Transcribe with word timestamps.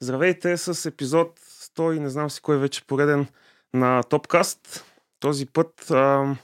Здравейте 0.00 0.56
с 0.56 0.88
епизод 0.88 1.40
100 1.40 1.96
и 1.96 2.00
не 2.00 2.08
знам 2.08 2.30
си 2.30 2.42
кой 2.42 2.58
вече 2.58 2.86
пореден 2.86 3.26
на 3.74 4.02
Топкаст. 4.02 4.84
Този 5.20 5.46
път 5.46 5.90
а, 5.90 6.34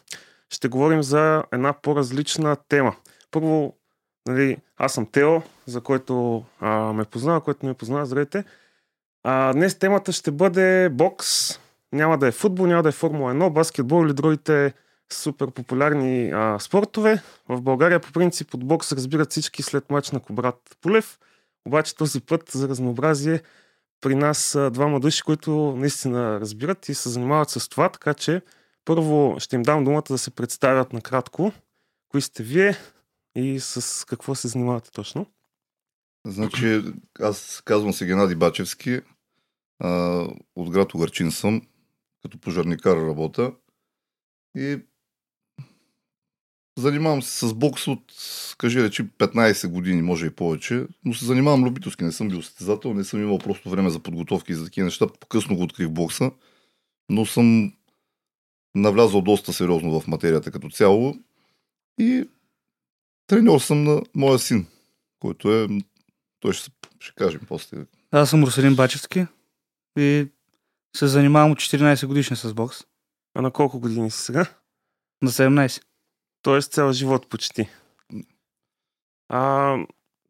ще 0.51 0.69
говорим 0.69 1.03
за 1.03 1.45
една 1.53 1.73
по-различна 1.73 2.57
тема. 2.69 2.97
Първо, 3.31 3.77
нали, 4.29 4.57
аз 4.77 4.93
съм 4.93 5.07
Тео, 5.07 5.43
за 5.67 5.81
който 5.81 6.45
а, 6.61 6.93
ме 6.93 7.05
познава, 7.05 7.41
който 7.41 7.67
ме 7.67 7.75
познава, 7.75 8.07
здравейте. 8.07 8.45
А, 9.23 9.53
днес 9.53 9.79
темата 9.79 10.13
ще 10.13 10.31
бъде 10.31 10.89
бокс. 10.89 11.59
Няма 11.93 12.19
да 12.19 12.29
е 12.29 12.33
футбол, 12.33 12.67
няма 12.67 12.83
да 12.83 12.89
е 12.89 12.93
Формула 12.93 13.35
1, 13.35 13.51
баскетбол 13.51 14.05
или 14.05 14.13
другите 14.13 14.75
супер 15.13 15.51
популярни 15.51 16.31
а, 16.31 16.59
спортове. 16.59 17.23
В 17.49 17.63
България 17.63 18.01
по 18.01 18.13
принцип 18.13 18.55
от 18.55 18.65
бокс 18.65 18.93
разбират 18.93 19.31
всички 19.31 19.63
след 19.63 19.91
мач 19.91 20.11
на 20.11 20.21
Кобрат 20.21 20.77
Полев. 20.81 21.19
Обаче 21.65 21.97
този 21.97 22.21
път 22.21 22.51
за 22.51 22.69
разнообразие 22.69 23.43
при 24.01 24.15
нас 24.15 24.59
двама 24.71 25.01
души, 25.01 25.23
които 25.23 25.77
наистина 25.77 26.41
разбират 26.41 26.89
и 26.89 26.95
се 26.95 27.09
занимават 27.09 27.51
с 27.51 27.69
това, 27.69 27.89
така 27.89 28.15
че 28.15 28.43
първо 28.85 29.37
ще 29.39 29.57
им 29.57 29.63
дам 29.63 29.85
думата 29.85 30.05
да 30.09 30.19
се 30.19 30.31
представят 30.31 30.93
накратко. 30.93 31.53
Кои 32.09 32.21
сте 32.21 32.43
вие 32.43 32.77
и 33.35 33.61
с 33.61 34.07
какво 34.07 34.35
се 34.35 34.49
занимавате 34.49 34.91
точно? 34.91 35.27
Значи, 36.27 36.83
аз 37.21 37.63
казвам 37.65 37.93
се 37.93 38.07
Геннади 38.07 38.35
Бачевски, 38.35 39.01
а, 39.79 39.89
от 40.57 40.71
град 40.71 40.95
Огарчин 40.95 41.33
съм, 41.33 41.63
като 42.23 42.39
пожарникар 42.39 42.97
работа 42.97 43.53
и 44.57 44.79
Занимавам 46.79 47.23
се 47.23 47.47
с 47.47 47.55
бокс 47.55 47.89
от, 47.89 48.03
кажи 48.59 48.83
речи, 48.83 49.09
15 49.09 49.69
години, 49.69 50.03
може 50.03 50.27
и 50.27 50.31
повече, 50.31 50.87
но 51.05 51.15
се 51.15 51.25
занимавам 51.25 51.65
любителски, 51.65 52.05
не 52.05 52.13
съм 52.13 52.29
бил 52.29 52.43
състезател, 52.43 52.95
не 52.95 53.05
съм 53.05 53.23
имал 53.23 53.39
просто 53.39 53.71
време 53.71 53.91
за 53.91 54.01
подготовки 54.01 54.53
и 54.53 54.55
за 54.55 54.65
такива 54.65 54.85
неща. 54.85 55.07
По-късно 55.21 55.57
го 55.57 55.63
открих 55.63 55.89
бокса, 55.89 56.31
но 57.09 57.27
съм 57.27 57.73
навлязал 58.75 59.23
доста 59.23 59.53
сериозно 59.53 60.01
в 60.01 60.07
материята 60.07 60.51
като 60.51 60.71
цяло 60.71 61.15
и 62.01 62.29
треньор 63.27 63.61
съм 63.61 63.85
на 63.85 64.03
моя 64.15 64.39
син, 64.39 64.67
който 65.19 65.53
е, 65.55 65.69
той 66.41 66.53
ще, 66.53 66.71
ще 67.01 67.15
кажем 67.15 67.41
после. 67.49 67.87
Аз 68.11 68.31
съм 68.31 68.45
Руселин 68.45 68.77
Бачевски 68.77 69.27
и 69.99 70.27
се 70.97 71.07
занимавам 71.07 71.51
от 71.51 71.59
14 71.59 72.07
годишни 72.07 72.37
с 72.37 72.55
бокс. 72.55 72.77
А 73.35 73.43
на 73.43 73.51
колко 73.51 73.81
години 73.81 74.11
си 74.11 74.19
сега? 74.19 74.47
На 75.23 75.31
17. 75.31 75.83
Тоест 76.45 76.73
цял 76.73 76.93
живот 76.93 77.29
почти. 77.29 77.69
А, 79.29 79.77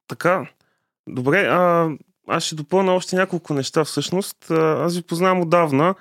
така, 0.08 0.46
добре, 1.08 1.46
а, 1.46 1.90
аз 2.28 2.44
ще 2.44 2.54
допълна 2.54 2.94
още 2.94 3.16
няколко 3.16 3.54
неща 3.54 3.84
всъщност. 3.84 4.50
Аз 4.50 4.96
ви 4.96 5.02
познавам 5.02 5.40
отдавна, 5.40 5.94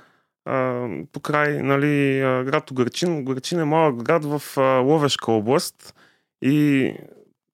а, 0.46 0.88
по 1.12 1.20
край, 1.20 1.62
нали, 1.62 2.20
град 2.20 2.72
Огърчин. 2.72 3.18
Огърчин 3.18 3.60
е 3.60 3.66
малък 3.66 4.04
град 4.04 4.26
в 4.26 4.42
а, 4.58 4.62
Ловешка 4.62 5.32
област 5.32 5.96
и 6.42 6.94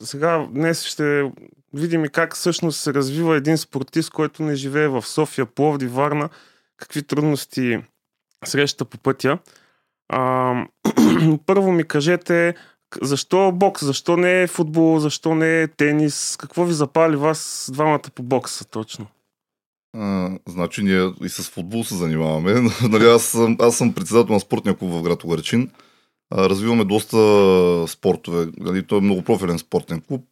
сега 0.04 0.48
днес 0.52 0.86
ще 0.86 1.32
видим 1.74 2.06
как 2.12 2.36
всъщност 2.36 2.80
се 2.80 2.94
развива 2.94 3.38
един 3.38 3.58
спортист, 3.58 4.12
който 4.12 4.44
не 4.44 4.56
живее 4.56 4.88
в 4.88 5.02
София, 5.02 5.46
Пловди, 5.46 5.88
Варна, 5.88 6.30
какви 6.78 7.04
трудности 7.04 7.84
среща 8.46 8.86
по 8.86 8.98
пътя. 8.98 9.40
А, 10.10 10.54
първо 11.46 11.72
ми 11.72 11.84
кажете, 11.84 12.56
защо 13.02 13.52
бокс, 13.52 13.86
защо 13.86 14.18
не 14.18 14.42
е 14.42 14.48
футбол, 14.48 15.00
защо 15.00 15.36
не 15.36 15.62
е 15.62 15.68
тенис, 15.68 16.38
какво 16.40 16.66
ви 16.66 16.74
запали 16.74 17.16
вас 17.16 17.70
двамата 17.74 18.10
по 18.16 18.24
бокса 18.24 18.66
точно? 18.66 19.06
А, 19.98 20.32
значи 20.48 20.84
ние 20.84 21.12
и 21.24 21.30
с 21.30 21.50
футбол 21.50 21.84
се 21.84 21.96
занимаваме. 21.96 22.54
нали, 22.90 23.06
аз, 23.06 23.24
съм, 23.24 23.58
аз 23.60 23.78
съм 23.78 23.94
председател 23.94 24.34
на 24.34 24.40
спортния 24.40 24.76
клуб 24.76 24.92
в 24.92 25.02
град 25.02 25.24
Огарчин. 25.24 25.70
развиваме 26.34 26.86
доста 26.86 27.18
спортове. 27.88 28.48
Нали, 28.58 28.88
той 28.88 28.98
е 28.98 29.02
много 29.02 29.22
профилен 29.22 29.60
спортен 29.60 30.02
клуб. 30.02 30.26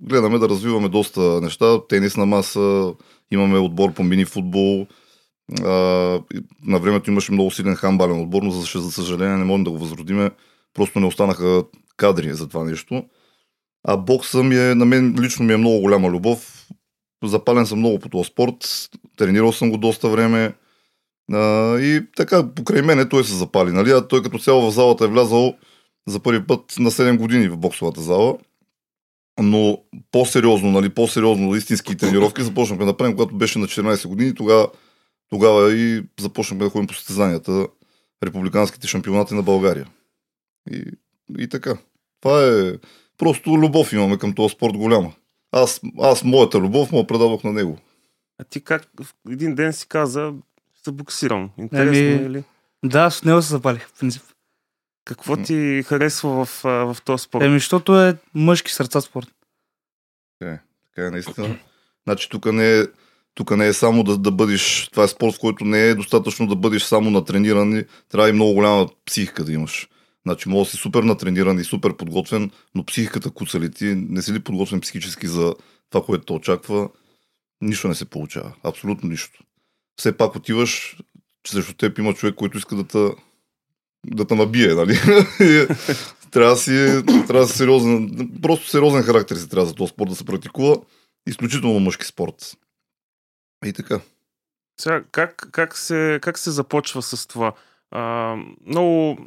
Гледаме 0.00 0.38
да 0.38 0.48
развиваме 0.48 0.88
доста 0.88 1.20
неща. 1.20 1.80
Тенис 1.88 2.16
на 2.16 2.26
маса, 2.26 2.94
имаме 3.30 3.58
отбор 3.58 3.92
по 3.92 4.02
мини 4.02 4.24
футбол, 4.24 4.86
на 6.64 6.78
времето 6.80 7.10
имаше 7.10 7.32
много 7.32 7.50
силен 7.50 7.74
хамбален 7.74 8.20
отбор, 8.20 8.42
но 8.42 8.50
за, 8.50 8.92
съжаление 8.92 9.36
не 9.36 9.44
можем 9.44 9.64
да 9.64 9.70
го 9.70 9.78
възродиме. 9.78 10.30
Просто 10.74 11.00
не 11.00 11.06
останаха 11.06 11.64
кадри 11.96 12.34
за 12.34 12.48
това 12.48 12.64
нещо. 12.64 13.04
А 13.84 13.96
бокса 13.96 14.42
ми 14.42 14.56
е, 14.56 14.74
на 14.74 14.84
мен 14.84 15.16
лично 15.20 15.44
ми 15.44 15.52
е 15.52 15.56
много 15.56 15.80
голяма 15.80 16.10
любов. 16.10 16.68
Запален 17.24 17.66
съм 17.66 17.78
много 17.78 17.98
по 17.98 18.08
този 18.08 18.28
спорт. 18.30 18.88
Тренирал 19.16 19.52
съм 19.52 19.70
го 19.70 19.78
доста 19.78 20.08
време. 20.08 20.54
А, 21.32 21.78
и 21.78 22.06
така, 22.16 22.54
покрай 22.54 22.82
мене 22.82 23.08
той 23.08 23.24
се 23.24 23.34
запали. 23.34 23.72
Нали? 23.72 23.90
А 23.90 24.08
той 24.08 24.22
като 24.22 24.38
цяло 24.38 24.70
в 24.70 24.74
залата 24.74 25.04
е 25.04 25.08
влязал 25.08 25.54
за 26.06 26.20
първи 26.20 26.46
път 26.46 26.60
на 26.78 26.90
7 26.90 27.18
години 27.18 27.48
в 27.48 27.56
боксовата 27.56 28.00
зала. 28.00 28.38
Но 29.42 29.78
по-сериозно, 30.12 30.70
нали, 30.70 30.88
по-сериозно, 30.88 31.54
истински 31.54 31.96
тренировки 31.96 32.42
започнахме 32.42 32.84
да 32.86 32.96
правим, 32.96 33.16
когато 33.16 33.34
беше 33.34 33.58
на 33.58 33.66
14 33.66 34.08
години. 34.08 34.34
Тогава 34.34 34.68
тогава 35.28 35.74
и 35.74 36.04
започнахме 36.20 36.64
да 36.64 36.70
ходим 36.70 36.86
по 36.86 36.94
състезанията, 36.94 37.66
републиканските 38.24 38.86
шампионати 38.86 39.34
на 39.34 39.42
България. 39.42 39.86
И, 40.70 40.84
и 41.38 41.48
така. 41.48 41.78
Това 42.20 42.44
е 42.44 42.72
просто 43.18 43.50
любов 43.50 43.92
имаме 43.92 44.18
към 44.18 44.34
този 44.34 44.54
спорт 44.54 44.76
голяма. 44.76 45.12
Аз, 45.52 45.80
аз 46.00 46.24
моята 46.24 46.60
любов 46.60 46.92
му 46.92 47.06
предадох 47.06 47.44
на 47.44 47.52
него. 47.52 47.78
А 48.38 48.44
ти 48.44 48.64
как 48.64 48.88
един 49.30 49.54
ден 49.54 49.72
си 49.72 49.88
каза, 49.88 50.32
ще 50.80 50.90
боксирам. 50.90 51.50
Интересно 51.58 51.98
Еми, 51.98 52.24
е 52.24 52.30
ли? 52.30 52.44
Да, 52.84 53.10
с 53.10 53.24
него 53.24 53.42
се 53.42 53.48
запалих, 53.48 53.88
в 53.88 53.98
принцип. 53.98 54.22
Какво 55.04 55.36
ти 55.36 55.82
харесва 55.86 56.44
в, 56.44 56.60
в 56.64 56.96
този 57.04 57.22
спорт? 57.22 57.44
Еми, 57.44 57.58
защото 57.58 58.00
е 58.00 58.16
мъжки 58.34 58.72
сърца 58.72 59.00
спорт. 59.00 59.28
Е, 60.42 60.58
така 60.82 61.06
е 61.06 61.10
наистина. 61.10 61.58
Значи 62.04 62.28
тук 62.28 62.52
не 62.52 62.78
е, 62.78 62.84
тук 63.38 63.56
не 63.56 63.66
е 63.66 63.72
само 63.72 64.02
да, 64.02 64.18
да 64.18 64.30
бъдеш, 64.30 64.88
това 64.92 65.04
е 65.04 65.08
спорт, 65.08 65.34
в 65.34 65.38
който 65.38 65.64
не 65.64 65.88
е 65.88 65.94
достатъчно 65.94 66.46
да 66.46 66.56
бъдеш 66.56 66.82
само 66.82 67.10
натрениран, 67.10 67.84
трябва 68.08 68.28
и 68.28 68.32
много 68.32 68.52
голяма 68.52 68.88
психика 69.06 69.44
да 69.44 69.52
имаш. 69.52 69.88
Значи 70.26 70.48
може 70.48 70.70
да 70.70 70.70
си 70.70 70.76
супер 70.76 71.02
натрениран 71.02 71.58
и 71.58 71.64
супер 71.64 71.96
подготвен, 71.96 72.50
но 72.74 72.84
психиката 72.84 73.30
куца 73.30 73.60
ли 73.60 73.70
ти, 73.70 73.84
не 73.84 74.22
си 74.22 74.32
ли 74.32 74.40
подготвен 74.40 74.80
психически 74.80 75.26
за 75.26 75.54
това, 75.90 76.04
което 76.04 76.24
те 76.24 76.32
очаква, 76.32 76.88
нищо 77.60 77.88
не 77.88 77.94
се 77.94 78.04
получава. 78.04 78.52
Абсолютно 78.64 79.08
нищо. 79.08 79.42
Все 79.96 80.16
пак 80.16 80.36
отиваш, 80.36 80.96
че 81.42 81.52
срещу 81.52 81.74
теб 81.74 81.98
има 81.98 82.14
човек, 82.14 82.34
който 82.34 82.58
иска 82.58 82.76
да 82.76 82.84
те, 82.84 83.10
да 84.06 84.24
те 84.24 84.34
набие, 84.34 84.74
нали? 84.74 84.94
трябва 86.30 86.50
да 86.50 86.56
си, 86.56 87.02
трябва 87.06 87.40
да 87.40 87.48
си 87.48 87.56
сериозен, 87.56 88.30
просто 88.42 88.68
сериозен 88.68 89.02
характер 89.02 89.36
си 89.36 89.48
трябва 89.48 89.66
за 89.66 89.74
този 89.74 89.90
спорт 89.90 90.10
да 90.10 90.16
се 90.16 90.24
практикува. 90.24 90.76
Изключително 91.28 91.80
мъжки 91.80 92.06
спорт. 92.06 92.56
И 93.64 93.72
така. 93.72 94.00
Сега, 94.80 95.02
как, 95.12 95.48
как, 95.52 95.76
се, 95.76 96.18
как 96.22 96.38
се 96.38 96.50
започва 96.50 97.02
с 97.02 97.26
това? 97.26 97.52
А, 97.90 98.34
много 98.66 99.18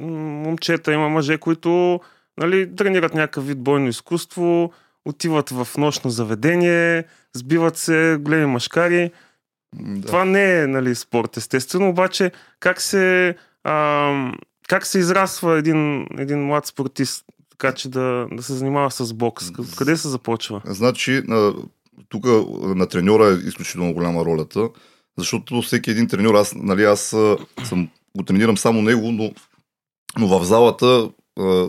момчета, 0.00 0.92
има 0.92 1.08
мъже, 1.08 1.38
които 1.38 2.00
нали, 2.38 2.76
тренират 2.76 3.14
някакъв 3.14 3.46
вид 3.46 3.58
бойно 3.58 3.88
изкуство, 3.88 4.72
отиват 5.04 5.50
в 5.50 5.68
нощно 5.78 6.10
заведение, 6.10 7.04
сбиват 7.36 7.76
се 7.76 8.16
големи 8.20 8.46
машкари. 8.46 9.10
Да. 9.76 10.06
Това 10.06 10.24
не 10.24 10.60
е 10.60 10.66
нали, 10.66 10.94
спорт, 10.94 11.36
естествено, 11.36 11.88
обаче 11.88 12.32
как 12.60 12.80
се, 12.80 13.36
а, 13.64 14.32
как 14.68 14.86
се 14.86 14.98
израства 14.98 15.58
един, 15.58 16.06
един 16.18 16.46
млад 16.46 16.66
спортист, 16.66 17.24
така 17.50 17.72
че 17.74 17.88
да, 17.88 18.26
да 18.32 18.42
се 18.42 18.52
занимава 18.52 18.90
с 18.90 19.14
бокс? 19.14 19.50
Къде 19.78 19.96
се 19.96 20.08
започва? 20.08 20.62
Значи, 20.64 21.22
тук 22.08 22.26
на 22.76 22.86
треньора 22.86 23.26
е 23.26 23.48
изключително 23.48 23.94
голяма 23.94 24.24
ролята, 24.24 24.68
защото 25.18 25.62
всеки 25.62 25.90
един 25.90 26.08
треньор, 26.08 26.34
аз, 26.34 26.54
нали, 26.54 26.84
аз 26.84 27.00
съм, 27.64 27.88
го 28.16 28.24
тренирам 28.24 28.58
само 28.58 28.82
него, 28.82 29.12
но, 29.12 29.32
но 30.18 30.38
в 30.38 30.44
залата, 30.44 31.10
а, 31.40 31.68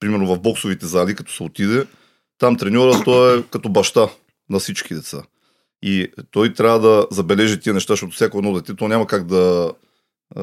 примерно 0.00 0.26
в 0.26 0.40
боксовите 0.40 0.86
зали, 0.86 1.14
като 1.14 1.32
се 1.32 1.42
отиде, 1.42 1.86
там 2.38 2.56
треньора 2.56 3.02
той 3.04 3.38
е 3.38 3.42
като 3.42 3.68
баща 3.68 4.08
на 4.50 4.58
всички 4.58 4.94
деца. 4.94 5.22
И 5.82 6.08
той 6.30 6.54
трябва 6.54 6.78
да 6.80 7.06
забележи 7.10 7.60
тия 7.60 7.74
неща, 7.74 7.92
защото 7.92 8.12
всяко 8.12 8.38
едно 8.38 8.52
дете, 8.52 8.76
то 8.76 8.88
няма 8.88 9.06
как 9.06 9.26
да, 9.26 9.72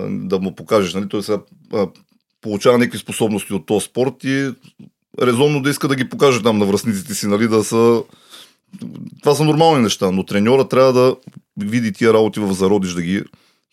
да 0.09 0.39
му 0.39 0.55
покажеш. 0.55 0.93
Нали? 0.93 1.09
Той 1.09 1.23
сега 1.23 1.39
получава 2.41 2.77
някакви 2.77 2.99
способности 2.99 3.53
от 3.53 3.65
този 3.65 3.85
спорт 3.85 4.23
и 4.23 4.53
резонно 5.21 5.61
да 5.61 5.69
иска 5.69 5.87
да 5.87 5.95
ги 5.95 6.09
покаже 6.09 6.43
там 6.43 6.57
на 6.57 6.65
връзниците 6.65 7.13
си, 7.13 7.27
нали? 7.27 7.47
да 7.47 7.63
са 7.63 8.03
това 9.19 9.35
са 9.35 9.43
нормални 9.43 9.83
неща, 9.83 10.11
но 10.11 10.25
треньора 10.25 10.67
трябва 10.67 10.93
да 10.93 11.15
види 11.57 11.93
тия 11.93 12.13
работи 12.13 12.39
в 12.39 12.53
зародиш 12.53 12.93
да 12.93 13.01
ги, 13.01 13.23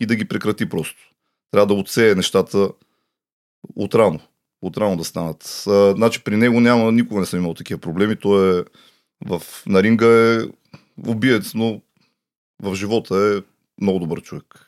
и 0.01 0.07
да 0.07 0.17
ги 0.17 0.25
прекрати 0.25 0.69
просто. 0.69 1.11
Трябва 1.51 1.67
да 1.67 1.75
отсее 1.75 2.15
нещата 2.15 2.71
отрано. 3.77 4.21
Отрано 4.63 4.97
да 4.97 5.05
станат. 5.05 5.65
А, 5.67 5.95
значи 5.97 6.25
при 6.25 6.37
него 6.37 6.61
няма, 6.61 6.93
никога 6.93 7.21
не 7.21 7.27
съм 7.27 7.41
имал 7.41 7.55
такива 7.55 7.81
проблеми. 7.81 8.17
Той 8.17 8.61
е 8.61 8.65
в, 9.27 9.43
на 9.67 9.83
ринга 9.83 10.07
е 10.07 10.41
убиец, 11.07 11.55
но 11.55 11.81
в 12.63 12.75
живота 12.75 13.17
е 13.37 13.43
много 13.83 13.99
добър 13.99 14.23
човек. 14.23 14.67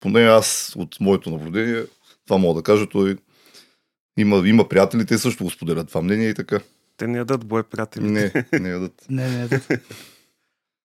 Поне 0.00 0.20
аз 0.20 0.72
от 0.76 1.00
моето 1.00 1.30
наблюдение, 1.30 1.84
това 2.26 2.38
мога 2.38 2.60
да 2.60 2.62
кажа, 2.62 2.86
той 2.88 3.16
има, 4.18 4.48
има 4.48 4.68
приятели, 4.68 5.06
те 5.06 5.18
също 5.18 5.44
го 5.44 5.50
споделят 5.50 5.88
това 5.88 6.02
мнение 6.02 6.28
и 6.28 6.34
така. 6.34 6.60
Те 6.96 7.06
не 7.06 7.18
ядат 7.18 7.44
бой, 7.46 7.62
приятели. 7.62 8.10
Не, 8.10 8.32
не 8.60 8.68
ядат. 8.70 9.06
Не, 9.10 9.28
не, 9.30 9.48
да. 9.48 9.60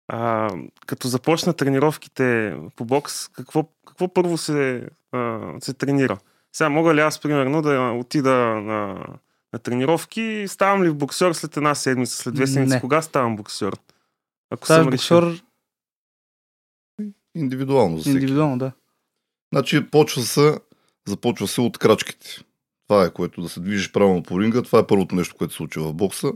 А, 0.07 0.51
като 0.85 1.07
започна 1.07 1.53
тренировките 1.53 2.57
по 2.75 2.85
бокс, 2.85 3.27
какво, 3.27 3.63
какво 3.87 4.13
първо 4.13 4.37
се, 4.37 4.89
а, 5.11 5.51
се 5.61 5.73
тренира? 5.73 6.17
Сега 6.53 6.69
мога 6.69 6.95
ли 6.95 6.99
аз, 6.99 7.21
примерно, 7.21 7.61
да 7.61 7.91
отида 7.99 8.31
на, 8.61 9.05
на 9.53 9.59
тренировки, 9.59 10.45
ставам 10.47 10.83
ли 10.83 10.89
в 10.89 10.95
боксер 10.95 11.33
след 11.33 11.57
една 11.57 11.75
седмица, 11.75 12.17
след 12.17 12.33
две 12.33 12.47
седмици? 12.47 12.73
Не. 12.73 12.81
Кога 12.81 13.01
ставам 13.01 13.35
боксер? 13.35 13.73
Ако 14.49 14.65
Ставаш 14.65 14.83
съм 14.83 14.93
решил. 14.93 15.21
боксер 15.21 15.43
Индивидуално 17.35 17.97
за 17.97 18.01
всеки. 18.01 18.13
индивидуално, 18.15 18.57
да. 18.57 18.71
Значи 19.53 19.89
почва 19.89 20.21
се, 20.21 20.59
започва 21.07 21.47
се 21.47 21.61
от 21.61 21.77
крачките. 21.77 22.41
Това 22.87 23.05
е 23.05 23.13
което 23.13 23.41
да 23.41 23.49
се 23.49 23.59
движиш 23.59 23.91
правилно 23.91 24.23
по 24.23 24.41
ринга. 24.41 24.61
Това 24.61 24.79
е 24.79 24.87
първото 24.87 25.15
нещо, 25.15 25.35
което 25.35 25.53
се 25.53 25.57
случи 25.57 25.79
в 25.79 25.93
бокса. 25.93 26.31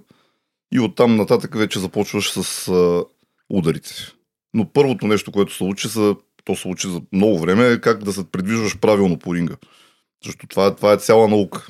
И 0.73 0.79
оттам 0.79 1.15
нататък 1.15 1.55
вече 1.55 1.79
започваш 1.79 2.31
с 2.31 2.67
а, 2.67 3.03
ударите. 3.49 3.91
Но 4.53 4.69
първото 4.69 5.07
нещо, 5.07 5.31
което 5.31 5.53
се 5.53 5.63
учи, 5.63 5.89
са, 5.89 6.15
то 6.43 6.55
се 6.55 6.67
учи 6.67 6.87
за 6.87 7.01
много 7.11 7.39
време, 7.39 7.67
е 7.67 7.81
как 7.81 8.03
да 8.03 8.13
се 8.13 8.31
придвижваш 8.31 8.79
правилно 8.79 9.19
по 9.19 9.35
ринга. 9.35 9.55
Защото 10.23 10.47
това 10.47 10.65
е, 10.65 10.75
това 10.75 10.93
е 10.93 10.97
цяла 10.97 11.27
наука. 11.27 11.67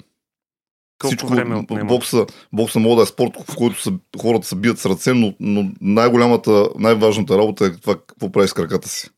Колко 1.01 1.27
време 1.27 1.55
отнема? 1.55 1.85
бокса, 1.85 2.25
бокса 2.53 2.79
може 2.79 2.95
да 2.95 3.01
е 3.01 3.05
спорт, 3.05 3.31
в 3.49 3.55
който 3.55 3.81
са, 3.81 3.93
хората 4.21 4.47
се 4.47 4.55
бият 4.55 4.79
с 4.79 4.85
ръце, 4.85 5.13
но, 5.13 5.33
но 5.39 5.71
най-голямата, 5.81 6.69
най-важната 6.79 7.37
работа 7.37 7.65
е 7.65 7.71
това 7.71 7.95
какво 7.95 8.31
прави 8.31 8.47
с 8.47 8.53
краката 8.53 8.89
си. 8.89 9.09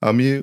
Ами, 0.00 0.42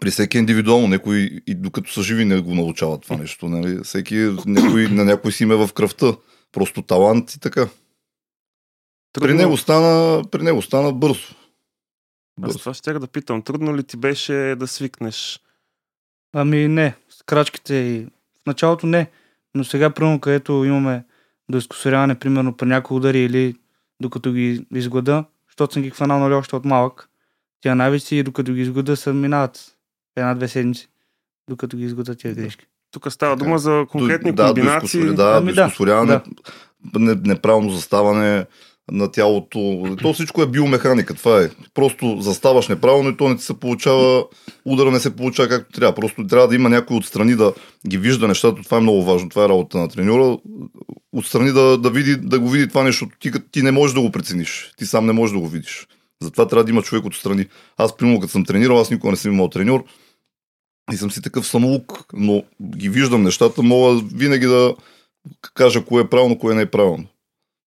при 0.00 0.10
всеки 0.10 0.36
е 0.36 0.40
индивидуално, 0.40 0.88
някой 0.88 1.16
и 1.46 1.54
докато 1.54 1.92
са 1.92 2.02
живи 2.02 2.24
не 2.24 2.40
го 2.40 2.54
научават 2.54 3.02
това 3.02 3.16
нещо. 3.16 3.48
Нали? 3.48 3.80
Всеки, 3.84 4.14
някой, 4.46 4.88
на 4.88 5.04
някой 5.04 5.32
си 5.32 5.42
има 5.42 5.66
в 5.66 5.72
кръвта. 5.72 6.16
Просто 6.52 6.82
талант 6.82 7.34
и 7.34 7.40
така. 7.40 7.68
При 9.12 9.34
него 9.34 9.56
стана, 9.56 10.24
при 10.30 10.42
него 10.42 10.62
стана 10.62 10.92
бързо. 10.92 11.20
Аз 11.22 11.34
бързо. 12.38 12.58
това 12.58 12.74
ще 12.74 12.92
да 12.92 13.06
питам. 13.06 13.42
Трудно 13.42 13.76
ли 13.76 13.84
ти 13.84 13.96
беше 13.96 14.32
да 14.58 14.66
свикнеш? 14.66 15.40
Ами 16.32 16.68
не, 16.68 16.94
с 17.08 17.22
крачките 17.22 17.74
и 17.74 18.06
в 18.42 18.46
началото 18.46 18.86
не, 18.86 19.10
но 19.54 19.64
сега, 19.64 19.90
примерно, 19.90 20.20
където 20.20 20.64
имаме 20.64 21.04
до 21.50 21.58
изкусоряване, 21.58 22.18
примерно, 22.18 22.56
при 22.56 22.66
някои 22.66 22.96
удари 22.96 23.20
или 23.20 23.56
докато 24.00 24.32
ги 24.32 24.66
изглада, 24.74 25.24
защото 25.48 25.72
съм 25.72 25.82
ги 25.82 25.90
хванал 25.90 26.18
нали, 26.18 26.34
още 26.34 26.56
от 26.56 26.64
малък, 26.64 27.08
тя 27.60 27.74
навици 27.74 28.16
и 28.16 28.22
докато 28.22 28.52
ги 28.52 28.60
изглада 28.60 28.96
се 28.96 29.12
минават 29.12 29.76
една-две 30.20 30.48
седмици, 30.48 30.88
докато 31.50 31.76
ги 31.76 31.94
тия 32.18 32.34
Да. 32.34 32.42
грешки. 32.42 32.66
Тук 32.90 33.12
става 33.12 33.36
дума 33.36 33.58
за 33.58 33.84
конкретни 33.90 34.32
До- 34.32 34.46
комбинации. 34.46 35.00
Да, 35.00 35.06
до 35.06 35.14
да, 35.14 35.34
Ами 35.36 35.52
да, 35.52 35.70
да. 36.06 36.20
не, 36.98 37.14
неправилно 37.14 37.70
заставане 37.70 38.46
на 38.92 39.10
тялото. 39.10 39.96
То 40.02 40.12
всичко 40.12 40.42
е 40.42 40.46
биомеханика. 40.46 41.14
Това 41.14 41.42
е. 41.42 41.48
Просто 41.74 42.16
заставаш 42.20 42.68
неправилно 42.68 43.08
и 43.08 43.16
то 43.16 43.28
не 43.28 43.36
ти 43.36 43.44
се 43.44 43.60
получава, 43.60 44.24
удара 44.64 44.90
не 44.90 45.00
се 45.00 45.16
получава 45.16 45.48
както 45.48 45.72
трябва. 45.72 45.94
Просто 45.94 46.26
трябва 46.26 46.48
да 46.48 46.54
има 46.54 46.68
някой 46.68 46.96
отстрани 46.96 47.36
да 47.36 47.52
ги 47.88 47.98
вижда 47.98 48.28
нещата. 48.28 48.62
Това 48.62 48.76
е 48.78 48.80
много 48.80 49.04
важно. 49.04 49.28
Това 49.28 49.44
е 49.44 49.48
работа 49.48 49.78
на 49.78 49.88
треньора. 49.88 50.38
Отстрани 51.12 51.52
да, 51.52 51.78
да, 51.78 51.90
види, 51.90 52.16
да 52.16 52.38
го 52.38 52.48
види 52.48 52.68
това 52.68 52.82
нещо. 52.82 53.06
Ти, 53.20 53.32
ти 53.50 53.62
не 53.62 53.70
можеш 53.70 53.94
да 53.94 54.00
го 54.00 54.10
прецениш. 54.12 54.72
Ти 54.76 54.86
сам 54.86 55.06
не 55.06 55.12
можеш 55.12 55.32
да 55.34 55.40
го 55.40 55.48
видиш. 55.48 55.86
Затова 56.22 56.48
трябва 56.48 56.64
да 56.64 56.70
има 56.70 56.82
човек 56.82 57.04
отстрани. 57.04 57.46
Аз, 57.76 57.96
примерно, 57.96 58.20
като 58.20 58.32
съм 58.32 58.44
тренирал, 58.44 58.80
аз 58.80 58.90
никога 58.90 59.10
не 59.10 59.16
съм 59.16 59.32
имал 59.32 59.48
треньор. 59.48 59.84
И 60.92 60.96
съм 60.96 61.10
си 61.10 61.22
такъв 61.22 61.46
самолук, 61.46 62.04
но 62.12 62.44
ги 62.62 62.88
виждам 62.88 63.22
нещата, 63.22 63.62
мога 63.62 64.02
винаги 64.14 64.46
да 64.46 64.74
кажа 65.54 65.84
кое 65.84 66.02
е 66.02 66.08
правилно, 66.08 66.38
кое 66.38 66.54
не 66.54 66.62
е 66.62 66.70
правилно. 66.70 67.06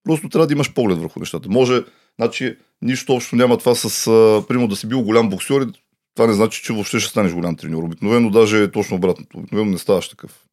Просто 0.03 0.29
трябва 0.29 0.47
да 0.47 0.53
имаш 0.53 0.73
поглед 0.73 0.97
върху 0.97 1.19
нещата. 1.19 1.49
Може, 1.49 1.83
значи, 2.19 2.57
нищо 2.81 3.13
общо 3.13 3.35
няма 3.35 3.57
това 3.57 3.75
с, 3.75 4.05
примерно, 4.47 4.67
да 4.67 4.75
си 4.75 4.87
бил 4.87 5.01
голям 5.01 5.29
боксер, 5.29 5.67
това 6.15 6.27
не 6.27 6.33
значи, 6.33 6.63
че 6.63 6.73
въобще 6.73 6.99
ще 6.99 7.09
станеш 7.09 7.33
голям 7.33 7.55
треньор. 7.55 7.83
Обикновено 7.83 8.29
даже 8.29 8.63
е 8.63 8.71
точно 8.71 8.97
обратното. 8.97 9.37
Обикновено 9.37 9.71
не 9.71 9.77
ставаш 9.77 10.09
такъв. 10.09 10.45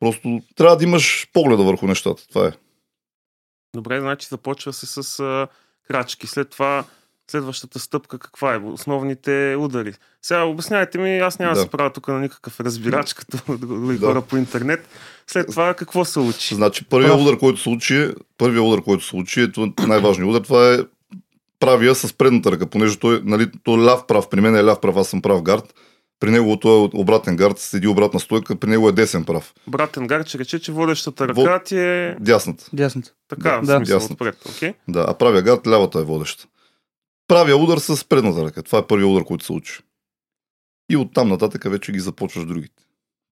Просто 0.00 0.40
трябва 0.56 0.76
да 0.76 0.84
имаш 0.84 1.28
погледа 1.32 1.64
върху 1.64 1.86
нещата. 1.86 2.28
Това 2.28 2.46
е. 2.46 2.52
Добре, 3.74 4.00
значи 4.00 4.26
започва 4.30 4.72
се 4.72 4.86
с 4.86 5.20
а, 5.20 5.48
крачки. 5.86 6.26
След 6.26 6.50
това 6.50 6.84
следващата 7.30 7.78
стъпка 7.78 8.18
каква 8.18 8.54
е? 8.54 8.58
Основните 8.58 9.30
удари. 9.58 9.92
Сега 10.22 10.42
обяснявайте 10.42 10.98
ми, 10.98 11.18
аз 11.18 11.38
няма 11.38 11.52
да 11.52 11.56
Да. 11.56 11.62
се 11.62 11.70
правя 11.70 11.92
тук 11.92 12.08
на 12.08 12.20
никакъв 12.20 12.60
разбирач, 12.60 13.12
като 13.12 13.38
други 13.58 13.98
Да. 13.98 14.06
хора 14.06 14.22
по 14.22 14.36
интернет. 14.36 14.88
След 15.26 15.46
това 15.48 15.74
какво 15.74 16.04
се 16.04 16.20
учи? 16.20 16.54
Значи, 16.54 16.84
първият 16.84 17.12
Прав. 17.12 17.22
удар, 17.22 17.38
който 17.38 17.60
се 17.60 17.68
учи, 17.68 18.08
първият 18.38 18.64
удар, 18.64 18.82
който 18.82 19.04
се 19.04 19.16
учи, 19.16 19.42
е 19.42 19.48
най-важният 19.80 20.30
удар, 20.30 20.40
това 20.40 20.74
е 20.74 20.78
правия 21.60 21.94
с 21.94 22.12
предната 22.12 22.52
ръка, 22.52 22.66
понеже 22.66 22.98
той, 22.98 23.20
нали, 23.24 23.50
той 23.64 23.74
е 23.74 23.84
ляв 23.84 24.06
прав, 24.06 24.28
при 24.28 24.40
мен 24.40 24.56
е 24.56 24.64
ляв 24.64 24.80
прав, 24.80 24.96
аз 24.96 25.08
съм 25.08 25.22
прав 25.22 25.42
гард. 25.42 25.74
При 26.20 26.30
него 26.30 26.56
той 26.56 26.72
е 26.76 26.90
обратен 26.94 27.36
гард, 27.36 27.58
седи 27.58 27.86
обратна 27.86 28.20
стойка, 28.20 28.56
при 28.56 28.68
него 28.68 28.88
е 28.88 28.92
десен 28.92 29.24
прав. 29.24 29.54
Братен 29.66 30.06
Гарч 30.06 30.34
рече, 30.34 30.58
че 30.58 30.72
водещата 30.72 31.28
ръка 31.28 31.40
Во- 31.40 31.64
ти 31.64 31.78
е 31.78 32.16
Дясната. 32.20 32.64
Дясната. 32.72 33.10
така, 33.28 33.60
Да. 33.62 33.74
в 33.74 33.76
смисъл, 33.76 33.94
Ясно. 33.96 34.12
отпред. 34.12 34.34
Okay? 34.36 34.74
Да, 34.88 35.04
а 35.08 35.14
правия 35.14 35.42
гард, 35.42 35.66
лявата 35.66 35.98
е 35.98 36.02
водеща. 36.02 36.46
Правия 37.28 37.56
удар 37.56 37.78
с 37.78 38.04
предната 38.04 38.44
ръка. 38.44 38.62
Това 38.62 38.78
е 38.78 38.86
първият 38.86 39.10
удар, 39.10 39.24
който 39.24 39.44
се 39.44 39.52
учи. 39.52 39.78
И 40.90 40.96
оттам 40.96 41.28
нататък 41.28 41.70
вече 41.70 41.92
ги 41.92 42.00
започваш 42.00 42.46
другите. 42.46 42.82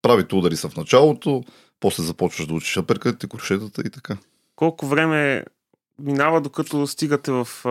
Правите 0.02 0.34
удари 0.34 0.56
са 0.56 0.68
в 0.68 0.76
началото, 0.76 1.44
после 1.80 2.02
започваш 2.02 2.46
да 2.46 2.54
учиш 2.54 2.76
аперкатите, 2.76 3.26
куршетата 3.26 3.82
и 3.86 3.90
така. 3.90 4.16
Колко 4.56 4.86
време 4.86 5.44
минава, 5.98 6.40
докато 6.40 6.86
стигате 6.86 7.32
в 7.32 7.48
а, 7.64 7.70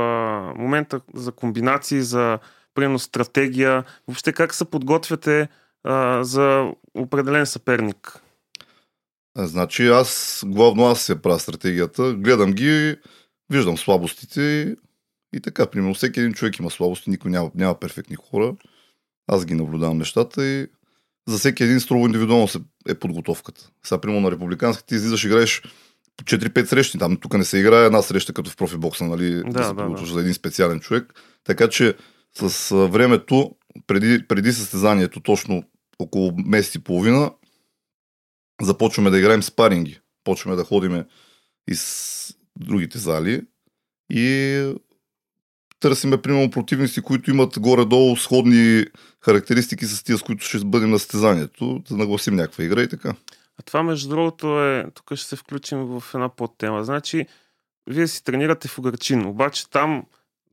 момента 0.57 1.01
за 1.13 1.31
комбинации, 1.31 2.01
за 2.01 2.39
примерно 2.73 2.99
стратегия, 2.99 3.83
въобще 4.07 4.33
как 4.33 4.53
се 4.53 4.65
подготвяте 4.65 5.49
а, 5.83 6.23
за 6.23 6.71
определен 6.93 7.45
съперник? 7.45 8.19
А, 9.37 9.47
Значи 9.47 9.87
аз, 9.87 10.43
главно 10.47 10.85
аз 10.85 11.01
се 11.01 11.21
правя 11.21 11.39
стратегията, 11.39 12.13
гледам 12.13 12.51
ги, 12.51 12.95
виждам 13.49 13.77
слабостите 13.77 14.75
и, 15.35 15.37
и 15.37 15.41
така. 15.41 15.65
Примерно 15.65 15.93
всеки 15.93 16.19
един 16.19 16.33
човек 16.33 16.59
има 16.59 16.71
слабости, 16.71 17.09
никой 17.09 17.31
няма, 17.31 17.51
няма 17.55 17.79
перфектни 17.79 18.15
хора. 18.15 18.55
Аз 19.27 19.45
ги 19.45 19.53
наблюдавам 19.53 19.97
нещата 19.97 20.45
и 20.45 20.67
за 21.27 21.37
всеки 21.37 21.63
един 21.63 21.79
строго 21.79 22.05
индивидуално 22.05 22.47
се 22.47 22.59
е 22.87 22.95
подготовката. 22.95 23.69
Сега, 23.83 24.01
примерно 24.01 24.21
на 24.21 24.31
републиканските 24.31 24.95
излизаш, 24.95 25.23
играеш 25.23 25.61
по 26.17 26.23
4-5 26.23 26.65
срещи. 26.65 26.97
Там 26.97 27.17
тук 27.17 27.33
не 27.33 27.45
се 27.45 27.57
играе 27.57 27.85
една 27.85 28.01
среща 28.01 28.33
като 28.33 28.49
в 28.49 28.55
профибокса, 28.55 29.05
нали? 29.05 29.35
Да, 29.35 29.43
Да, 29.43 29.63
се 29.63 29.73
да, 29.73 29.75
подготвяш 29.75 30.11
за 30.11 30.19
един 30.19 30.33
специален 30.33 30.79
човек. 30.79 31.13
Така 31.43 31.69
че 31.69 31.95
с 32.37 32.75
времето, 32.87 33.55
преди, 33.87 34.27
преди 34.27 34.53
състезанието, 34.53 35.19
точно 35.19 35.63
около 35.99 36.31
месец 36.45 36.75
и 36.75 36.79
половина, 36.79 37.31
започваме 38.61 39.09
да 39.09 39.19
играем 39.19 39.43
спаринги. 39.43 39.99
Почваме 40.23 40.55
да 40.55 40.63
ходиме 40.63 41.05
из 41.67 42.33
другите 42.59 42.97
зали 42.97 43.41
и 44.09 44.73
търсиме, 45.89 46.17
примерно, 46.17 46.51
противници, 46.51 47.01
които 47.01 47.31
имат 47.31 47.59
горе-долу 47.59 48.15
сходни 48.17 48.85
характеристики 49.21 49.85
с 49.85 50.03
тия, 50.03 50.17
с 50.17 50.23
които 50.23 50.45
ще 50.45 50.59
бъдем 50.65 50.89
на 50.89 50.99
състезанието, 50.99 51.83
да 51.89 51.97
нагласим 51.97 52.35
някаква 52.35 52.63
игра 52.63 52.81
и 52.81 52.89
така. 52.89 53.13
А 53.59 53.63
това, 53.65 53.83
между 53.83 54.09
другото, 54.09 54.63
е. 54.63 54.85
Тук 54.93 55.15
ще 55.15 55.27
се 55.27 55.35
включим 55.35 55.77
в 55.77 56.03
една 56.13 56.29
подтема. 56.29 56.83
Значи, 56.83 57.25
вие 57.87 58.07
си 58.07 58.23
тренирате 58.23 58.67
в 58.67 58.79
Угърчин, 58.79 59.25
обаче 59.25 59.69
там, 59.69 60.03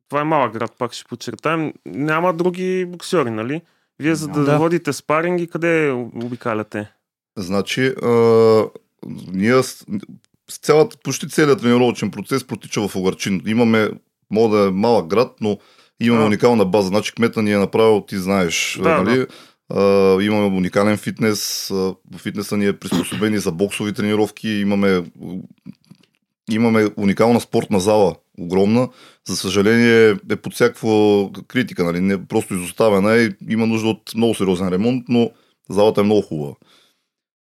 това 0.09 0.21
е 0.21 0.25
малък 0.25 0.53
град, 0.53 0.73
пак 0.79 0.93
ще 0.93 1.05
подчертаем, 1.05 1.73
няма 1.87 2.35
други 2.35 2.85
боксери, 2.89 3.31
нали? 3.31 3.61
Вие 3.99 4.15
за 4.15 4.29
да, 4.29 4.45
Да. 4.45 4.59
водите 4.59 4.93
спаринги, 4.93 5.47
къде 5.47 5.91
обикаляте? 6.25 6.93
Значи, 7.39 7.87
а, 7.87 8.65
ние 9.33 9.63
с, 9.63 9.87
с 10.51 10.59
цялата, 10.59 10.97
почти 11.05 11.29
целият 11.29 11.61
тренировъчен 11.61 12.11
процес 12.11 12.45
протича 12.45 12.89
в 12.89 12.97
Огарчин. 12.97 13.43
Имаме, 13.47 13.89
мога 14.33 14.57
да 14.57 14.69
е 14.69 14.71
малък 14.71 15.07
град, 15.07 15.33
но 15.41 15.59
имаме 16.01 16.23
А. 16.23 16.27
уникална 16.27 16.65
база. 16.65 16.89
Значи 16.89 17.15
кмета 17.15 17.43
ни 17.43 17.53
е 17.53 17.59
направил, 17.59 18.05
ти 18.09 18.19
знаеш, 18.19 18.79
Да, 18.83 19.03
нали? 19.03 19.27
А, 19.75 19.83
имаме 20.23 20.57
уникален 20.57 20.97
фитнес. 20.97 21.71
А, 21.71 21.95
фитнеса 22.19 22.57
ни 22.57 22.67
е 22.67 22.73
приспособени 22.73 23.39
за 23.39 23.53
боксови 23.53 23.93
тренировки. 23.93 24.49
Имаме, 24.49 25.05
имаме 26.51 26.87
уникална 26.97 27.41
спортна 27.41 27.81
зала, 27.81 28.15
огромна. 28.41 28.89
За 29.29 29.37
съжаление 29.37 30.17
е 30.31 30.37
под 30.37 30.55
всякаква 30.55 31.29
критика, 31.49 31.85
нали? 31.85 32.01
Не, 32.01 32.27
просто 32.27 32.55
изоставена 32.55 33.23
е. 33.23 33.29
Има 33.49 33.67
нужда 33.67 33.89
от 33.89 34.13
много 34.17 34.35
сериозен 34.35 34.69
ремонт, 34.69 35.05
но 35.09 35.31
залата 35.71 36.01
е 36.01 36.05
много 36.05 36.23
хубава. 36.23 36.55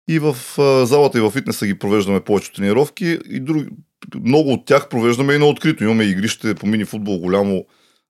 И 0.09 0.19
в 0.19 0.35
а, 0.57 0.85
залата 0.85 1.17
и 1.17 1.21
в 1.21 1.31
фитнеса 1.31 1.67
ги 1.67 1.79
провеждаме 1.79 2.19
повече 2.19 2.53
тренировки 2.53 3.19
и 3.29 3.39
други, 3.39 3.69
много 4.15 4.53
от 4.53 4.65
тях 4.65 4.89
провеждаме 4.89 5.33
и 5.33 5.37
на 5.37 5.45
открито. 5.45 5.83
Имаме 5.83 6.03
игрище 6.03 6.55
по 6.55 6.67
мини 6.67 6.85
футбол 6.85 7.19
голямо 7.19 7.65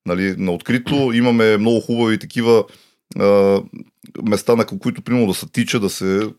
Нали, 0.06 0.36
на 0.38 0.52
открито 0.52 0.96
имаме 1.14 1.58
много 1.58 1.80
хубави 1.80 2.20
такива 2.20 2.66
а, 3.20 3.62
места, 4.24 4.56
на 4.56 4.66
които 4.66 5.02
примерно 5.02 5.28
да 5.28 5.34
се 5.34 5.50
тича, 5.50 5.80
да 5.80 5.90
се... 5.90 6.34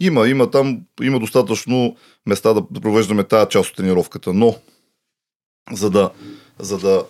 Има, 0.00 0.28
има 0.28 0.50
там, 0.50 0.80
има 1.02 1.20
достатъчно 1.20 1.96
места 2.26 2.54
да 2.54 2.80
провеждаме 2.80 3.24
тази 3.24 3.50
част 3.50 3.70
от 3.70 3.76
тренировката, 3.76 4.32
но 4.32 4.56
за 5.72 5.90
да, 5.90 6.10
за 6.58 6.78
да 6.78 7.04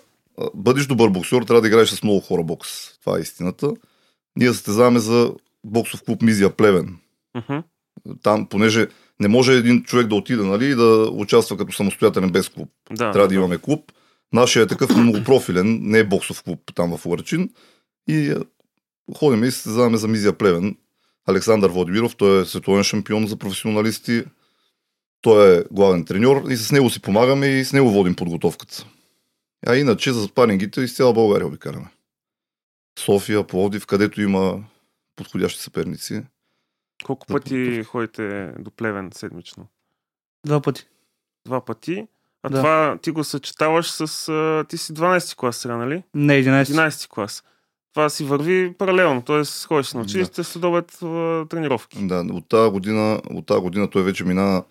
бъдеш 0.54 0.86
добър 0.86 1.10
боксер, 1.10 1.42
трябва 1.42 1.60
да 1.60 1.68
играеш 1.68 1.90
с 1.90 2.02
много 2.02 2.20
хора 2.20 2.42
бокс. 2.42 2.98
Това 3.00 3.18
е 3.18 3.20
истината. 3.20 3.72
Ние 4.38 4.48
състезаваме 4.48 4.98
за 4.98 5.32
боксов 5.64 6.02
клуб 6.02 6.22
Мизия 6.22 6.56
Плевен. 6.56 6.96
Мгм. 7.36 7.58
Там, 8.22 8.48
понеже 8.48 8.88
не 9.20 9.28
може 9.28 9.52
един 9.52 9.82
човек 9.82 10.06
да 10.06 10.14
отиде 10.14 10.42
нали, 10.42 10.70
и 10.70 10.74
да 10.74 11.10
участва 11.12 11.56
като 11.56 11.72
самостоятелен 11.72 12.30
без 12.30 12.48
клуб. 12.48 12.68
Да, 12.90 13.12
Трябва 13.12 13.28
да 13.28 13.34
имаме 13.34 13.58
клуб. 13.58 13.92
Нашия 14.32 14.62
е 14.62 14.66
такъв 14.66 14.96
многопрофилен, 14.96 15.78
не 15.82 15.98
е 15.98 16.04
боксов 16.04 16.42
клуб 16.42 16.60
там 16.74 16.96
в 16.96 17.06
Ларчин. 17.06 17.50
И 18.08 18.30
е, 18.30 18.36
ходим 19.14 19.44
и 19.44 19.46
се 19.46 19.52
състезаваме 19.52 19.96
за 19.96 20.08
Мизия 20.08 20.38
Плевен. 20.38 20.76
Александър 21.28 21.70
Владимиров, 21.70 22.16
той 22.16 22.42
е 22.42 22.44
световен 22.44 22.84
шампион 22.84 23.26
за 23.26 23.36
професионалисти. 23.36 24.24
Той 25.20 25.58
е 25.58 25.64
главен 25.70 26.04
треньор 26.04 26.50
и 26.50 26.56
с 26.56 26.72
него 26.72 26.90
си 26.90 27.02
помагаме 27.02 27.46
и 27.46 27.64
с 27.64 27.72
него 27.72 27.90
водим 27.90 28.14
подготовката. 28.14 28.86
А 29.66 29.76
иначе 29.76 30.12
за 30.12 30.24
спарингите 30.24 30.80
из 30.80 30.96
цяла 30.96 31.12
България 31.12 31.46
обикаляме. 31.46 31.88
София, 32.98 33.46
Пловдив, 33.46 33.86
където 33.86 34.22
има 34.22 34.64
подходящи 35.16 35.62
съперници. 35.62 36.22
Колко 37.04 37.26
пъти 37.26 37.82
ходите 37.84 38.52
до 38.58 38.70
Плевен 38.70 39.10
седмично? 39.14 39.66
Два 40.46 40.60
пъти. 40.60 40.86
Два 41.44 41.64
пъти. 41.64 42.06
А 42.42 42.48
Да. 42.48 42.56
това 42.56 42.98
ти 43.02 43.10
го 43.10 43.24
съчетаваш 43.24 43.90
с... 43.90 44.28
А, 44.28 44.64
ти 44.68 44.78
си 44.78 44.92
12 44.92 45.36
клас 45.36 45.56
сега, 45.56 45.76
нали? 45.76 46.02
Не, 46.14 46.32
11. 46.32 46.62
11 46.62 47.08
клас. 47.08 47.44
Това 47.94 48.08
си 48.08 48.24
върви 48.24 48.74
паралелно, 48.78 49.22
т.е. 49.22 49.66
ходиш 49.66 49.92
на 49.92 50.00
училище, 50.00 50.44
следобед 50.44 50.98
а, 51.02 51.46
тренировки. 51.48 52.06
Да, 52.06 52.24
от 52.32 52.48
тази 52.48 52.70
година, 52.70 53.20
от 53.30 53.46
тази 53.46 53.60
година 53.60 53.90
той 53.90 54.02
вече 54.02 54.24
мина 54.24 54.64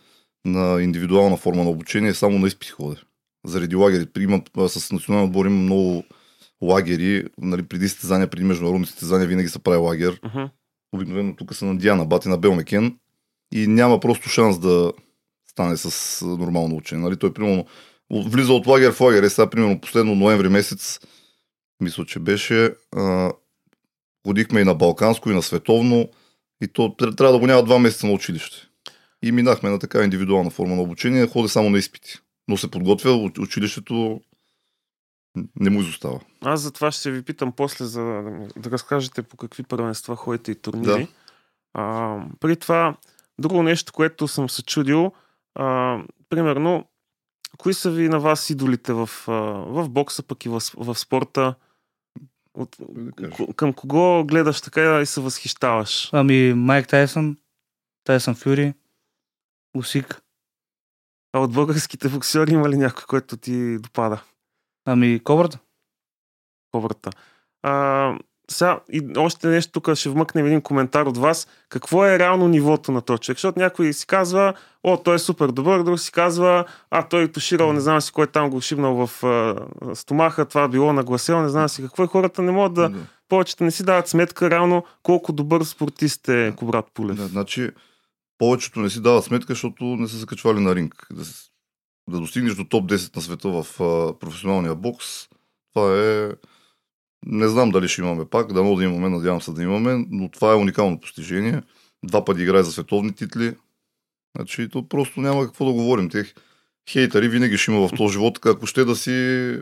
на 0.45 0.81
индивидуална 0.81 1.37
форма 1.37 1.63
на 1.63 1.69
обучение, 1.69 2.13
само 2.13 2.39
на 2.39 2.47
изпит 2.47 2.69
ходи. 2.69 3.01
Заради 3.45 3.75
лагери. 3.75 4.07
Има, 4.17 4.41
с 4.67 4.91
национален 4.91 5.25
отбор 5.25 5.45
има 5.45 5.61
много 5.61 6.03
лагери. 6.61 7.25
Нали, 7.37 7.63
преди 7.63 7.89
състезания, 7.89 8.29
преди 8.29 8.43
международни 8.43 8.85
състезания 8.85 9.27
винаги 9.27 9.49
се 9.49 9.59
прави 9.59 9.77
лагер. 9.77 10.19
Мгм. 10.23 10.43
Обикновено 10.95 11.35
тук 11.35 11.55
са 11.55 11.65
на 11.65 11.77
Диана, 11.77 12.05
бати 12.05 12.29
на 12.29 12.37
Белмекен. 12.37 12.97
И 13.53 13.67
няма 13.67 13.99
просто 13.99 14.29
шанс 14.29 14.59
да 14.59 14.93
стане 15.49 15.77
с 15.77 16.21
нормално 16.25 16.75
учене. 16.75 17.01
Нали, 17.01 17.17
той 17.17 17.33
примерно 17.33 17.65
влиза 18.11 18.53
от 18.53 18.67
лагер 18.67 18.91
в 18.91 19.01
лагер. 19.01 19.23
Е, 19.23 19.29
сега 19.29 19.49
примерно 19.49 19.81
последно 19.81 20.15
ноември 20.15 20.49
месец, 20.49 20.99
мисля, 21.81 22.05
че 22.05 22.19
беше, 22.19 22.73
а, 22.95 23.31
ходихме 24.27 24.61
и 24.61 24.63
на 24.63 24.75
Балканско, 24.75 25.29
и 25.29 25.33
на 25.33 25.41
Световно. 25.41 26.09
И 26.63 26.67
то 26.67 26.81
тр- 26.81 27.17
трябва 27.17 27.33
да 27.33 27.39
го 27.39 27.47
няма 27.47 27.63
два 27.63 27.79
месеца 27.79 28.07
на 28.07 28.13
училище. 28.13 28.57
И 29.23 29.31
минахме 29.31 29.69
на 29.69 29.79
така 29.79 30.03
индивидуална 30.03 30.49
форма 30.49 30.75
на 30.75 30.81
обучение, 30.81 31.27
ходи 31.27 31.49
само 31.49 31.69
на 31.69 31.77
изпити. 31.77 32.13
Но 32.47 32.57
се 32.57 32.71
подготвя, 32.71 33.09
уч- 33.09 33.39
училището 33.39 34.21
не 35.59 35.69
му 35.69 35.81
изостава. 35.81 36.19
Аз 36.41 36.61
за 36.61 36.71
това 36.71 36.91
ще 36.91 37.11
ви 37.11 37.21
питам 37.21 37.51
после, 37.51 37.85
за 37.85 38.03
да, 38.57 38.71
разкажете 38.71 39.21
по 39.21 39.37
какви 39.37 39.63
първенства 39.63 40.15
ходите 40.15 40.51
и 40.51 40.55
турнири. 40.55 41.03
Да. 41.03 41.07
А, 41.73 42.17
при 42.39 42.55
това, 42.55 42.97
друго 43.39 43.63
нещо, 43.63 43.93
което 43.93 44.27
съм 44.27 44.49
се 44.49 44.63
чудил, 44.63 45.11
а, 45.55 45.99
примерно, 46.29 46.85
кои 47.57 47.73
са 47.73 47.91
ви 47.91 48.09
на 48.09 48.19
вас 48.19 48.49
идолите 48.49 48.93
в, 48.93 49.09
в 49.67 49.89
бокса, 49.89 50.23
пък 50.23 50.45
и 50.45 50.49
в, 50.49 50.61
в 50.77 50.95
спорта? 50.95 51.55
От, 52.53 52.75
Да 52.79 53.29
към 53.55 53.73
кого 53.73 54.23
гледаш 54.25 54.61
така 54.61 55.01
и 55.01 55.05
се 55.05 55.21
възхищаваш? 55.21 56.09
Ами 56.13 56.53
Майк 56.53 56.87
Тайсън, 56.87 57.37
Тайсън 58.03 58.35
Фюри, 58.35 58.73
Усик. 59.75 60.21
А 61.33 61.39
от 61.39 61.53
българските 61.53 62.09
боксери 62.09 62.53
има 62.53 62.69
ли 62.69 62.77
някой, 62.77 63.03
който 63.07 63.37
ти 63.37 63.77
допада? 63.77 64.23
Ами 64.85 65.19
Кобрата. 65.23 65.59
Кобрата. 66.71 67.09
А, 67.63 68.13
сега, 68.51 68.79
и 68.91 69.01
още 69.17 69.47
нещо 69.47 69.71
тук 69.71 69.93
ще 69.93 70.09
вмъкнем 70.09 70.45
един 70.45 70.61
коментар 70.61 71.05
от 71.05 71.17
вас. 71.17 71.47
Какво 71.69 72.05
е 72.05 72.19
реално 72.19 72.47
нивото 72.47 72.91
на 72.91 73.01
този 73.01 73.19
човек? 73.19 73.37
Защото 73.37 73.59
някой 73.59 73.93
си 73.93 74.07
казва, 74.07 74.53
о, 74.83 74.97
той 74.97 75.15
е 75.15 75.19
супер 75.19 75.47
добър, 75.47 75.83
друг 75.83 75.99
си 75.99 76.11
казва, 76.11 76.65
а 76.89 77.07
той 77.07 77.31
туширал, 77.31 77.73
не 77.73 77.79
знам 77.79 78.01
си 78.01 78.11
кой 78.11 78.27
там 78.27 78.49
го 78.49 78.61
шибнал 78.61 79.07
в 79.07 79.23
а, 79.23 79.55
стомаха, 79.95 80.45
това 80.45 80.67
било 80.67 80.93
нагласено, 80.93 81.41
не 81.41 81.49
знам 81.49 81.69
си 81.69 81.81
какво. 81.81 82.03
И 82.03 82.07
хората 82.07 82.41
не 82.41 82.51
могат 82.51 82.73
да, 82.73 82.89
Да. 82.89 82.97
повечето 83.29 83.63
не 83.63 83.71
си 83.71 83.83
дават 83.83 84.07
сметка 84.07 84.49
реално 84.49 84.83
колко 85.03 85.33
добър 85.33 85.63
спортист 85.63 86.27
е. 86.29 86.53
Кобрат 86.57 86.85
Пулев. 86.93 87.17
Да, 87.17 87.27
значи, 87.27 87.69
повечето 88.37 88.79
не 88.79 88.89
си 88.89 89.01
дават 89.01 89.23
сметка, 89.23 89.53
защото 89.53 89.83
не 89.83 90.07
са 90.07 90.19
се 90.19 90.25
качвали 90.25 90.59
на 90.59 90.75
ринг. 90.75 91.07
Да, 91.13 91.23
да 92.09 92.19
достигнеш 92.19 92.55
до 92.55 92.65
топ 92.65 92.91
10 92.91 93.15
на 93.15 93.21
света 93.21 93.49
в 93.49 93.81
а, 93.81 94.19
професионалния 94.19 94.75
бокс, 94.75 95.05
това 95.73 96.01
е... 96.01 96.29
Не 97.25 97.47
знам 97.47 97.71
дали 97.71 97.87
ще 97.87 98.01
имаме 98.01 98.25
пак, 98.25 98.53
да 98.53 98.75
да 98.75 98.83
имаме, 98.83 99.09
надявам 99.09 99.41
се 99.41 99.51
да 99.51 99.63
имаме, 99.63 100.05
но 100.09 100.29
това 100.29 100.51
е 100.51 100.55
уникално 100.55 100.99
постижение. 100.99 101.61
Два 102.03 102.25
пъти 102.25 102.41
играе 102.41 102.63
за 102.63 102.71
световни 102.71 103.13
титли. 103.13 103.55
Значи, 104.37 104.69
то 104.69 104.87
просто 104.87 105.21
няма 105.21 105.45
какво 105.45 105.65
да 105.65 105.71
говорим. 105.71 106.09
Тех 106.09 106.33
хейтери 106.89 107.29
винаги 107.29 107.57
ще 107.57 107.71
има 107.71 107.87
в 107.87 107.91
този 107.97 108.13
живот, 108.13 108.45
ако 108.45 108.65
ще 108.65 108.85
да 108.85 108.95
си 108.95 109.59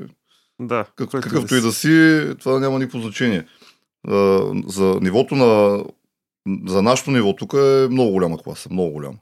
Да, 0.60 0.86
как, 0.96 1.10
какъвто 1.10 1.56
и 1.56 1.62
да 1.62 1.72
си, 1.72 2.26
това 2.40 2.60
няма 2.60 2.80
никакво 2.80 3.00
значение. 3.00 3.48
А, 4.08 4.42
за 4.68 5.00
нивото 5.02 5.36
на... 5.36 5.84
За 6.68 6.82
нашето 6.82 7.12
ниво 7.12 7.36
тук 7.36 7.54
е 7.54 7.88
много 7.92 8.12
голяма 8.12 8.38
класа, 8.38 8.70
много 8.72 8.92
голяма. 8.92 9.18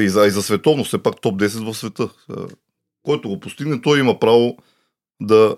И 0.00 0.08
за, 0.08 0.26
и 0.26 0.30
за 0.30 0.42
световно, 0.42 0.84
все 0.84 1.02
пак 1.02 1.20
топ 1.20 1.40
10 1.40 1.72
в 1.72 1.74
света. 1.74 2.08
Който 3.02 3.28
го 3.28 3.40
постигне, 3.40 3.80
той 3.80 4.00
има 4.00 4.18
право 4.18 4.56
да, 5.22 5.56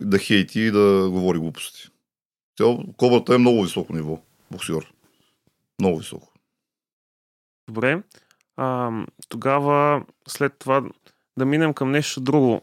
да 0.00 0.18
хейти 0.18 0.60
и 0.60 0.70
да 0.70 1.08
говори 1.10 1.38
глупости. 1.38 1.88
Тя, 2.56 2.64
Кобрата 2.96 3.34
е 3.34 3.38
много 3.38 3.62
високо 3.62 3.92
ниво, 3.92 4.18
боксер. 4.50 4.92
Много 5.80 5.98
високо. 5.98 6.32
Добре. 7.68 8.02
А, 8.56 8.90
тогава, 9.28 10.04
след 10.28 10.58
това, 10.58 10.82
да 11.38 11.44
минем 11.44 11.74
към 11.74 11.90
нещо 11.90 12.20
друго. 12.20 12.62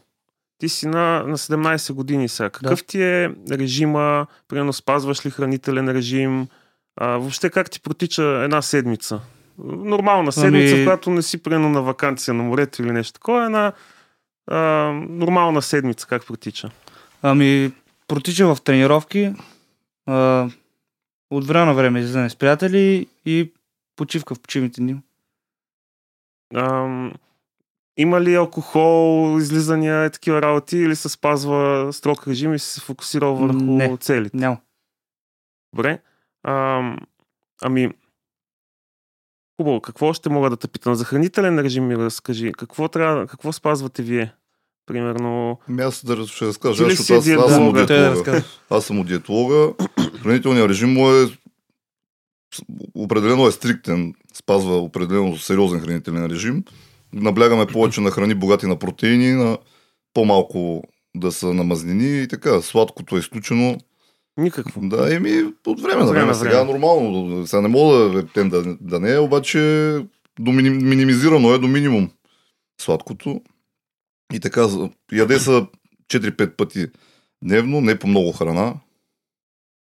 Ти 0.57 0.69
си 0.69 0.87
на, 0.87 1.23
на 1.23 1.37
17 1.37 1.93
години 1.93 2.29
сега. 2.29 2.49
Какъв 2.49 2.85
ти 2.85 3.01
е 3.03 3.35
режима? 3.51 4.27
Примерно 4.47 4.73
спазваш 4.73 5.25
ли 5.25 5.29
хранителен 5.29 5.89
режим? 5.89 6.47
А, 6.95 7.07
въобще 7.07 7.49
как 7.49 7.69
ти 7.69 7.81
протича 7.81 8.23
една 8.23 8.61
седмица? 8.61 9.21
Нормална 9.63 10.31
седмица, 10.31 10.75
Ами- 10.75 10.85
която 10.85 11.09
не 11.09 11.21
си 11.21 11.43
примерно 11.43 11.69
на 11.69 11.81
вакансия 11.81 12.33
на 12.33 12.43
морето 12.43 12.81
или 12.81 12.91
нещо 12.91 13.13
такова. 13.13 13.45
Една 13.45 13.73
а, 14.47 14.57
нормална 15.09 15.61
седмица 15.61 16.07
как 16.07 16.25
протича? 16.27 16.69
Ами 17.21 17.71
протича 18.07 18.55
в 18.55 18.61
тренировки, 18.61 19.33
а, 20.05 20.49
от 21.31 21.45
време 21.47 21.65
на 21.65 21.73
време 21.73 21.99
излизане 21.99 22.29
с 22.29 22.35
приятели 22.35 23.07
и 23.25 23.51
почивка 23.95 24.35
в 24.35 24.39
почивните 24.39 24.81
дни. 24.81 24.95
Ам, 26.55 27.13
има 27.97 28.21
ли 28.21 28.35
алкохол, 28.35 29.37
излизания 29.39 30.05
и 30.05 30.09
такива 30.09 30.41
работи 30.41 30.77
или 30.77 30.95
се 30.95 31.09
спазва 31.09 31.89
строг 31.93 32.27
режим 32.27 32.53
и 32.53 32.59
се 32.59 32.81
фокусирал 32.81 33.35
върху 33.35 33.57
Не. 33.63 33.97
целите? 33.97 34.37
Няма. 34.37 34.57
Добре. 35.73 35.99
Ам, 36.43 36.97
ами, 37.61 37.89
хубаво. 39.57 39.81
Какво 39.81 40.07
още 40.07 40.29
мога 40.29 40.49
да 40.49 40.57
те 40.57 40.67
питам? 40.67 40.95
За 40.95 41.05
хранителен 41.05 41.59
режим 41.59 41.87
ми 41.87 41.97
разкажи. 41.97 42.51
Какво, 42.57 42.87
трябва, 42.87 43.27
какво 43.27 43.51
спазвате 43.51 44.03
вие? 44.03 44.33
Примерно, 44.85 45.59
Ами 45.69 45.81
аз 45.81 46.05
да 46.05 46.27
ще 46.27 46.45
разкажа, 46.45 46.87
Ти 46.87 46.95
защото 46.95 47.19
аз, 47.19 47.27
аз 47.27 47.53
съм 47.53 47.73
диетолога. 47.73 48.43
Аз 48.69 48.85
съм 48.85 48.99
от 48.99 49.07
диетолога. 49.07 49.73
Хранителният 50.23 50.69
режим 50.69 50.93
му 50.93 51.11
е 51.11 51.27
определено 52.95 53.47
е 53.47 53.51
стриктен, 53.51 54.13
спазва 54.33 54.77
определено 54.77 55.37
сериозен 55.37 55.79
хранителен 55.79 56.25
режим. 56.25 56.63
Наблягаме 57.13 57.65
повече 57.65 58.01
на 58.01 58.11
храни 58.11 58.33
богати 58.33 58.65
на 58.65 58.79
протеини, 58.79 59.31
на 59.31 59.57
по-малко 60.13 60.83
да 61.15 61.31
са 61.31 61.53
на 61.53 61.63
мазнини 61.63 62.21
и 62.21 62.27
така. 62.27 62.61
Сладкото 62.61 63.15
е 63.15 63.19
изключено. 63.19 63.77
Никакво. 64.37 64.81
Да, 64.81 65.15
еми 65.15 65.53
от 65.67 65.81
време 65.81 66.03
на 66.03 66.11
време 66.11 66.33
Сега 66.33 66.49
време. 66.49 66.61
е 66.61 66.73
нормално. 66.73 67.47
Сега 67.47 67.61
не 67.61 67.67
мога 67.67 67.97
да 67.97 68.21
рептем 68.21 68.49
да, 68.49 68.77
да 68.81 68.99
не 68.99 69.13
е, 69.13 69.19
обаче 69.19 69.59
до 70.39 70.51
миним, 70.51 70.89
минимизирано 70.89 71.53
е 71.53 71.57
до 71.57 71.67
минимум 71.67 72.09
сладкото. 72.81 73.41
И 74.33 74.39
така, 74.39 74.67
яде 75.11 75.39
са 75.39 75.67
4-5 76.09 76.55
пъти 76.55 76.87
дневно, 77.43 77.81
не 77.81 77.99
по 77.99 78.07
много 78.07 78.31
храна. 78.31 78.73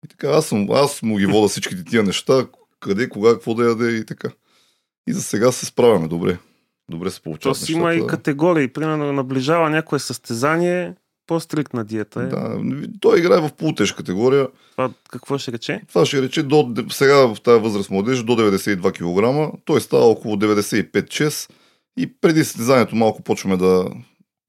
И 0.05 0.09
така, 0.09 0.29
аз, 0.29 0.47
съм, 0.47 0.71
аз 0.71 1.03
му 1.03 1.17
ги 1.17 1.27
вода 1.27 1.49
всичките 1.49 1.85
тия 1.85 2.03
неща, 2.03 2.47
къде, 2.81 3.09
кога, 3.09 3.31
какво 3.31 3.55
да 3.55 3.65
яде 3.65 3.91
и 3.91 4.07
така. 4.07 4.29
И 5.09 5.13
за 5.13 5.23
сега 5.23 5.53
се 5.53 5.67
справяме 5.67 6.09
добре. 6.09 6.39
Добре 6.91 7.11
се 7.11 7.17
То 7.17 7.23
получават 7.23 7.59
си 7.59 7.73
има 7.73 7.95
и 7.95 8.07
категории. 8.07 8.69
Примерно, 8.69 9.13
наближава 9.13 9.71
някое 9.71 9.99
състезание. 9.99 10.95
По-стриктна 11.27 11.85
диета 11.85 12.23
е. 12.23 12.27
Да, 12.27 12.63
той 13.01 13.19
играе 13.19 13.41
в 13.41 13.53
полутежка 13.53 13.97
категория. 13.97 14.49
Това 14.71 14.91
какво 15.11 15.39
ще 15.39 15.53
рече? 15.53 15.83
Това 15.89 16.07
ще 16.07 16.23
рече 16.23 16.43
до, 16.43 16.75
сега 16.91 17.35
в 17.35 17.37
тази 17.41 17.61
възраст 17.61 17.91
младеж 17.91 18.23
до 18.23 18.33
92 18.33 19.51
кг. 19.51 19.55
Той 19.65 19.81
става 19.81 20.05
около 20.05 20.37
95-6 20.37 21.51
и 21.99 22.13
преди 22.21 22.45
състезанието 22.45 22.97
малко 22.97 23.23
почваме 23.23 23.57
да 23.57 23.91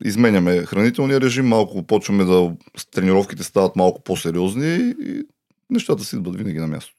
изменяме 0.03 0.65
хранителния 0.65 1.21
режим, 1.21 1.47
малко 1.47 1.83
почваме 1.83 2.23
да 2.23 2.55
тренировките 2.91 3.43
стават 3.43 3.75
малко 3.75 4.03
по-сериозни 4.03 4.95
и 4.99 5.23
нещата 5.69 6.03
си 6.03 6.15
идват 6.15 6.35
винаги 6.35 6.59
на 6.59 6.67
място. 6.67 6.93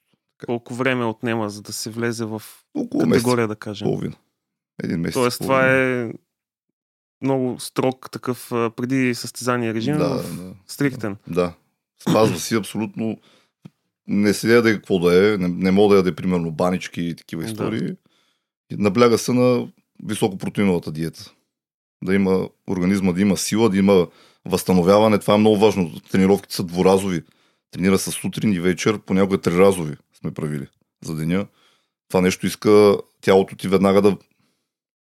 Колко 0.46 0.74
време 0.74 1.04
отнема, 1.04 1.50
за 1.50 1.62
да 1.62 1.72
се 1.72 1.90
влезе 1.90 2.24
в 2.24 2.42
Около 2.74 3.02
категория, 3.02 3.46
месец, 3.46 3.48
да 3.48 3.56
кажем? 3.56 3.86
половина. 3.86 4.14
Един 4.82 5.00
месец. 5.00 5.14
Тоест, 5.14 5.40
това 5.40 5.72
е 5.72 6.12
много 7.22 7.60
строг 7.60 8.10
такъв 8.10 8.46
преди 8.50 9.14
състезание 9.14 9.74
режим, 9.74 9.98
Да, 9.98 10.08
в... 10.08 10.36
да. 10.36 10.54
стриктен. 10.66 11.16
Да. 11.28 11.52
Спазва 12.02 12.38
си 12.38 12.54
абсолютно. 12.54 13.18
Не 14.06 14.34
се 14.34 14.54
яде 14.54 14.72
какво 14.74 14.98
да 14.98 15.34
е. 15.34 15.38
Не, 15.38 15.48
не 15.48 15.70
мога 15.70 15.94
да 15.94 15.98
яде, 15.98 16.14
примерно, 16.14 16.50
банички 16.50 17.02
и 17.02 17.16
такива 17.16 17.42
Да. 17.42 17.48
истории. 17.48 17.92
И 18.72 18.76
Набляга 18.76 19.18
се 19.18 19.32
на 19.32 19.68
високопротеиновата 20.04 20.92
диета. 20.92 21.32
Да 22.04 22.14
има 22.14 22.48
организма, 22.70 23.12
да 23.12 23.20
има 23.20 23.36
сила, 23.36 23.70
да 23.70 23.76
има 23.78 24.06
възстановяване. 24.44 25.18
Това 25.18 25.34
е 25.34 25.38
много 25.38 25.56
важно. 25.58 26.00
Тренировките 26.10 26.54
са 26.54 26.64
дворазови. 26.64 27.22
Тренира 27.70 27.98
се 27.98 28.10
сутрин 28.10 28.52
и 28.52 28.60
вечер, 28.60 28.98
понякога 28.98 29.40
триразови 29.40 29.96
сме 30.20 30.30
правили 30.30 30.66
за 31.04 31.16
деня. 31.16 31.46
Това 32.08 32.20
нещо 32.20 32.46
иска 32.46 32.96
тялото 33.20 33.56
ти 33.56 33.68
веднага 33.68 34.02
да, 34.02 34.16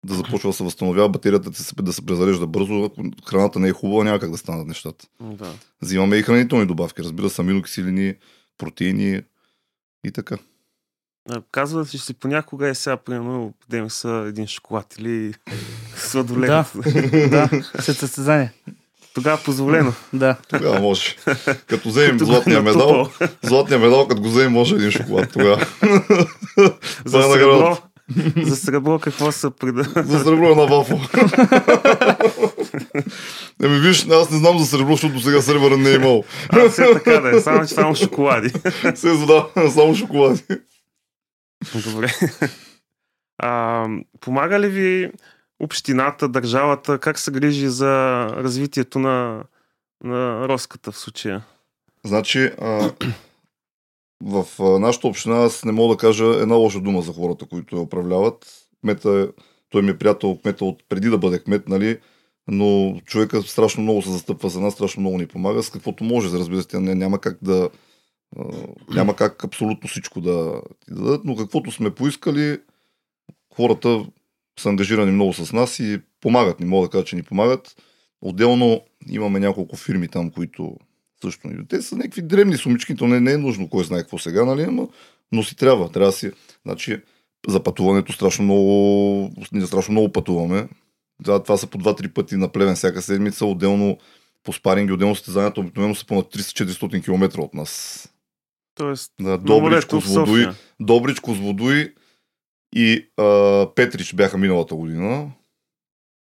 да 0.04 0.14
започва 0.14 0.48
да 0.48 0.52
се 0.52 0.64
възстановява, 0.64 1.08
батерията 1.08 1.50
ти 1.50 1.62
се, 1.62 1.74
да 1.82 1.92
се 1.92 2.06
презарежда 2.06 2.46
бързо. 2.46 2.84
Ако 2.84 3.02
храната 3.26 3.58
не 3.58 3.68
е 3.68 3.72
хубава, 3.72 4.04
няма 4.04 4.18
как 4.18 4.30
да 4.30 4.38
станат 4.38 4.66
нещата. 4.66 5.06
Да. 5.20 5.52
Взимаме 5.82 6.16
и 6.16 6.22
хранителни 6.22 6.66
добавки, 6.66 7.02
разбира 7.02 7.30
се, 7.30 7.42
аминокиселини, 7.42 8.14
протеини 8.58 9.22
и 10.04 10.12
така. 10.12 10.36
Казва 11.52 11.82
ли 11.82 11.98
си 11.98 12.14
понякога 12.14 12.68
е 12.68 12.74
сега, 12.74 12.96
примерно, 12.96 13.54
дем 13.68 13.90
са 13.90 14.24
един 14.28 14.46
шоколад 14.46 14.94
или 14.98 15.34
сладолед. 15.96 16.48
Да. 16.48 16.64
да, 17.30 17.50
след 17.80 17.96
състезание. 17.96 18.52
Тогава 19.14 19.42
позволено. 19.44 19.92
Да. 20.12 20.36
Тогава 20.48 20.80
може. 20.80 21.16
Като 21.66 21.88
вземем 21.88 22.18
златния 22.18 22.62
медал, 22.62 23.10
златния 23.42 23.78
медал, 23.80 24.08
като 24.08 24.22
го 24.22 24.28
вземем, 24.28 24.52
може 24.52 24.74
един 24.74 24.90
шоколад 24.90 25.32
тогава. 25.32 25.66
За 27.04 27.22
сребро. 27.22 27.78
За 28.42 28.56
сребро 28.56 28.98
какво 28.98 29.32
са 29.32 29.50
преда... 29.50 29.82
За 29.82 30.18
сребро 30.18 30.52
е 30.52 30.54
на 30.54 30.66
вафо. 30.66 31.00
Еми 33.62 33.78
виж, 33.78 34.06
аз 34.06 34.30
не 34.30 34.38
знам 34.38 34.58
за 34.58 34.66
сребро, 34.66 34.92
защото 34.92 35.20
сега 35.20 35.42
сребърен 35.42 35.82
не 35.82 35.90
е 35.90 35.94
имал. 35.94 36.24
А, 36.48 36.68
все 36.68 36.92
така 36.92 37.20
да 37.20 37.36
е, 37.36 37.40
само 37.40 37.68
само 37.68 37.94
шоколади. 37.94 38.52
Се 38.94 39.08
да, 39.08 39.48
само 39.70 39.94
шоколади. 39.94 40.42
Добре. 41.84 42.12
А, 43.38 43.86
помага 44.20 44.60
ли 44.60 44.68
ви 44.68 45.12
общината, 45.60 46.28
държавата, 46.28 46.98
как 46.98 47.18
се 47.18 47.30
грижи 47.30 47.68
за 47.68 48.24
развитието 48.36 48.98
на, 48.98 49.42
на 50.04 50.48
Роската 50.48 50.92
в 50.92 50.98
случая? 50.98 51.42
Значи, 52.04 52.50
а, 52.60 52.90
в 54.22 54.46
нашата 54.80 55.08
община 55.08 55.36
аз 55.36 55.64
не 55.64 55.72
мога 55.72 55.94
да 55.94 55.98
кажа 55.98 56.24
една 56.24 56.54
лоша 56.54 56.80
дума 56.80 57.02
за 57.02 57.12
хората, 57.12 57.46
които 57.46 57.76
я 57.76 57.82
управляват. 57.82 58.46
Кмета, 58.80 59.32
той 59.70 59.82
ми 59.82 59.90
е 59.90 59.98
приятел, 59.98 60.38
кмета 60.42 60.64
от 60.64 60.82
преди 60.88 61.10
да 61.10 61.18
бъде 61.18 61.38
кмет, 61.38 61.68
нали? 61.68 61.98
но 62.48 63.00
човека 63.04 63.42
страшно 63.42 63.82
много 63.82 64.02
се 64.02 64.10
застъпва 64.10 64.48
за 64.48 64.60
нас, 64.60 64.74
страшно 64.74 65.00
много 65.00 65.18
ни 65.18 65.26
помага, 65.26 65.62
с 65.62 65.70
каквото 65.70 66.04
може, 66.04 66.38
разбира 66.38 66.62
се, 66.62 66.80
няма 66.80 67.18
как 67.18 67.38
да 67.42 67.70
няма 68.94 69.16
как 69.16 69.44
абсолютно 69.44 69.88
всичко 69.88 70.20
да 70.20 70.62
ти 70.86 70.94
дадат, 70.94 71.24
но 71.24 71.36
каквото 71.36 71.72
сме 71.72 71.94
поискали, 71.94 72.58
хората 73.54 74.06
са 74.60 74.68
ангажирани 74.68 75.12
много 75.12 75.32
с 75.32 75.52
нас 75.52 75.80
и 75.80 76.00
помагат, 76.20 76.60
не 76.60 76.66
мога 76.66 76.86
да 76.86 76.90
кажа, 76.90 77.04
че 77.04 77.16
ни 77.16 77.22
помагат. 77.22 77.76
Отделно 78.20 78.80
имаме 79.08 79.40
няколко 79.40 79.76
фирми 79.76 80.08
там, 80.08 80.30
които 80.30 80.76
също. 81.22 81.48
Те 81.68 81.82
са 81.82 81.96
някакви 81.96 82.22
древни 82.22 82.56
сумички, 82.56 82.96
то 82.96 83.06
не, 83.06 83.20
не 83.20 83.32
е 83.32 83.38
нужно 83.38 83.68
кой 83.68 83.84
знае 83.84 84.00
какво 84.00 84.18
сега, 84.18 84.44
нали, 84.44 84.66
но, 84.66 84.88
но 85.32 85.42
си 85.42 85.56
трябва. 85.56 85.88
Трябва 85.88 86.08
да 86.08 86.16
си. 86.16 86.30
Значи, 86.62 87.02
за 87.48 87.62
пътуването 87.62 88.12
страшно 88.12 88.44
много, 88.44 89.32
ние 89.52 89.66
страшно 89.66 89.92
много 89.92 90.12
пътуваме. 90.12 90.68
Да, 91.22 91.42
това 91.42 91.56
са 91.56 91.66
по 91.66 91.78
2-3 91.78 92.12
пъти 92.12 92.36
на 92.36 92.48
плевен 92.48 92.74
всяка 92.74 93.02
седмица, 93.02 93.46
отделно 93.46 93.98
по 94.42 94.52
спаринги, 94.52 94.92
отделно 94.92 95.14
състезанията 95.14 95.60
обикновено 95.60 95.94
са 95.94 96.06
по 96.06 96.14
на 96.14 96.22
300-400 96.22 97.04
км 97.04 97.40
от 97.40 97.54
нас. 97.54 98.02
Тоест, 98.74 99.12
Да, 99.20 99.38
Добричко 99.38 100.00
с 100.00 100.04
в 100.04 100.08
водой, 100.08 100.26
София. 100.26 100.54
Добричко 100.80 101.34
с 101.34 101.38
водой 101.38 101.94
и 102.74 103.06
а, 103.16 103.66
Петрич 103.74 104.14
бяха 104.14 104.38
миналата 104.38 104.74
година. 104.74 105.30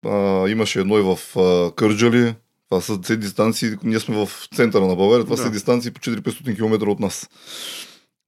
А, 0.05 0.47
имаше 0.49 0.79
едно 0.79 0.97
и 0.97 1.01
в 1.01 1.39
а, 1.39 1.75
Кърджали. 1.75 2.35
Това 2.73 2.81
са 2.81 2.99
все 3.03 3.17
дистанции, 3.17 3.75
ние 3.83 3.99
сме 3.99 4.25
в 4.25 4.29
центъра 4.55 4.87
на 4.87 4.95
България, 4.95 5.23
това 5.23 5.35
Да. 5.35 5.41
са 5.41 5.51
дистанции 5.51 5.91
по 5.91 5.99
400 6.01 6.55
км 6.55 6.89
от 6.89 6.99
нас. 6.99 7.29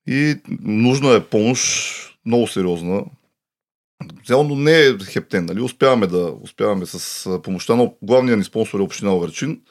И 0.07 0.35
нужна 0.61 1.15
е 1.15 1.23
помощ, 1.23 1.95
много 2.25 2.47
сериозна. 2.47 3.05
Цяло, 4.25 4.43
но 4.43 4.55
не 4.55 4.85
е 4.85 4.97
хептен, 5.05 5.45
нали? 5.45 5.61
Успяваме 5.61 6.07
да, 6.07 6.33
успяваме 6.41 6.85
с 6.85 7.41
помощта 7.43 7.75
на 7.75 7.91
главния 8.01 8.37
ни 8.37 8.43
спонсор 8.43 8.79
е 8.79 8.83
Община 8.83 9.15
Оверчин 9.15 9.61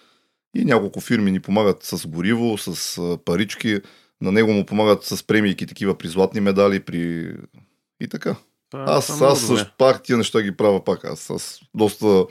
и 0.56 0.64
няколко 0.64 1.00
фирми 1.00 1.30
ни 1.30 1.40
помагат 1.40 1.82
с 1.82 2.06
гориво, 2.06 2.58
с 2.58 3.18
парички. 3.24 3.80
На 4.20 4.32
него 4.32 4.52
му 4.52 4.66
помагат 4.66 5.04
с 5.04 5.26
премийки 5.26 5.66
такива 5.66 5.98
при 5.98 6.08
златни 6.08 6.40
медали, 6.40 6.80
при... 6.80 7.32
и 8.00 8.08
така. 8.08 8.36
Аз, 8.72 9.06
това 9.06 9.26
е 9.26 9.30
аз 9.30 9.46
добре. 9.46 9.58
също 9.58 9.74
пак 9.78 10.02
тия 10.02 10.18
неща 10.18 10.42
ги 10.42 10.56
правя 10.56 10.84
пак. 10.84 11.04
Аз, 11.04 11.30
аз 11.30 11.60
доста, 11.74 12.26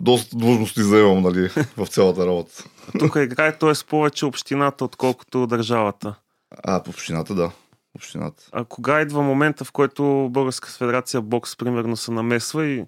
доста 0.00 0.36
длъжности 0.36 0.82
заемам 0.82 1.22
нали, 1.22 1.50
в 1.76 1.86
цялата 1.86 2.26
работа. 2.26 2.64
Тук 2.98 3.16
играе, 3.16 3.58
т.е. 3.58 3.72
повече 3.88 4.26
общината, 4.26 4.84
отколкото 4.84 5.46
държавата. 5.46 6.14
А, 6.50 6.82
по 6.82 6.90
общината, 6.90 7.34
да. 7.34 7.50
Общината. 7.94 8.48
А 8.52 8.64
кога 8.64 9.00
идва 9.00 9.22
момента, 9.22 9.64
в 9.64 9.72
който 9.72 10.28
Българска 10.30 10.68
федерация 10.68 11.20
бокс, 11.20 11.56
примерно, 11.56 11.96
се 11.96 12.10
намесва 12.10 12.66
и 12.66 12.84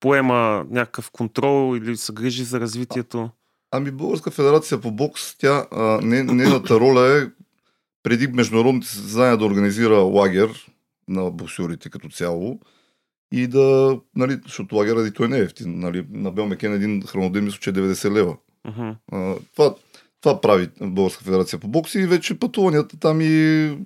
поема 0.00 0.66
някакъв 0.70 1.10
контрол 1.10 1.76
или 1.76 1.96
се 1.96 2.12
грижи 2.12 2.44
за 2.44 2.60
развитието? 2.60 3.30
Ами 3.70 3.90
Българска 3.90 4.30
федерация 4.30 4.80
по 4.80 4.90
бокс, 4.90 5.38
тя, 5.38 5.66
а, 5.70 6.00
не, 6.02 6.22
нейната 6.22 6.80
роля 6.80 7.18
е 7.18 7.26
преди 8.02 8.26
международните 8.26 8.88
състезания 8.88 9.36
да 9.36 9.44
организира 9.44 9.96
лагер 9.96 10.66
на 11.08 11.30
боксерите 11.30 11.90
като 11.90 12.08
цяло 12.08 12.60
и 13.32 13.46
да, 13.46 13.98
нали, 14.16 14.38
защото 14.44 14.76
лагерът 14.76 15.08
и 15.08 15.14
той 15.14 15.28
не 15.28 15.38
е 15.38 15.42
ефтин, 15.42 15.78
нали, 15.78 16.06
на 16.10 16.30
Белмекен 16.30 16.72
един 16.72 17.02
храноден 17.02 17.44
мисля, 17.44 17.58
че 17.60 17.70
е 17.70 17.72
90 17.72 18.12
лева. 18.12 18.36
Мгм. 18.68 18.90
А, 19.12 19.34
това, 19.56 19.74
това 20.20 20.40
прави 20.40 20.68
Българска 20.80 21.24
федерация 21.24 21.58
по 21.58 21.68
бокс 21.68 21.94
и 21.94 22.06
вече 22.06 22.38
пътуванията 22.38 22.98
там 22.98 23.20
и 23.20 23.78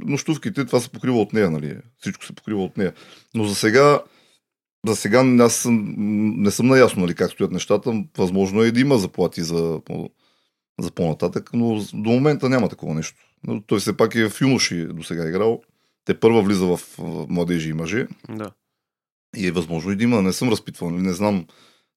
нощувките, 0.00 0.64
това 0.64 0.80
се 0.80 0.88
покрива 0.88 1.20
от 1.20 1.32
нея, 1.32 1.50
нали? 1.50 1.76
Всичко 1.98 2.24
се 2.24 2.32
покрива 2.32 2.64
от 2.64 2.76
нея. 2.76 2.92
Но 3.34 3.44
за 3.44 3.54
сега, 3.54 4.02
за 4.86 4.96
сега 4.96 5.24
аз 5.40 5.54
съм, 5.54 5.94
не 6.42 6.50
съм 6.50 6.66
наясно 6.66 7.02
нали, 7.02 7.14
как 7.14 7.30
стоят 7.30 7.52
нещата. 7.52 8.04
Възможно 8.18 8.62
е 8.62 8.70
да 8.70 8.80
има 8.80 8.98
заплати 8.98 9.42
за, 9.42 9.80
за 10.80 10.90
по-нататък, 10.90 11.50
но 11.54 11.80
до 11.94 12.10
момента 12.10 12.48
няма 12.48 12.68
такова 12.68 12.94
нещо. 12.94 13.16
Но 13.46 13.62
той 13.62 13.78
все 13.78 13.96
пак 13.96 14.14
е 14.14 14.28
в 14.28 14.40
юноши 14.40 14.86
до 14.86 15.02
сега 15.02 15.28
играл. 15.28 15.62
Те 16.04 16.20
първа 16.20 16.42
влиза 16.42 16.66
в 16.66 16.80
младежи 17.28 17.70
и 17.70 17.72
мъже 17.72 18.06
Да. 18.28 18.50
И 19.36 19.46
е 19.46 19.52
възможно 19.52 19.92
и 19.92 19.96
да 19.96 20.04
има. 20.04 20.22
Не 20.22 20.32
съм 20.32 20.50
разпитвал, 20.50 20.90
нали? 20.90 21.02
не 21.02 21.12
знам, 21.12 21.46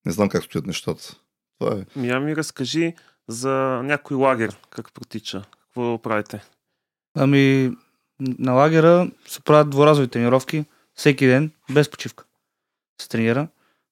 не 0.05 0.11
знам 0.11 0.29
как 0.29 0.43
стоят 0.43 0.65
нещата. 0.65 1.15
Това 1.59 1.75
е. 1.75 1.99
Ми, 1.99 2.19
ми 2.19 2.35
разкажи 2.35 2.93
за 3.27 3.81
някой 3.83 4.17
лагер, 4.17 4.57
как 4.69 4.93
протича. 4.93 5.43
Какво 5.61 6.01
правите? 6.01 6.43
Ами, 7.17 7.71
на 8.19 8.53
лагера 8.53 9.11
се 9.27 9.41
правят 9.41 9.69
дворазови 9.69 10.07
тренировки 10.07 10.65
всеки 10.93 11.27
ден, 11.27 11.51
без 11.71 11.91
почивка. 11.91 12.25
Се 13.01 13.09
тренира. 13.09 13.47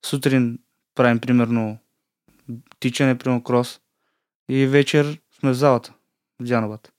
Сутрин 0.05 0.59
правим 0.95 1.19
примерно 1.19 1.77
тичане, 2.79 3.17
примерно 3.17 3.43
крос. 3.43 3.79
И 4.49 4.65
вечер 4.65 5.19
сме 5.39 5.51
в 5.51 5.53
залата, 5.53 5.93
в 6.39 6.43
Дяновата. 6.43 6.91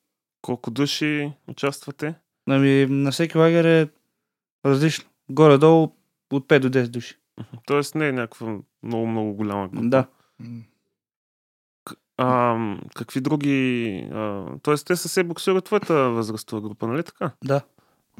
Колко 0.42 0.70
души 0.70 1.32
участвате? 1.48 2.14
Ами, 2.48 2.86
на 2.86 3.10
всеки 3.10 3.38
лагер 3.38 3.64
е 3.64 3.88
различно. 4.66 5.04
Горе-долу 5.30 5.96
от 6.32 6.48
5 6.48 6.58
до 6.58 6.70
10 6.70 6.88
души. 6.88 7.16
Тоест 7.66 7.94
не 7.94 8.08
е 8.08 8.12
някаква 8.12 8.58
много-много 8.82 9.34
голяма 9.34 9.68
група. 9.68 9.88
Да. 9.88 10.06
А, 12.16 12.56
какви 12.94 13.20
други... 13.20 14.08
А, 14.12 14.46
тоест 14.62 14.86
те 14.86 14.96
са 14.96 15.08
се 15.08 15.24
боксират 15.24 15.64
твоята 15.64 15.94
възрастова 15.94 16.62
група, 16.62 16.86
нали 16.86 17.02
така? 17.02 17.30
Да. 17.44 17.60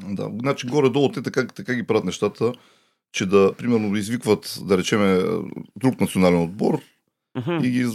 Да, 0.03 0.29
значи 0.41 0.67
горе-долу 0.67 1.11
те 1.11 1.21
така, 1.21 1.47
така 1.47 1.73
ги 1.73 1.87
правят 1.87 2.05
нещата, 2.05 2.53
че 3.11 3.25
да, 3.25 3.53
примерно, 3.57 3.95
извикват, 3.95 4.59
да 4.61 4.77
речеме, 4.77 5.23
друг 5.75 6.01
национален 6.01 6.41
отбор 6.41 6.81
Мгм. 7.37 7.51
и 7.65 7.69
ги 7.69 7.85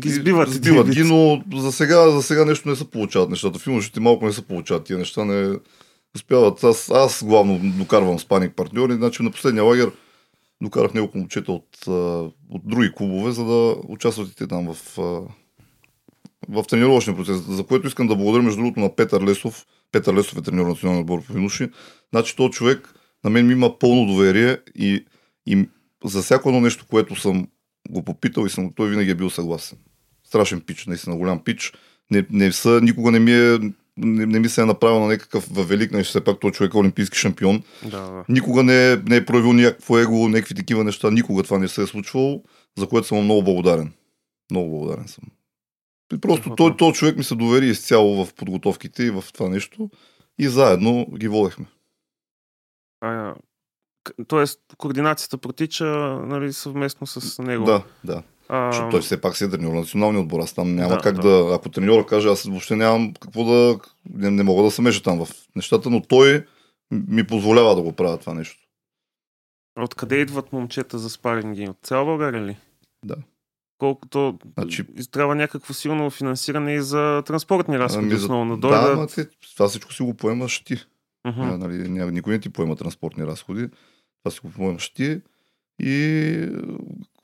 Ги 0.00 0.10
сбиват. 0.10 0.48
Сбиват 0.52 0.90
ги, 0.90 1.04
но 1.04 1.42
за 1.60 1.72
сега, 1.72 2.10
за 2.10 2.22
сега 2.22 2.44
нещо 2.44 2.68
не 2.68 2.76
се 2.76 2.90
получават 2.90 3.30
нещата. 3.30 3.58
Филмовете 3.58 4.00
малко 4.00 4.26
не 4.26 4.32
се 4.32 4.46
получават 4.46 4.84
тия 4.84 4.98
неща. 4.98 5.24
Не 5.24 5.58
успяват. 6.18 6.64
Аз, 6.64 6.90
аз 6.90 7.24
главно 7.24 7.60
докарвам 7.78 8.18
с 8.18 8.24
паник 8.24 8.56
партньори. 8.56 8.92
Значи 8.92 9.22
на 9.22 9.30
последния 9.30 9.64
лагер 9.64 9.92
докарах 10.62 10.94
няколко 10.94 11.18
момчета 11.18 11.52
от, 11.52 11.86
от 12.50 12.62
други 12.64 12.92
клубове, 12.96 13.32
за 13.32 13.44
да 13.44 13.76
участват 13.88 14.28
и 14.28 14.36
те 14.36 14.46
там 14.46 14.74
в, 14.74 14.96
в 16.48 16.64
тренировъчния 16.68 17.16
процес. 17.16 17.36
За 17.36 17.64
което 17.64 17.86
искам 17.86 18.06
да 18.06 18.16
благодаря 18.16 18.42
между 18.42 18.60
другото 18.60 18.80
на 18.80 18.96
Петър 18.96 19.22
Лесов. 19.22 19.66
Петър 19.92 20.14
Лесов 20.14 20.38
е 20.38 20.42
треньор 20.42 20.62
на 20.62 20.68
националния 20.68 21.00
отбор 21.00 21.22
по 21.22 21.32
Винуши. 21.32 21.68
Значи 22.10 22.36
този 22.36 22.50
човек 22.50 22.94
на 23.24 23.30
мен 23.30 23.46
ми 23.46 23.52
има 23.52 23.78
пълно 23.78 24.06
доверие 24.06 24.58
и, 24.74 25.04
и 25.46 25.68
за 26.04 26.22
всяко 26.22 26.48
едно 26.48 26.60
нещо, 26.60 26.86
което 26.90 27.16
съм 27.16 27.48
го 27.90 28.04
попитал 28.04 28.46
и 28.46 28.50
съм, 28.50 28.72
той 28.76 28.90
винаги 28.90 29.10
е 29.10 29.14
бил 29.14 29.30
съгласен. 29.30 29.78
Страшен 30.24 30.60
пич, 30.60 30.86
наистина 30.86 31.16
голям 31.16 31.44
пич. 31.44 31.72
Не, 32.10 32.26
не 32.30 32.52
са, 32.52 32.80
никога 32.82 33.10
не 33.10 33.18
ми 33.18 33.32
е 33.32 33.58
не, 33.98 34.26
не 34.26 34.38
ми 34.38 34.48
се 34.48 34.62
е 34.62 34.64
направил 34.64 35.00
на 35.00 35.06
някакъв 35.06 35.48
велик 35.68 35.92
нещо, 35.92 36.10
все 36.10 36.24
пак 36.24 36.40
той 36.40 36.50
човек 36.50 36.74
е 36.74 36.76
олимпийски 36.76 37.18
шампион. 37.18 37.62
Да. 37.90 38.24
Никога 38.28 38.62
не, 38.62 38.92
е, 38.92 38.96
не 38.96 39.16
е 39.16 39.24
проявил 39.24 39.52
някакво 39.52 39.98
его, 39.98 40.28
някакви 40.28 40.54
такива 40.54 40.84
неща, 40.84 41.10
никога 41.10 41.42
това 41.42 41.58
не 41.58 41.68
се 41.68 41.82
е 41.82 41.86
случвало, 41.86 42.42
за 42.78 42.88
което 42.88 43.06
съм 43.06 43.24
много 43.24 43.42
благодарен. 43.42 43.92
Много 44.50 44.70
благодарен 44.70 45.08
съм. 45.08 45.24
И 46.14 46.20
просто 46.20 46.54
той, 46.54 46.76
той 46.76 46.92
човек 46.92 47.16
ми 47.16 47.24
се 47.24 47.34
довери 47.34 47.66
изцяло 47.66 48.24
в 48.24 48.34
подготовките 48.34 49.02
и 49.02 49.10
в 49.10 49.24
това 49.34 49.48
нещо 49.48 49.90
и 50.38 50.48
заедно 50.48 51.06
ги 51.18 51.28
водехме. 51.28 51.66
А, 53.00 53.34
тоест, 54.26 54.60
координацията 54.78 55.38
протича 55.38 55.86
нали, 56.26 56.52
съвместно 56.52 57.06
с 57.06 57.42
него. 57.42 57.64
Да, 57.64 57.82
да. 58.04 58.22
Защото 58.50 58.90
той 58.90 59.00
все 59.00 59.20
пак 59.20 59.36
си 59.36 59.44
е 59.44 59.50
треньор 59.50 59.72
на 59.72 59.80
националния 59.80 60.22
отбор. 60.22 60.40
Аз 60.40 60.52
там 60.52 60.74
няма 60.74 60.94
да, 60.94 61.00
как 61.00 61.14
да. 61.14 61.28
да. 61.28 61.54
Ако 61.54 61.68
треньора 61.68 62.06
каже, 62.06 62.28
аз 62.28 62.42
въобще 62.42 62.76
нямам 62.76 63.14
какво 63.14 63.44
да. 63.44 63.78
Не, 64.14 64.30
не 64.30 64.42
мога 64.42 64.62
да 64.62 64.70
се 64.70 64.82
меша 64.82 65.02
там 65.02 65.24
в 65.24 65.28
нещата, 65.56 65.90
но 65.90 66.02
той 66.02 66.46
ми 66.90 67.26
позволява 67.26 67.74
да 67.74 67.82
го 67.82 67.92
правя 67.92 68.18
това 68.18 68.34
нещо. 68.34 68.68
Откъде 69.80 70.16
идват 70.16 70.52
момчета 70.52 70.98
за 70.98 71.10
спаринги? 71.10 71.68
От 71.68 71.76
цяла 71.82 72.04
България 72.04 72.42
ли? 72.42 72.56
Да. 73.04 73.16
Колкото 73.78 74.38
значи... 74.58 74.84
трябва 75.10 75.34
някакво 75.34 75.74
силно 75.74 76.10
финансиране 76.10 76.74
и 76.74 76.82
за 76.82 77.22
транспортни 77.26 77.78
разходи 77.78 78.06
ами, 78.06 78.14
основно. 78.14 78.56
Да, 78.56 78.68
дойдат... 78.68 78.98
ма, 78.98 79.06
те, 79.06 79.28
това 79.56 79.68
всичко 79.68 79.92
си 79.92 80.02
го 80.02 80.14
поемаш 80.14 80.58
ти. 80.64 80.74
Uh-huh. 80.74 81.54
А, 81.54 81.58
нали, 81.58 81.88
никой 81.88 82.32
не 82.32 82.40
ти 82.40 82.50
поема 82.50 82.76
транспортни 82.76 83.26
разходи. 83.26 83.68
Това 84.22 84.30
си 84.30 84.40
го 84.44 84.50
поемаш 84.50 84.88
ти. 84.88 85.20
И 85.78 86.48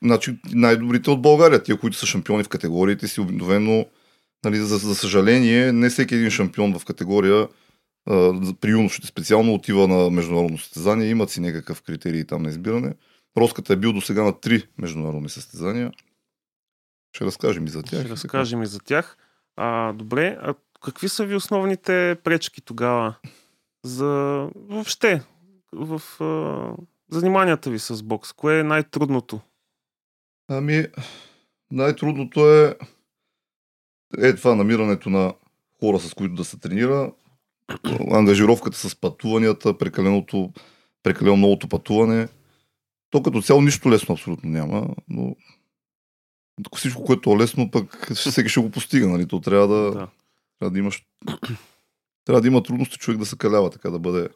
значи, 0.03 0.39
най-добрите 0.53 1.09
от 1.09 1.21
България, 1.21 1.63
тия, 1.63 1.77
които 1.77 1.97
са 1.97 2.05
шампиони 2.05 2.43
в 2.43 2.49
категориите 2.49 3.07
си, 3.07 3.21
обикновено, 3.21 3.85
нали, 4.43 4.57
за, 4.57 4.77
за 4.77 4.95
съжаление, 4.95 5.71
не 5.71 5.89
всеки 5.89 6.15
един 6.15 6.29
шампион 6.29 6.79
в 6.79 6.85
категория 6.85 7.47
при 8.61 8.69
юношите 8.69 9.07
специално 9.07 9.53
отива 9.53 9.87
на 9.87 10.09
международно 10.09 10.57
състезание, 10.57 11.09
имат 11.09 11.29
си 11.29 11.39
някакъв 11.39 11.81
критерий 11.81 12.23
там 12.23 12.43
на 12.43 12.49
избиране. 12.49 12.93
Роската 13.37 13.73
е 13.73 13.75
бил 13.75 13.93
до 13.93 14.01
сега 14.01 14.23
на 14.23 14.39
три 14.39 14.67
международни 14.77 15.29
състезания. 15.29 15.91
Ще 17.15 17.25
разкажем 17.25 17.65
и 17.65 17.69
за 17.69 17.83
тях. 17.83 17.99
Ще 17.99 18.09
разкажем 18.09 18.63
и 18.63 18.65
за 18.65 18.79
тях. 18.79 19.17
А, 19.55 19.93
добре, 19.93 20.37
а 20.41 20.53
какви 20.83 21.09
са 21.09 21.25
ви 21.25 21.35
основните 21.35 22.17
пречки 22.23 22.61
тогава 22.61 23.15
за 23.83 24.05
въобще 24.55 25.21
в 25.71 26.01
заниманията 27.11 27.69
ви 27.69 27.79
с 27.79 28.03
бокс? 28.03 28.33
Кое 28.33 28.59
е 28.59 28.63
най-трудното? 28.63 29.39
Ами, 30.47 30.87
най-трудното 31.71 32.53
е 32.53 32.75
е 34.17 34.35
това 34.35 34.55
намирането 34.55 35.09
на 35.09 35.33
хора, 35.79 35.99
с 35.99 36.13
които 36.13 36.35
да 36.35 36.43
се 36.43 36.59
тренира, 36.59 37.11
ангажировката 38.11 38.77
с 38.77 38.95
пътуванията, 38.95 39.77
прекаленото, 39.77 40.53
прекалено 41.03 41.37
многото 41.37 41.69
пътуване. 41.69 42.27
То 43.09 43.23
като 43.23 43.41
цяло 43.41 43.61
нищо 43.61 43.89
лесно 43.89 44.13
абсолютно 44.13 44.49
няма, 44.49 44.87
но 45.09 45.35
всичко, 46.75 47.05
което 47.05 47.31
е 47.31 47.37
лесно, 47.37 47.71
пък 47.71 48.13
всеки 48.13 48.49
ще 48.49 48.59
го 48.59 48.71
постига, 48.71 49.07
нали? 49.07 49.27
То 49.27 49.41
трябва 49.41 49.67
да, 49.67 49.91
да. 49.91 50.07
трябва 50.59 50.71
да 50.71 50.79
имаш 50.79 51.03
трябва 52.25 52.41
да 52.41 52.47
има 52.47 52.63
трудности 52.63 52.97
човек 52.97 53.19
да 53.19 53.25
се 53.25 53.37
калява, 53.37 53.69
така 53.69 53.89
да 53.89 53.99
бъде 53.99 54.29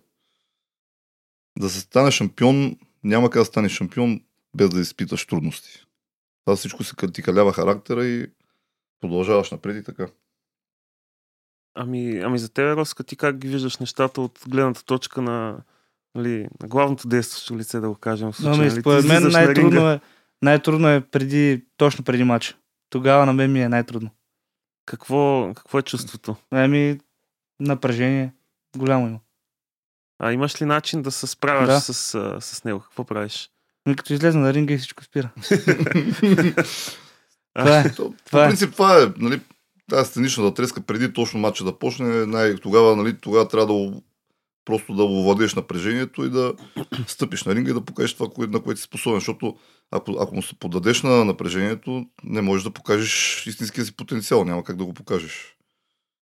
да 1.57 1.69
се 1.69 1.79
стане 1.79 2.11
шампион, 2.11 2.77
няма 3.03 3.29
как 3.29 3.41
да 3.41 3.45
стане 3.45 3.69
шампион 3.69 4.21
без 4.55 4.69
да 4.69 4.79
изпиташ 4.79 5.25
трудности. 5.25 5.85
Това 6.45 6.55
всичко 6.55 6.83
се 6.83 6.95
ти 7.13 7.21
калява 7.21 7.53
характера 7.53 8.05
и 8.05 8.27
продължаваш 9.01 9.51
напред 9.51 9.77
и 9.77 9.83
така. 9.83 10.07
Ами, 11.75 12.19
ами 12.19 12.39
за 12.39 12.49
тебе, 12.49 12.75
Роска, 12.75 13.03
ти 13.03 13.15
как 13.15 13.37
ги 13.37 13.47
виждаш 13.47 13.77
нещата 13.77 14.21
от 14.21 14.39
гледната 14.47 14.85
точка 14.85 15.21
на, 15.21 15.61
нали, 16.15 16.47
на 16.61 16.67
главното 16.67 17.07
действащо 17.07 17.57
лице, 17.57 17.79
да 17.79 17.89
го 17.89 17.95
кажем. 17.95 18.31
В 18.31 18.35
случай, 18.35 18.53
ами, 18.53 18.69
нали, 18.69 18.81
според 18.81 19.05
мен 19.05 19.31
най-трудно 19.31 19.89
е, 19.89 19.99
най-трудно 20.41 20.89
е 20.89 21.01
преди, 21.01 21.65
точно 21.77 22.03
преди 22.03 22.23
матча. 22.23 22.57
Тогава 22.89 23.25
на 23.25 23.33
мен 23.33 23.51
ми 23.51 23.61
е 23.61 23.69
най-трудно. 23.69 24.09
Какво, 24.85 25.51
какво 25.55 25.79
е 25.79 25.81
чувството? 25.81 26.35
Ами, 26.51 26.99
напрежение 27.59 28.33
голямо 28.77 29.07
има. 29.07 29.19
А 30.19 30.33
имаш 30.33 30.61
ли 30.61 30.65
начин 30.65 31.01
да 31.01 31.11
се 31.11 31.27
справяш 31.27 31.67
да. 31.67 31.79
с, 31.81 31.93
с 32.41 32.63
него? 32.63 32.79
Какво 32.79 33.03
правиш? 33.03 33.49
Ми 33.85 33.95
като 33.95 34.13
излезна 34.13 34.41
на 34.41 34.53
ринга 34.53 34.73
и 34.73 34.77
всичко 34.77 35.03
спира. 35.03 35.29
това 37.53 37.79
е. 37.79 37.93
То, 37.95 38.13
това 38.25 38.39
по 38.39 38.43
е. 38.43 38.47
принцип 38.47 38.71
това 38.71 39.03
е, 39.03 39.07
нали, 39.17 39.41
тази 39.89 40.09
сценичната 40.09 40.53
треска 40.53 40.81
преди 40.81 41.13
точно 41.13 41.39
матча 41.39 41.63
да 41.63 41.79
почне, 41.79 42.25
най- 42.25 42.55
тогава, 42.55 42.95
нали, 42.95 43.17
тогава 43.17 43.47
трябва 43.47 43.73
да 43.73 44.01
просто 44.65 44.93
да 44.93 45.03
овладееш 45.03 45.55
напрежението 45.55 46.25
и 46.25 46.29
да 46.29 46.53
стъпиш 47.07 47.43
на 47.43 47.55
ринга 47.55 47.71
и 47.71 47.73
да 47.73 47.85
покажеш 47.85 48.13
това, 48.13 48.27
на 48.37 48.59
което 48.59 48.79
си 48.79 48.83
способен, 48.83 49.19
защото 49.19 49.57
ако, 49.91 50.17
ако 50.19 50.35
му 50.35 50.41
се 50.41 50.59
подадеш 50.59 51.03
на 51.03 51.25
напрежението, 51.25 52.05
не 52.23 52.41
можеш 52.41 52.63
да 52.63 52.71
покажеш 52.71 53.43
истинския 53.47 53.85
си 53.85 53.95
потенциал, 53.95 54.45
няма 54.45 54.63
как 54.63 54.75
да 54.75 54.85
го 54.85 54.93
покажеш. 54.93 55.55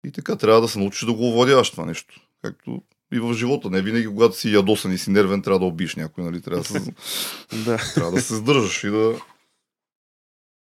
И 0.06 0.12
така 0.12 0.36
трябва 0.36 0.60
да 0.60 0.68
се 0.68 0.78
научиш 0.78 1.04
да 1.04 1.12
го 1.12 1.28
овладяваш 1.28 1.70
това 1.70 1.86
нещо. 1.86 2.20
Както 2.42 2.82
и 3.12 3.20
в 3.20 3.34
живота. 3.34 3.70
Не 3.70 3.82
винаги, 3.82 4.06
когато 4.06 4.36
си 4.36 4.54
ядосан 4.54 4.92
и 4.92 4.98
си 4.98 5.10
нервен, 5.10 5.42
трябва 5.42 5.58
да 5.58 5.64
убиеш 5.64 5.96
някой. 5.96 6.24
Нали? 6.24 6.40
Трябва, 6.40 6.62
да 6.62 6.68
се, 6.68 6.80
да. 7.64 7.78
трябва 7.94 8.12
да 8.12 8.20
се 8.20 8.34
сдържаш 8.34 8.84
и 8.84 8.90
да, 8.90 9.14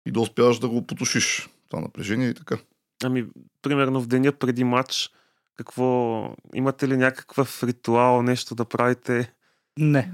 и 0.05 0.11
да 0.11 0.19
успяваш 0.19 0.59
да 0.59 0.69
го 0.69 0.87
потушиш. 0.87 1.49
Това 1.69 1.81
напрежение 1.81 2.29
и 2.29 2.33
така. 2.33 2.57
Ами, 3.03 3.25
примерно 3.61 4.01
в 4.01 4.07
деня 4.07 4.31
преди 4.31 4.63
матч, 4.63 5.09
какво... 5.57 6.35
Имате 6.53 6.87
ли 6.87 6.97
някакъв 6.97 7.63
ритуал, 7.63 8.21
нещо 8.21 8.55
да 8.55 8.65
правите? 8.65 9.33
Не. 9.79 10.11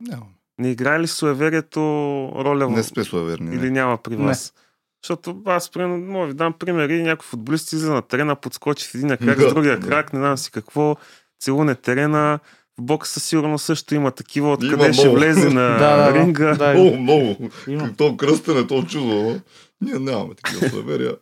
Няма. 0.00 0.26
Не 0.58 0.70
играе 0.70 1.00
ли 1.00 1.06
суеверието 1.06 1.80
роля? 2.34 2.70
Не 2.70 2.82
сме 2.82 3.04
суеверни. 3.04 3.56
Или 3.56 3.70
няма 3.70 3.98
при 3.98 4.16
вас? 4.16 4.52
Не. 4.56 4.62
Защото 5.04 5.42
аз, 5.46 5.70
примерно, 5.70 5.98
мога 5.98 6.26
ви 6.26 6.34
дам 6.34 6.52
примери, 6.52 7.02
някой 7.02 7.24
футболист 7.24 7.72
излиза 7.72 7.92
на 7.92 8.02
терена, 8.02 8.36
подскочи 8.36 8.84
с 8.84 8.94
един 8.94 9.08
крак, 9.08 9.20
да, 9.38 9.50
с 9.50 9.54
другия 9.54 9.80
да. 9.80 9.88
крак, 9.88 10.12
не 10.12 10.18
знам 10.18 10.36
си 10.36 10.50
какво, 10.50 10.96
целуне 11.42 11.74
терена. 11.74 12.38
В 12.78 12.82
бокса 12.82 13.20
сигурно 13.20 13.58
също 13.58 13.94
има 13.94 14.10
такива, 14.10 14.52
откъде 14.52 14.92
ще 14.92 15.08
влезе 15.08 15.48
на 15.48 15.68
да, 15.78 16.14
ринга. 16.14 16.54
Да, 16.54 16.74
много, 16.74 16.96
много. 16.96 17.50
Има. 17.68 17.94
То 17.96 18.16
кръстене, 18.16 18.66
то 18.66 18.82
чудо. 18.82 19.40
Ние 19.80 19.94
нямаме 19.94 20.34
такива 20.34 20.70
суеверия. 20.70 21.16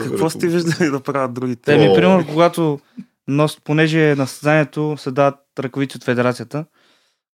Какво 0.00 0.30
сте 0.30 0.48
виждали 0.48 0.90
да 0.90 1.00
правят 1.00 1.34
другите? 1.34 1.62
Те 1.62 1.78
ми, 1.78 1.94
примерно, 1.94 2.26
когато 2.26 2.80
нос, 3.28 3.60
понеже 3.64 4.14
на 4.14 4.26
съзнанието 4.26 4.96
се 4.98 5.10
дават 5.10 5.38
ръковици 5.58 5.96
от 5.96 6.04
федерацията, 6.04 6.64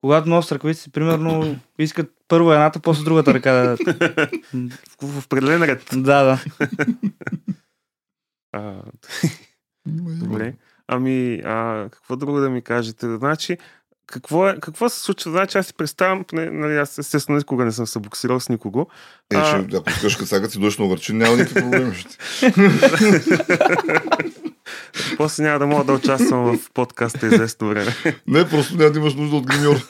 когато 0.00 0.28
носят 0.28 0.52
ръкавици, 0.52 0.92
примерно, 0.92 1.56
искат 1.78 2.12
първо 2.28 2.52
едната, 2.52 2.80
после 2.80 3.04
другата 3.04 3.34
ръка 3.34 3.52
да... 3.52 3.76
в 5.02 5.24
определен 5.24 5.62
ред. 5.62 5.84
Да, 5.96 6.22
да. 6.24 6.40
а, 8.52 8.82
добре. 9.86 10.54
Ами, 10.88 11.42
а, 11.44 11.88
какво 11.90 12.16
друго 12.16 12.40
да 12.40 12.50
ми 12.50 12.62
кажете? 12.62 13.16
Значи, 13.16 13.58
какво, 14.06 14.48
е, 14.48 14.56
какво 14.60 14.88
се 14.88 15.00
случва? 15.00 15.30
Значи 15.30 15.58
аз 15.58 15.66
си 15.66 15.74
представям, 15.74 16.24
не, 16.32 16.50
нали, 16.50 16.76
аз 16.76 16.98
естествено 16.98 17.38
никога 17.38 17.64
не 17.64 17.72
съм 17.72 17.86
се 17.86 17.98
боксирал 17.98 18.40
с 18.40 18.48
никого. 18.48 18.86
Е, 19.34 19.36
а... 19.36 19.44
ще, 19.44 19.76
ако 19.76 19.90
искаш 19.90 20.28
сега 20.28 20.48
си 20.48 20.58
дойдеш 20.58 20.78
на 20.78 20.86
Върчин, 20.86 21.18
няма 21.18 21.36
никакви 21.36 21.60
проблеми. 21.60 21.94
После 25.16 25.42
няма 25.42 25.58
да 25.58 25.66
мога 25.66 25.84
да 25.84 25.92
участвам 25.92 26.58
в 26.58 26.70
подкаста 26.70 27.26
известно 27.26 27.68
време. 27.68 27.96
Не, 28.26 28.48
просто 28.48 28.76
няма 28.76 28.90
да 28.90 28.98
имаш 28.98 29.14
нужда 29.14 29.36
от 29.36 29.46
гримьор. 29.46 29.76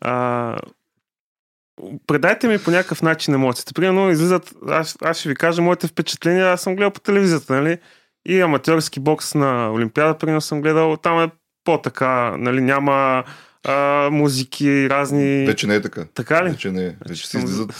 а, 0.00 0.56
предайте 2.06 2.48
ми 2.48 2.58
по 2.58 2.70
някакъв 2.70 3.02
начин 3.02 3.34
емоциите. 3.34 3.74
Примерно 3.74 4.10
излизат, 4.10 4.54
аз, 4.68 4.96
аз 5.02 5.18
ще 5.18 5.28
ви 5.28 5.34
кажа 5.34 5.62
моите 5.62 5.86
впечатления, 5.86 6.48
аз 6.48 6.62
съм 6.62 6.76
гледал 6.76 6.90
по 6.90 7.00
телевизията, 7.00 7.52
нали? 7.52 7.78
И 8.26 8.40
аматьорски 8.40 9.00
бокс 9.00 9.34
на 9.34 9.72
Олимпиада, 9.72 10.18
примерно 10.18 10.40
съм 10.40 10.62
гледал, 10.62 10.96
там 10.96 11.22
е 11.22 11.30
по-така, 11.64 12.36
нали, 12.38 12.60
няма 12.60 13.24
а, 13.66 14.08
музики, 14.12 14.90
разни... 14.90 15.46
Вече 15.46 15.66
не 15.66 15.74
е 15.74 15.82
така. 15.82 16.04
Така 16.14 16.44
ли? 16.44 16.48
Вече 16.48 16.70
не 16.70 16.86
е. 16.86 16.96
Вече 17.08 17.26
се 17.26 17.30
съм- 17.30 17.44
излизат 17.44 17.74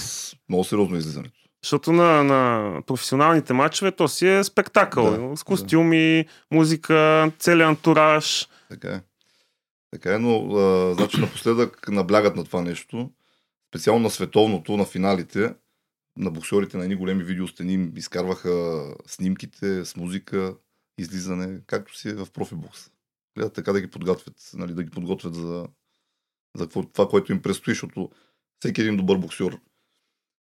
много 0.48 0.64
сериозно 0.64 0.96
излизането. 0.96 1.34
Защото 1.64 1.92
на, 1.92 2.24
на 2.24 2.72
професионалните 2.86 3.52
матчове 3.52 3.92
то 3.92 4.08
си 4.08 4.28
е 4.28 4.44
спектакъл. 4.44 5.30
Да, 5.30 5.36
с 5.36 5.42
костюми, 5.42 6.24
музика, 6.50 7.30
целият 7.38 7.68
антураж. 7.68 8.48
Така 8.70 8.88
е. 8.88 9.00
Така 9.92 10.14
е, 10.14 10.18
но 10.18 10.56
а, 10.56 10.94
значи 10.94 11.20
напоследък 11.20 11.88
наблягат 11.88 12.36
на 12.36 12.44
това 12.44 12.62
нещо. 12.62 13.10
Специално 13.70 14.02
на 14.02 14.10
световното, 14.10 14.76
на 14.76 14.84
финалите, 14.84 15.54
на 16.16 16.30
боксерите 16.30 16.76
на 16.76 16.82
едни 16.82 16.96
големи 16.96 17.24
видеостени 17.24 17.92
изкарваха 17.96 18.84
снимките 19.06 19.84
с 19.84 19.96
музика, 19.96 20.56
излизане, 20.98 21.60
както 21.66 21.98
си 21.98 22.08
е 22.08 22.14
в 22.14 22.26
профибокс. 22.32 22.90
Гледат 23.36 23.54
така 23.54 23.72
да 23.72 23.80
ги 23.80 23.90
подготвят, 23.90 24.50
нали, 24.54 24.74
да 24.74 24.82
ги 24.82 24.90
подготвят 24.90 25.34
за, 25.34 25.66
за 26.56 26.68
това, 26.68 27.08
което 27.08 27.32
им 27.32 27.42
предстои, 27.42 27.72
защото 27.72 28.10
всеки 28.60 28.80
един 28.80 28.96
добър 28.96 29.18
боксер 29.18 29.58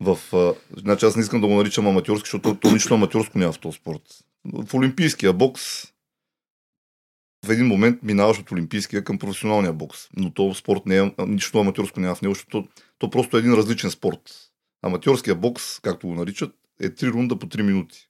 в... 0.01 0.19
А, 0.33 0.55
значи 0.81 1.07
аз 1.07 1.17
не 1.17 1.23
искам 1.23 1.41
да 1.41 1.47
го 1.47 1.55
наричам 1.55 1.87
аматьорски, 1.87 2.27
защото 2.27 2.61
то 2.61 2.73
нищо 2.73 2.95
аматьорско 2.95 3.39
няма 3.39 3.53
в 3.53 3.61
този 3.61 3.79
спорт. 3.79 4.03
В 4.45 4.75
олимпийския 4.75 5.33
бокс 5.33 5.93
в 7.47 7.51
един 7.51 7.67
момент 7.67 8.03
минаваш 8.03 8.39
от 8.39 8.53
олимпийския 8.53 9.05
към 9.05 9.19
професионалния 9.19 9.73
бокс. 9.73 10.09
Но 10.17 10.33
то 10.33 10.55
спорт 10.55 10.87
не 10.87 10.99
е, 10.99 11.13
нищо 11.27 11.61
аматьорско 11.61 12.01
няма 12.01 12.15
в 12.15 12.23
него, 12.23 12.35
защото 12.35 12.69
то 13.03 13.11
просто 13.11 13.37
е 13.37 13.41
един 13.41 13.55
различен 13.55 13.91
спорт. 13.91 14.21
Аматьорския 14.83 15.35
бокс, 15.35 15.81
както 15.81 16.07
го 16.07 16.15
наричат, 16.15 16.55
е 16.81 16.91
3 16.91 17.11
рунда 17.13 17.39
по 17.39 17.47
3 17.47 17.63
минути. 17.63 18.09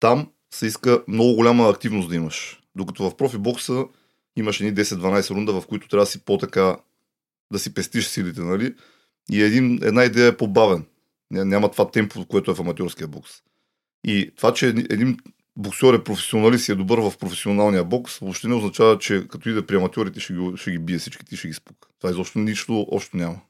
Там 0.00 0.28
се 0.54 0.66
иска 0.66 1.02
много 1.08 1.34
голяма 1.34 1.68
активност 1.68 2.08
да 2.08 2.16
имаш. 2.16 2.60
Докато 2.76 3.10
в 3.10 3.16
профи 3.16 3.38
бокса 3.38 3.84
имаш 4.36 4.60
едни 4.60 4.74
10-12 4.84 5.30
рунда, 5.30 5.60
в 5.60 5.66
които 5.66 5.88
трябва 5.88 6.02
да 6.04 6.10
си 6.10 6.24
по-така 6.24 6.76
да 7.52 7.58
си 7.58 7.74
пестиш 7.74 8.06
силите, 8.06 8.40
нали? 8.40 8.74
И 9.30 9.42
един, 9.42 9.78
една 9.82 10.04
идея 10.04 10.28
е 10.28 10.36
по-бавен. 10.36 10.86
Ня- 11.34 11.44
Няма 11.44 11.70
това 11.70 11.90
темпо, 11.90 12.26
което 12.26 12.50
е 12.50 12.54
в 12.54 12.60
аматьорския 12.60 13.08
бокс. 13.08 13.30
И 14.04 14.32
това, 14.36 14.54
че 14.54 14.68
един- 14.68 15.16
боксер 15.56 15.94
е 15.94 16.04
професионалист 16.04 16.68
и 16.68 16.72
е 16.72 16.74
добър 16.74 16.98
в 16.98 17.18
професионалния 17.18 17.84
бокс, 17.84 18.18
въобще 18.18 18.48
не 18.48 18.54
означава, 18.54 18.98
че 18.98 19.28
като 19.28 19.48
иде 19.48 19.66
при 19.66 19.76
аматьорите 19.76 20.20
ще 20.20 20.34
ги, 20.34 20.52
ще 20.56 20.70
ги 20.70 20.78
бие 20.78 20.98
всичките 20.98 21.34
и 21.34 21.38
ще 21.38 21.48
ги 21.48 21.54
спука. 21.54 21.88
Това 21.98 22.10
изобщо 22.10 22.38
нищо 22.38 22.86
общо 22.90 23.16
няма. 23.16 23.40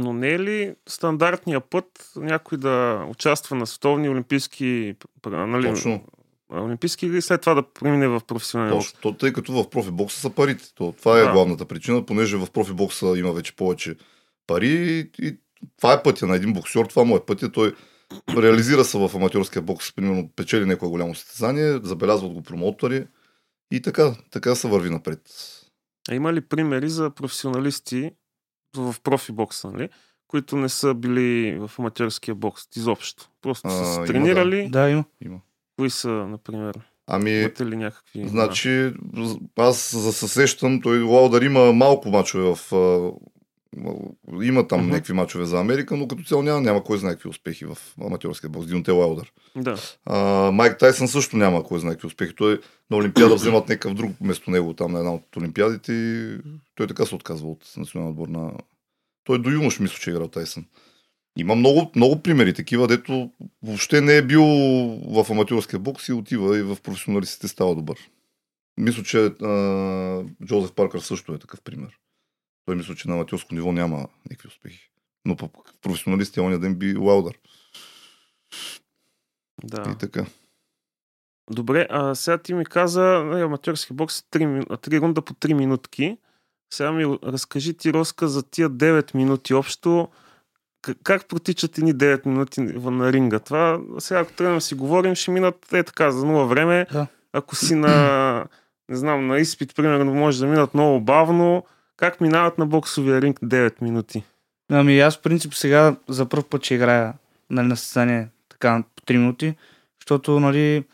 Но 0.00 0.12
не 0.12 0.28
е 0.28 0.38
ли 0.38 0.74
стандартния 0.88 1.60
път 1.60 2.12
някой 2.16 2.58
да 2.58 3.04
участва 3.10 3.56
на 3.56 3.66
световни 3.66 4.08
олимпийски, 4.08 4.94
нали, 5.26 5.68
Точно. 5.68 6.04
олимпийски 6.52 7.06
игри 7.06 7.18
и 7.18 7.22
след 7.22 7.40
това 7.40 7.54
да 7.54 7.62
премине 7.62 8.08
в 8.08 8.20
професионалния 8.26 8.76
бокс? 8.76 8.92
Точно. 8.92 9.00
То, 9.00 9.16
тъй 9.18 9.32
като 9.32 9.52
в 9.52 9.70
профи 9.70 9.90
бокса 9.90 10.20
са 10.20 10.30
парите. 10.30 10.74
То, 10.74 10.94
това 10.98 11.18
е 11.18 11.22
Да. 11.22 11.32
главната 11.32 11.64
причина, 11.64 12.06
понеже 12.06 12.36
в 12.36 12.50
профи 12.50 12.72
бокса 12.72 13.06
има 13.16 13.32
вече 13.32 13.56
повече 13.56 13.96
пари 14.46 14.68
и, 14.68 15.26
и 15.26 15.36
това 15.76 15.92
е 15.92 16.02
пътя 16.02 16.26
на 16.26 16.36
един 16.36 16.52
боксер, 16.52 16.84
това 16.84 17.04
му 17.04 17.16
е 17.16 17.24
пътя. 17.26 17.52
Той 17.52 17.74
реализира 18.36 18.84
се 18.84 18.98
в 18.98 19.10
аматьорския 19.14 19.62
бокс, 19.62 19.92
примерно 19.92 20.30
печели 20.36 20.64
някое 20.64 20.88
голямо 20.88 21.14
състезание, 21.14 21.80
забелязват 21.82 22.32
го 22.32 22.42
промоутъри 22.42 23.06
и 23.72 23.82
така, 23.82 24.14
така 24.30 24.54
се 24.54 24.68
върви 24.68 24.90
напред. 24.90 25.20
А 26.10 26.14
има 26.14 26.32
ли 26.32 26.40
примери 26.40 26.88
за 26.88 27.10
професионалисти 27.10 28.10
в 28.76 28.94
профи 29.02 29.32
бокса, 29.32 29.70
нали? 29.70 29.88
които 30.28 30.56
не 30.56 30.68
са 30.68 30.94
били 30.94 31.58
в 31.58 31.70
аматьорския 31.78 32.34
бокс 32.34 32.62
изобщо? 32.76 33.30
Просто 33.42 33.68
А, 33.68 33.70
са 33.70 33.76
има, 33.76 33.92
се 33.94 34.00
да. 34.00 34.06
тренирали. 34.06 34.68
Да, 34.68 34.90
има. 34.90 35.04
Има. 35.24 35.40
Кои 35.78 35.90
са, 35.90 36.08
например? 36.08 36.80
Ами, 37.06 37.30
Имате 37.30 37.66
ли 37.66 37.76
някакви... 37.76 38.28
Значи, 38.28 38.92
аз 39.56 39.96
за 39.96 40.12
се 40.12 40.28
сещам, 40.28 40.80
той 40.82 41.02
Лаудър 41.02 41.42
има 41.42 41.72
малко 41.72 42.08
мачове 42.08 42.54
в... 42.54 42.72
Има 44.42 44.68
там 44.68 44.80
Мгм. 44.80 44.90
някакви 44.90 45.12
мачове 45.12 45.44
за 45.44 45.60
Америка, 45.60 45.96
но 45.96 46.08
като 46.08 46.22
цяло 46.22 46.42
няма, 46.42 46.60
няма 46.60 46.84
кой 46.84 46.98
знае 46.98 47.12
какви 47.12 47.28
успехи 47.28 47.64
в 47.64 47.78
аматьорския 48.00 48.50
бокс. 48.50 48.66
Динте 48.66 48.90
Лаудър. 48.90 49.32
Да. 49.56 49.76
А, 50.06 50.50
Майк 50.50 50.78
Тайсън 50.78 51.08
също 51.08 51.36
няма 51.36 51.64
кой 51.64 51.80
знае 51.80 51.94
какви 51.94 52.06
успехи. 52.06 52.34
Той 52.34 52.60
на 52.90 52.96
Олимпиада 52.96 53.34
вземат 53.34 53.68
някакъв 53.68 53.94
друг 53.94 54.10
вместо 54.20 54.50
него 54.50 54.74
там 54.74 54.92
на 54.92 54.98
една 54.98 55.14
от 55.14 55.36
Олимпиадите 55.36 55.92
и 55.92 56.36
той 56.74 56.86
така 56.86 57.06
се 57.06 57.14
отказва 57.14 57.50
от 57.50 57.72
националния 57.76 58.10
отбор 58.10 58.28
на... 58.28 58.52
Той 59.24 59.42
до 59.42 59.50
юнош 59.50 59.80
мисля, 59.80 59.96
че 60.00 60.10
е 60.10 60.12
играл 60.12 60.28
Тайсън. 60.28 60.66
Има 61.38 61.54
много, 61.54 61.90
много 61.96 62.22
примери 62.22 62.54
такива, 62.54 62.88
дето 62.88 63.30
въобще 63.62 64.00
не 64.00 64.16
е 64.16 64.22
бил 64.22 64.44
в 65.08 65.26
аматьорския 65.30 65.80
бокс 65.80 66.08
и 66.08 66.12
отива 66.12 66.58
и 66.58 66.62
в 66.62 66.76
професионалистите 66.82 67.48
става 67.48 67.74
добър. 67.74 67.96
Мисля, 68.76 69.02
че 69.02 69.18
а, 69.18 70.24
Джозеф 70.46 70.72
Паркър 70.72 71.00
също 71.00 71.34
е 71.34 71.38
такъв 71.38 71.60
пример. 71.62 71.98
Той 72.70 72.76
мисля, 72.76 72.94
че 72.94 73.08
на 73.08 73.14
аматьорско 73.14 73.54
ниво 73.54 73.72
няма 73.72 74.08
никакви 74.30 74.48
успехи. 74.48 74.90
Но 75.24 75.36
пък 75.36 75.50
професионалисти 75.82 76.40
оня 76.40 76.58
ден 76.58 76.74
би 76.74 76.96
Лаудър. 76.96 77.38
да. 79.64 79.90
И 79.94 79.98
така. 79.98 80.26
Добре, 81.50 81.86
а 81.90 82.14
сега 82.14 82.38
ти 82.38 82.54
ми 82.54 82.64
каза, 82.64 83.02
нали, 83.02 83.42
аматьорски 83.42 83.92
бокс 83.92 84.18
е 84.20 84.22
3, 84.22 84.46
мину- 84.46 84.76
3 84.76 85.00
рунда 85.00 85.22
по 85.22 85.34
3 85.34 85.52
минутки. 85.52 86.18
Сега 86.72 86.92
ми 86.92 87.18
разкажи 87.24 87.74
ти, 87.74 87.92
Роска, 87.92 88.28
за 88.28 88.42
тия 88.42 88.70
9 88.70 89.14
минути 89.14 89.54
общо. 89.54 90.08
Как 91.02 91.28
протичат 91.28 91.78
едни 91.78 91.94
9 91.94 92.26
минути 92.26 92.60
на 92.60 93.12
ринга? 93.12 93.38
Това, 93.38 93.80
сега 93.98 94.20
ако 94.20 94.32
тръгнем 94.32 94.56
да 94.56 94.60
си 94.60 94.74
говорим, 94.74 95.14
ще 95.14 95.30
минат 95.30 95.72
е 95.72 95.82
така, 95.82 96.10
за 96.10 96.26
нула 96.26 96.46
време. 96.46 96.86
Да. 96.92 97.06
Ако 97.32 97.56
си 97.56 97.74
на, 97.74 98.46
не 98.88 98.96
знам, 98.96 99.26
на 99.26 99.38
изпит, 99.38 99.76
примерно, 99.76 100.14
може 100.14 100.40
да 100.40 100.46
минат 100.46 100.74
много 100.74 101.00
бавно. 101.00 101.64
Как 102.00 102.20
минават 102.20 102.58
на 102.58 102.66
боксовия 102.66 103.22
ринг 103.22 103.40
9 103.40 103.82
минути? 103.82 104.22
Ами 104.70 105.00
аз 105.00 105.16
в 105.16 105.22
принцип 105.22 105.54
сега 105.54 105.96
за 106.08 106.26
първ 106.26 106.42
път 106.50 106.64
ще 106.64 106.74
играя 106.74 107.14
нали, 107.50 107.66
на 107.66 107.76
състезание 107.76 108.28
така 108.48 108.82
по 108.96 109.02
3 109.02 109.16
минути, 109.16 109.54
защото 110.00 110.40
нали, 110.40 110.84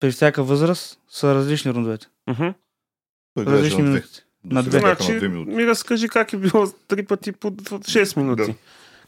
при 0.00 0.10
всяка 0.10 0.42
възраст 0.42 0.98
са 1.08 1.34
различни 1.34 1.72
рундовете. 1.72 2.06
Играеше 2.28 3.52
Различни 3.58 3.82
на 3.82 3.88
минути. 3.88 4.08
На 4.44 4.62
две. 4.62 4.78
Значи, 4.80 5.12
на 5.12 5.18
две 5.18 5.28
минути. 5.28 5.50
ми 5.50 5.66
разкажи 5.66 6.08
как 6.08 6.32
е 6.32 6.36
било 6.36 6.66
3 6.66 7.06
пъти 7.06 7.32
по 7.32 7.50
6 7.50 8.16
минути. 8.16 8.42
Да. 8.42 8.54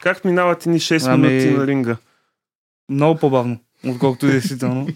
Как 0.01 0.25
минават 0.25 0.66
ни 0.66 0.81
6 0.81 1.07
Ами- 1.12 1.29
минути 1.29 1.51
на 1.51 1.66
ринга? 1.66 1.96
Много 2.90 3.18
по-бавно, 3.20 3.59
отколкото 3.88 4.27
и 4.27 4.31
действително. 4.31 4.87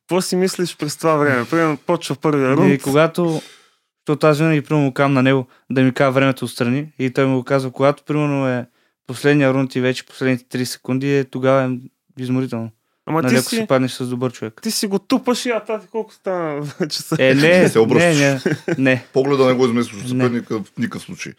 Какво 0.00 0.20
си 0.20 0.36
мислиш 0.36 0.76
през 0.76 0.96
това 0.96 1.16
време? 1.16 1.46
Примерно 1.50 1.76
почва 1.76 2.16
първия 2.16 2.52
И 2.52 2.56
рунд. 2.56 2.82
когато, 2.82 3.42
защото 4.06 4.26
аз 4.26 4.38
винаги 4.38 4.62
примерно 4.62 4.84
му 4.84 4.92
кам 4.92 5.12
на 5.12 5.22
него 5.22 5.46
да 5.70 5.82
ми 5.82 5.92
казва 5.92 6.12
времето 6.12 6.44
отстрани 6.44 6.92
и 6.98 7.10
той 7.10 7.26
ми 7.26 7.34
го 7.34 7.44
казва, 7.44 7.70
когато 7.70 8.02
примерно 8.02 8.48
е 8.48 8.66
последния 9.06 9.54
рунд 9.54 9.74
и 9.74 9.80
вече 9.80 10.06
последните 10.06 10.58
3 10.58 10.64
секунди, 10.64 11.18
е, 11.18 11.24
тогава 11.24 11.64
е 11.64 11.78
изморително. 12.22 12.70
Ама 13.06 13.22
нали, 13.22 13.34
ти 13.34 13.38
ако 13.38 13.48
си 13.48 13.56
си, 13.56 13.66
паднеш 13.66 13.92
с 13.92 14.08
добър 14.08 14.32
човек. 14.32 14.60
ти 14.62 14.70
си 14.70 14.86
го 14.86 14.98
тупаш 14.98 15.46
и 15.46 15.50
а 15.50 15.60
тати 15.64 15.86
колко 15.86 16.12
стана 16.12 16.60
вече 16.80 17.02
са. 17.02 17.16
Е, 17.18 17.34
не, 17.34 17.58
Не 17.62 17.68
се 17.68 17.78
не, 17.78 17.84
обръщаш. 17.84 18.44
не, 18.44 18.74
не. 18.78 19.06
Погледа 19.12 19.46
не 19.46 19.52
го 19.52 19.64
изместваш 19.66 20.02
от 20.02 20.08
съперника 20.08 20.62
в 20.62 20.72
никакъв 20.78 21.02
случай. 21.02 21.32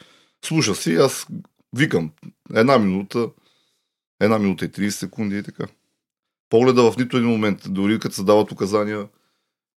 Слуша 0.45 0.75
си, 0.75 0.95
аз 0.95 1.27
викам 1.75 2.11
една 2.55 2.77
минута, 2.79 3.29
една 4.21 4.39
минута 4.39 4.65
и 4.65 4.69
30 4.69 4.89
секунди 4.89 5.37
и 5.37 5.43
така. 5.43 5.63
Погледа 6.49 6.91
в 6.91 6.97
нито 6.97 7.17
един 7.17 7.29
момент, 7.29 7.59
дори 7.69 7.99
като 7.99 8.15
се 8.15 8.23
дават 8.23 8.51
указания, 8.51 9.07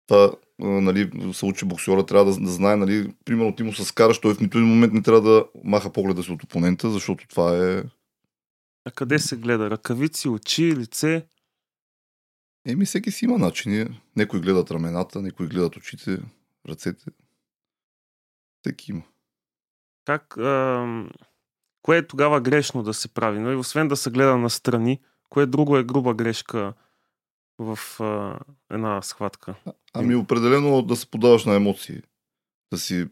това, 0.09 0.33
а, 0.63 0.67
нали, 0.67 1.33
се 1.33 1.47
учи 1.47 1.65
боксера, 1.65 2.07
трябва 2.07 2.33
да, 2.33 2.41
да 2.41 2.51
знае, 2.51 2.77
нали, 2.77 3.13
примерно 3.25 3.57
ти 3.57 3.63
му 3.63 3.73
се 3.73 3.85
скараш, 3.85 4.19
той 4.19 4.35
в 4.35 4.41
нито 4.41 4.59
един 4.59 4.71
момент 4.71 4.93
не 4.93 5.03
трябва 5.03 5.21
да 5.21 5.45
маха 5.65 5.93
погледа 5.93 6.23
си 6.23 6.33
от 6.33 6.43
опонента, 6.43 6.91
защото 6.91 7.29
това 7.29 7.57
е... 7.57 7.83
А 8.85 8.91
къде 8.91 9.19
се 9.19 9.37
гледа? 9.37 9.71
Ръкавици, 9.71 10.29
очи, 10.29 10.77
лице? 10.77 11.27
Еми, 12.67 12.85
всеки 12.85 13.11
си 13.11 13.25
има 13.25 13.39
начини. 13.39 14.01
Некои 14.17 14.41
гледат 14.41 14.71
рамената, 14.71 15.23
некои 15.23 15.47
гледат 15.47 15.77
очите, 15.77 16.19
ръцете. 16.69 17.11
Всеки 18.63 18.91
има. 18.91 19.03
Как, 20.05 20.37
ам, 20.37 21.11
кое 21.83 21.99
е 21.99 22.07
тогава 22.07 22.41
грешно 22.41 22.83
да 22.83 22.95
се 22.95 23.09
прави? 23.09 23.39
Нали? 23.39 23.57
Освен 23.57 23.89
да 23.89 23.97
се 23.97 24.11
гледа 24.11 24.37
настрани, 24.37 25.01
кое 25.29 25.47
друго 25.47 25.77
е 25.77 25.85
груба 25.85 26.15
грешка 26.15 26.75
в 27.59 27.79
а, 28.01 28.39
една 28.75 29.03
схватка? 29.03 29.55
Ами 29.93 30.15
определено 30.15 30.83
да 30.83 30.97
се 30.97 31.11
подаваш 31.11 31.45
на 31.45 31.55
емоции. 31.55 32.03
Да 32.73 32.79
си 32.79 33.07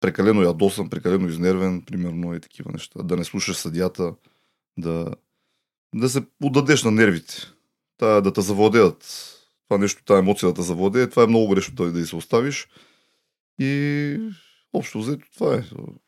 прекалено 0.00 0.42
ядосан, 0.42 0.90
прекалено 0.90 1.28
изнервен, 1.28 1.82
примерно 1.82 2.34
и 2.34 2.40
такива 2.40 2.72
неща. 2.72 3.02
Да 3.02 3.16
не 3.16 3.24
слушаш 3.24 3.56
съдята, 3.56 4.14
да, 4.78 5.14
да 5.94 6.08
се 6.08 6.22
отдадеш 6.42 6.84
на 6.84 6.90
нервите. 6.90 7.34
Та, 7.98 8.20
да 8.20 8.32
те 8.32 8.40
завладеят. 8.40 9.32
Това 9.68 9.78
нещо, 9.78 10.04
тази 10.04 10.18
емоция 10.18 10.48
да 10.48 10.54
те 10.54 10.62
завладее, 10.62 11.10
това 11.10 11.22
е 11.22 11.26
много 11.26 11.48
грешно 11.48 11.74
да, 11.74 11.92
да 11.92 12.00
й 12.00 12.04
се 12.04 12.16
оставиш. 12.16 12.68
И 13.60 14.20
общо 14.72 14.98
взето 14.98 15.26
това 15.34 15.54
е. 15.54 15.62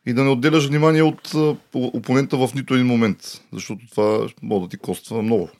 И 0.06 0.12
да 0.12 0.24
не 0.24 0.30
отделяш 0.30 0.66
внимание 0.66 1.02
от 1.02 1.32
опонента 1.74 2.36
в 2.36 2.54
нито 2.54 2.74
един 2.74 2.86
момент, 2.86 3.44
защото 3.52 3.86
това 3.90 4.28
може 4.42 4.62
да 4.62 4.68
ти 4.68 4.76
коства 4.76 5.22
много. 5.22 5.50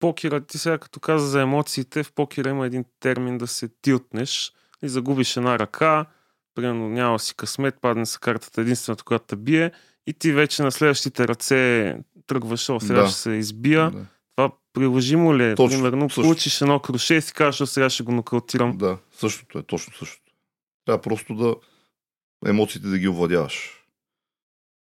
Покера, 0.00 0.40
ти 0.40 0.58
сега 0.58 0.78
като 0.78 1.00
каза 1.00 1.26
за 1.26 1.40
емоциите, 1.42 2.02
в 2.02 2.12
покера 2.12 2.48
има 2.50 2.66
един 2.66 2.84
термин 3.00 3.38
да 3.38 3.46
се 3.46 3.68
тилтнеш 3.82 4.52
и 4.82 4.88
загубиш 4.88 5.36
една 5.36 5.58
ръка, 5.58 6.06
примерно 6.54 6.88
няма 6.88 7.18
си 7.18 7.34
късмет, 7.36 7.74
падне 7.80 8.06
са 8.06 8.18
картата 8.20 8.60
единствената, 8.60 9.04
която 9.04 9.24
те 9.26 9.36
бие 9.36 9.72
и 10.06 10.12
ти 10.12 10.32
вече 10.32 10.62
на 10.62 10.72
следващите 10.72 11.28
ръце 11.28 11.96
тръгваш, 12.26 12.68
о, 12.70 12.80
сега 12.80 13.00
Да. 13.00 13.08
ще 13.08 13.18
се 13.18 13.30
избия. 13.30 13.90
Да. 13.90 14.06
Това 14.36 14.50
приложимо 14.72 15.36
ли 15.36 15.44
е? 15.44 15.54
Точно, 15.54 15.78
Примерно, 15.78 16.10
също. 16.10 16.22
получиш 16.22 16.60
едно 16.60 16.80
круше 16.80 17.14
и 17.14 17.20
си 17.22 17.32
кажеш, 17.32 17.60
«О, 17.60 17.66
сега 17.66 17.90
ще 17.90 18.02
го 18.02 18.12
нокаутирам. 18.12 18.78
Да, 18.78 18.98
същото 19.12 19.58
е, 19.58 19.62
точно 19.62 19.92
същото. 19.92 20.32
Трябва 20.84 21.00
просто 21.02 21.34
да 21.34 21.54
емоциите 22.46 22.88
да 22.88 22.98
ги 22.98 23.08
овладяваш. 23.08 23.83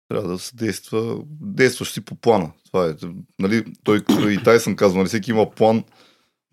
Трябва 0.08 0.28
да 0.28 0.38
се 0.38 0.56
действа, 0.56 1.22
действаш 1.40 1.92
си 1.92 2.00
по 2.00 2.14
плана. 2.14 2.52
Това 2.66 2.88
е. 2.88 2.94
Нали, 3.38 3.64
той, 3.84 4.04
той 4.04 4.32
и 4.32 4.42
Тайсън 4.42 4.76
казва, 4.76 4.98
нали, 4.98 5.08
всеки 5.08 5.30
има 5.30 5.50
план, 5.50 5.84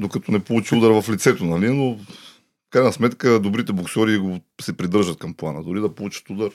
докато 0.02 0.32
не 0.32 0.44
получи 0.44 0.76
удар 0.76 1.02
в 1.02 1.10
лицето, 1.10 1.46
нали, 1.46 1.70
но 1.70 1.96
в 1.96 2.06
крайна 2.70 2.94
сметка 2.94 3.40
добрите 3.40 3.74
боксери 3.74 4.18
го 4.18 4.40
се 4.62 4.78
придържат 4.78 5.20
към 5.20 5.34
плана. 5.34 5.64
Дори 5.64 5.82
да 5.82 5.96
получат 5.96 6.30
удар, 6.30 6.52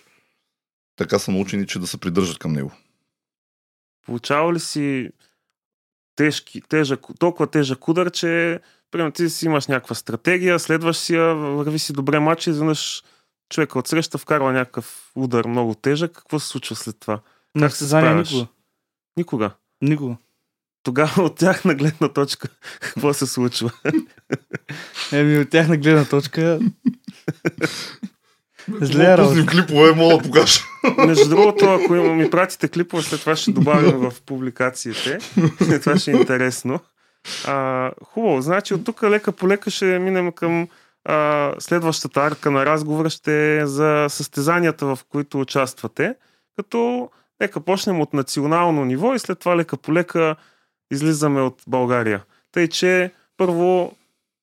така 0.97 1.19
са 1.19 1.33
научени, 1.33 1.67
че 1.67 1.79
да 1.79 1.87
се 1.87 1.99
придържат 1.99 2.39
към 2.39 2.53
него. 2.53 2.73
Получава 4.07 4.53
ли 4.55 4.61
си 4.61 5.11
тежки, 6.17 6.61
тежък, 6.69 7.01
толкова 7.19 7.47
тежък 7.47 7.89
удар, 7.89 8.11
че 8.11 8.61
примерно 8.91 9.13
ти 9.13 9.31
си 9.31 9.47
имаш 9.47 9.67
някаква 9.67 9.95
стратегия, 9.95 10.59
следваш 10.59 10.97
си 10.97 11.15
я, 11.15 11.35
върви 11.35 11.79
си 11.79 11.93
добре 11.93 12.19
матч 12.19 12.47
и 12.47 12.51
изведнъж 12.51 13.03
човека 13.49 13.79
отсреща 13.79 14.19
вкарва 14.19 14.53
някакъв 14.53 15.11
удар 15.15 15.45
много 15.45 15.75
тежък. 15.75 16.13
Какво 16.13 16.39
се 16.39 16.49
случва 16.49 16.77
след 16.77 16.97
това? 17.01 17.21
На 17.55 17.71
се 17.71 17.77
състезание 17.77 18.15
никога. 18.15 18.47
Никога. 19.17 19.51
Никога. 19.83 20.17
Тогава 20.83 21.23
от 21.23 21.37
тях 21.37 21.65
на 21.65 21.75
гледна 21.75 22.09
точка 22.09 22.49
какво 22.81 23.15
се 23.15 23.27
случва? 23.27 23.71
Еми, 25.13 25.39
от 25.39 25.51
тяхна 25.51 25.77
гледна 25.77 26.05
точка... 26.05 26.61
Зле 28.81 29.19
работа. 29.19 29.47
клипове, 29.47 29.93
мога 29.93 30.17
да 30.17 30.23
покажа. 30.23 30.61
Между 31.07 31.29
другото, 31.29 31.65
ако 31.65 31.95
има- 31.95 32.15
ми 32.15 32.31
пратите 32.31 32.69
клипове, 32.69 33.03
след 33.03 33.21
това 33.21 33.37
ще 33.37 33.53
добавим 33.53 33.91
в 33.91 34.13
публикациите. 34.27 35.19
това 35.81 35.99
ще 35.99 36.11
е 36.11 36.15
интересно. 36.15 36.81
А, 37.47 37.91
хубаво, 38.05 38.41
значи 38.43 38.75
от 38.75 38.85
тук 38.85 39.03
лека 39.03 39.33
по 39.33 39.49
лека 39.49 39.71
ще 39.71 39.99
минем 39.99 40.33
към 40.33 40.69
а, 41.09 41.55
следващата 41.59 42.21
арка 42.21 42.51
на 42.51 42.67
разговора 42.67 43.11
ще 43.11 43.59
е 43.59 43.67
за 43.67 44.07
състезанията, 44.09 44.87
в 44.87 44.99
които 45.09 45.41
участвате. 45.41 46.15
Като 46.57 47.11
нека 47.41 47.61
почнем 47.61 48.01
от 48.01 48.15
национално 48.15 48.85
ниво 48.85 49.15
и 49.15 49.19
след 49.19 49.39
това 49.39 49.57
лека 49.57 49.77
по 49.77 49.93
лека 49.93 50.37
излизаме 50.91 51.41
от 51.41 51.63
България. 51.67 52.25
Тъй, 52.53 52.69
че 52.69 53.13
първо, 53.37 53.93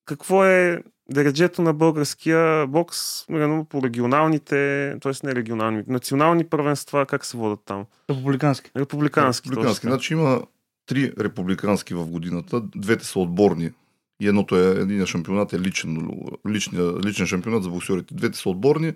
какво 0.05 0.45
е 0.45 0.83
дереджето 1.09 1.61
на 1.61 1.73
българския 1.73 2.67
бокс, 2.67 3.27
примерно 3.27 3.65
по 3.65 3.83
регионалните, 3.83 4.95
т.е. 5.01 5.27
не 5.27 5.35
регионални, 5.35 5.83
национални 5.87 6.43
първенства, 6.43 7.05
как 7.05 7.25
се 7.25 7.37
водят 7.37 7.59
там? 7.65 7.85
Републикански. 8.09 8.71
Републикански. 8.77 9.49
Републикански. 9.49 9.87
Значи 9.87 10.13
има 10.13 10.41
три 10.85 11.13
републикански 11.19 11.93
в 11.93 12.05
годината. 12.05 12.61
Двете 12.75 13.05
са 13.05 13.19
отборни. 13.19 13.71
И 14.21 14.27
едното 14.27 14.57
е, 14.57 14.69
един 14.69 15.05
шампионат 15.05 15.53
е 15.53 15.59
личен, 15.59 16.09
личния, 16.49 16.99
личен 17.05 17.27
шампионат 17.27 17.63
за 17.63 17.69
боксерите. 17.69 18.13
Двете 18.13 18.37
са 18.37 18.49
отборни 18.49 18.93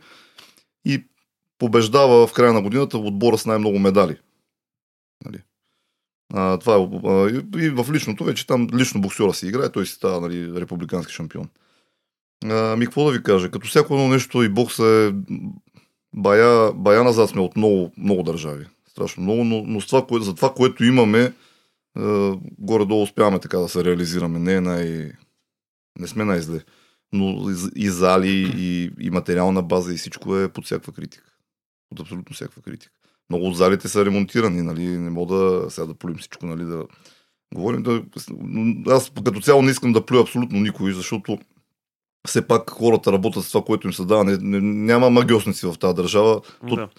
и 0.86 1.03
побеждава 1.58 2.27
в 2.27 2.34
края 2.34 2.53
на 2.53 2.62
годината 2.62 2.97
отбора 2.97 3.38
с 3.38 3.45
най-много 3.45 3.79
медали. 3.79 4.17
Нали? 5.25 5.41
А, 6.34 6.58
това 6.58 6.75
е, 6.75 7.60
и- 7.60 7.69
в 7.69 7.93
личното 7.93 8.23
вече 8.23 8.47
там 8.47 8.67
лично 8.73 9.01
боксера 9.01 9.34
си 9.34 9.47
играе, 9.47 9.71
той 9.71 9.86
си 9.86 9.93
става 9.93 10.21
нали, 10.21 10.62
републикански 10.62 11.13
шампион. 11.13 11.49
А, 12.45 12.75
ми 12.75 12.86
какво 12.86 13.05
да 13.05 13.12
ви 13.12 13.23
кажа, 13.23 13.51
като 13.51 13.67
всяко 13.67 13.93
едно 13.93 14.08
нещо 14.08 14.43
и 14.43 14.49
бокса 14.49 14.86
е 14.86 15.34
бая, 16.13 16.73
бая 16.73 17.03
назад 17.03 17.29
сме 17.29 17.41
от 17.41 17.55
много, 17.55 17.91
много 17.97 18.23
държави. 18.23 18.65
Страшно 18.91 19.23
много, 19.23 19.43
но, 19.43 19.63
но 19.67 19.82
с 19.82 19.88
това, 19.88 20.05
кое, 20.05 20.21
за 20.21 20.36
това, 20.36 20.53
което 20.53 20.84
имаме, 20.84 21.23
е, 21.23 21.32
горе-долу 22.59 23.03
успяваме 23.03 23.39
така 23.39 23.57
да 23.57 23.69
се 23.69 23.83
реализираме. 23.83 24.39
Не, 24.39 24.53
е 24.53 24.62
най... 24.62 25.12
не 25.99 26.07
сме 26.07 26.25
най-зле. 26.25 26.59
Но 27.13 27.49
и, 27.75 27.89
зали, 27.89 28.53
и, 28.57 28.91
и 28.99 29.09
материална 29.09 29.62
база, 29.63 29.93
и 29.93 29.97
всичко 29.97 30.38
е 30.38 30.49
под 30.49 30.65
всякаква 30.65 30.93
критика. 30.93 31.31
Под 31.89 31.99
абсолютно 31.99 32.35
всякаква 32.35 32.62
критика. 32.62 32.93
Много 33.29 33.45
от 33.45 33.57
залите 33.57 33.88
са 33.88 34.05
ремонтирани, 34.05 34.62
нали? 34.62 34.88
Не 34.88 35.09
мога 35.09 35.35
да 35.35 35.71
сега 35.71 35.85
да 35.85 35.93
плюем 35.93 36.17
всичко, 36.17 36.45
нали? 36.45 36.63
Да 36.63 36.85
говорим. 37.55 37.83
Да... 37.83 38.03
Аз 38.88 39.12
като 39.25 39.41
цяло 39.41 39.62
не 39.62 39.71
искам 39.71 39.93
да 39.93 40.05
плюя 40.05 40.21
абсолютно 40.21 40.59
никой, 40.59 40.93
защото 40.93 41.39
все 42.27 42.47
пак 42.47 42.69
хората 42.69 43.12
работят 43.12 43.45
с 43.45 43.51
това, 43.51 43.65
което 43.65 43.88
им 43.88 43.93
се 43.93 44.05
дава. 44.05 44.23
Не, 44.23 44.38
не, 44.38 44.62
няма 44.62 45.09
магиосници 45.09 45.65
в 45.65 45.75
тази 45.79 45.95
държава. 45.95 46.41
Да. 46.63 46.89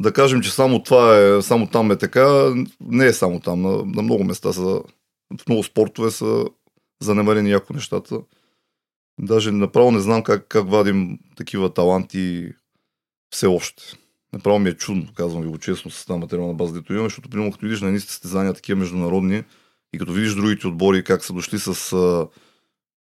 Да 0.00 0.12
кажем, 0.12 0.40
че 0.40 0.52
само 0.52 0.82
това 0.82 1.18
е, 1.18 1.42
само 1.42 1.66
там 1.66 1.90
е 1.90 1.96
така, 1.96 2.54
не 2.80 3.06
е 3.06 3.12
само 3.12 3.40
там. 3.40 3.62
На, 3.62 3.70
на 3.70 4.02
много 4.02 4.24
места 4.24 4.52
са, 4.52 4.62
в 5.40 5.48
много 5.48 5.62
спортове 5.62 6.10
са 6.10 6.44
занемарени 7.02 7.50
яко 7.50 7.72
нещата. 7.72 8.20
Даже 9.20 9.50
направо 9.50 9.90
не 9.90 10.00
знам 10.00 10.22
как, 10.22 10.48
как 10.48 10.70
вадим 10.70 11.18
такива 11.36 11.74
таланти 11.74 12.52
все 13.30 13.46
още. 13.46 13.82
Направо 14.32 14.58
ми 14.58 14.68
е 14.68 14.74
чудно, 14.74 15.06
казвам 15.14 15.42
ви 15.42 15.48
го 15.48 15.58
честно, 15.58 15.90
с 15.90 16.06
тази 16.06 16.20
материална 16.20 16.54
база, 16.54 16.74
дето 16.74 16.92
имаме, 16.92 17.08
защото 17.08 17.28
примерно 17.28 17.52
като 17.52 17.66
видиш 17.66 17.80
на 17.80 17.86
едни 17.86 18.00
състезания, 18.00 18.54
такива 18.54 18.78
международни, 18.78 19.44
и 19.94 19.98
като 19.98 20.12
видиш 20.12 20.34
другите 20.34 20.66
отбори 20.66 21.04
как 21.04 21.24
са 21.24 21.32
дошли 21.32 21.58
с 21.58 21.92
а, 21.92 22.28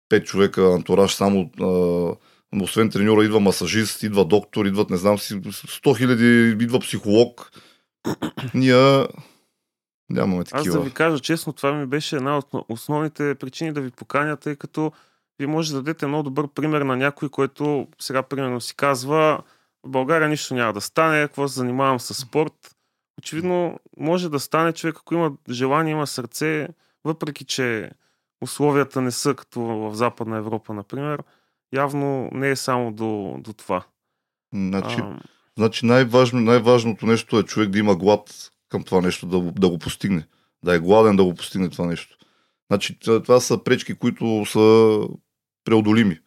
пет 0.10 0.26
човека 0.26 0.74
антураж, 0.74 1.14
само 1.14 1.52
а, 1.62 2.16
освен 2.62 2.90
треньора 2.90 3.26
идва 3.26 3.40
масажист, 3.40 4.04
идва 4.04 4.26
доктор, 4.26 4.66
идват 4.66 4.90
не 4.90 4.98
знам 4.98 5.20
си, 5.20 5.42
100 5.42 5.98
хиляди, 5.98 6.58
идва 6.64 6.80
психолог. 6.80 7.52
Ние 8.54 9.08
нямаме 10.10 10.42
Аз 10.42 10.50
такива. 10.50 10.78
да 10.78 10.84
ви 10.84 10.94
кажа 10.94 11.20
честно, 11.20 11.54
това 11.54 11.74
ми 11.74 11.86
беше 11.86 12.16
една 12.16 12.38
от 12.38 12.48
основните 12.70 13.36
причини 13.36 13.74
да 13.74 13.82
ви 13.82 13.92
поканя, 13.92 14.38
тъй 14.38 14.56
като 14.56 14.92
вие 15.40 15.48
може 15.48 15.72
да 15.72 15.78
дадете 15.78 16.08
много 16.08 16.24
добър 16.24 16.48
пример 16.48 16.82
на 16.82 16.98
някой, 16.98 17.30
който 17.30 17.88
сега 18.00 18.24
примерно 18.24 18.62
си 18.62 18.76
казва 18.76 19.44
в 19.84 19.90
България 19.90 20.30
нищо 20.30 20.54
няма 20.54 20.74
да 20.74 20.82
стане, 20.82 21.28
какво 21.28 21.48
се 21.48 21.56
занимавам 21.56 22.00
с 22.00 22.14
спорт. 22.14 22.76
Очевидно 23.20 23.80
може 23.98 24.30
да 24.30 24.40
стане 24.40 24.74
човек, 24.74 24.96
ако 25.00 25.14
има 25.14 25.32
желание, 25.50 25.92
има 25.92 26.08
сърце, 26.08 26.68
въпреки 27.04 27.46
че 27.46 27.92
условията 28.42 29.02
не 29.02 29.12
са 29.12 29.36
като 29.36 29.62
в 29.62 29.96
Западна 29.96 30.38
Европа, 30.38 30.74
например, 30.74 31.24
явно 31.74 32.30
не 32.34 32.50
е 32.50 32.56
само 32.56 32.92
до, 32.92 33.36
до 33.40 33.54
това. 33.54 33.86
Значи, 34.54 34.96
А, 35.00 35.20
значи 35.58 35.86
най-важно, 35.86 36.40
най-важното 36.42 37.06
нещо 37.06 37.40
е 37.40 37.44
човек 37.44 37.70
да 37.70 37.80
има 37.80 37.96
глад 37.96 38.52
към 38.70 38.84
това 38.84 39.02
нещо, 39.02 39.26
да, 39.26 39.40
го- 39.40 39.52
да 39.52 39.70
го 39.70 39.80
постигне. 39.80 40.28
Да 40.64 40.76
е 40.76 40.80
гладен 40.80 41.16
да 41.16 41.24
го 41.24 41.36
постигне 41.36 41.70
това 41.70 41.86
нещо. 41.86 42.18
Значи, 42.72 43.00
това 43.00 43.40
са 43.40 43.64
пречки, 43.64 43.94
които 43.96 44.46
са 44.46 45.00
преодолими. 45.64 46.20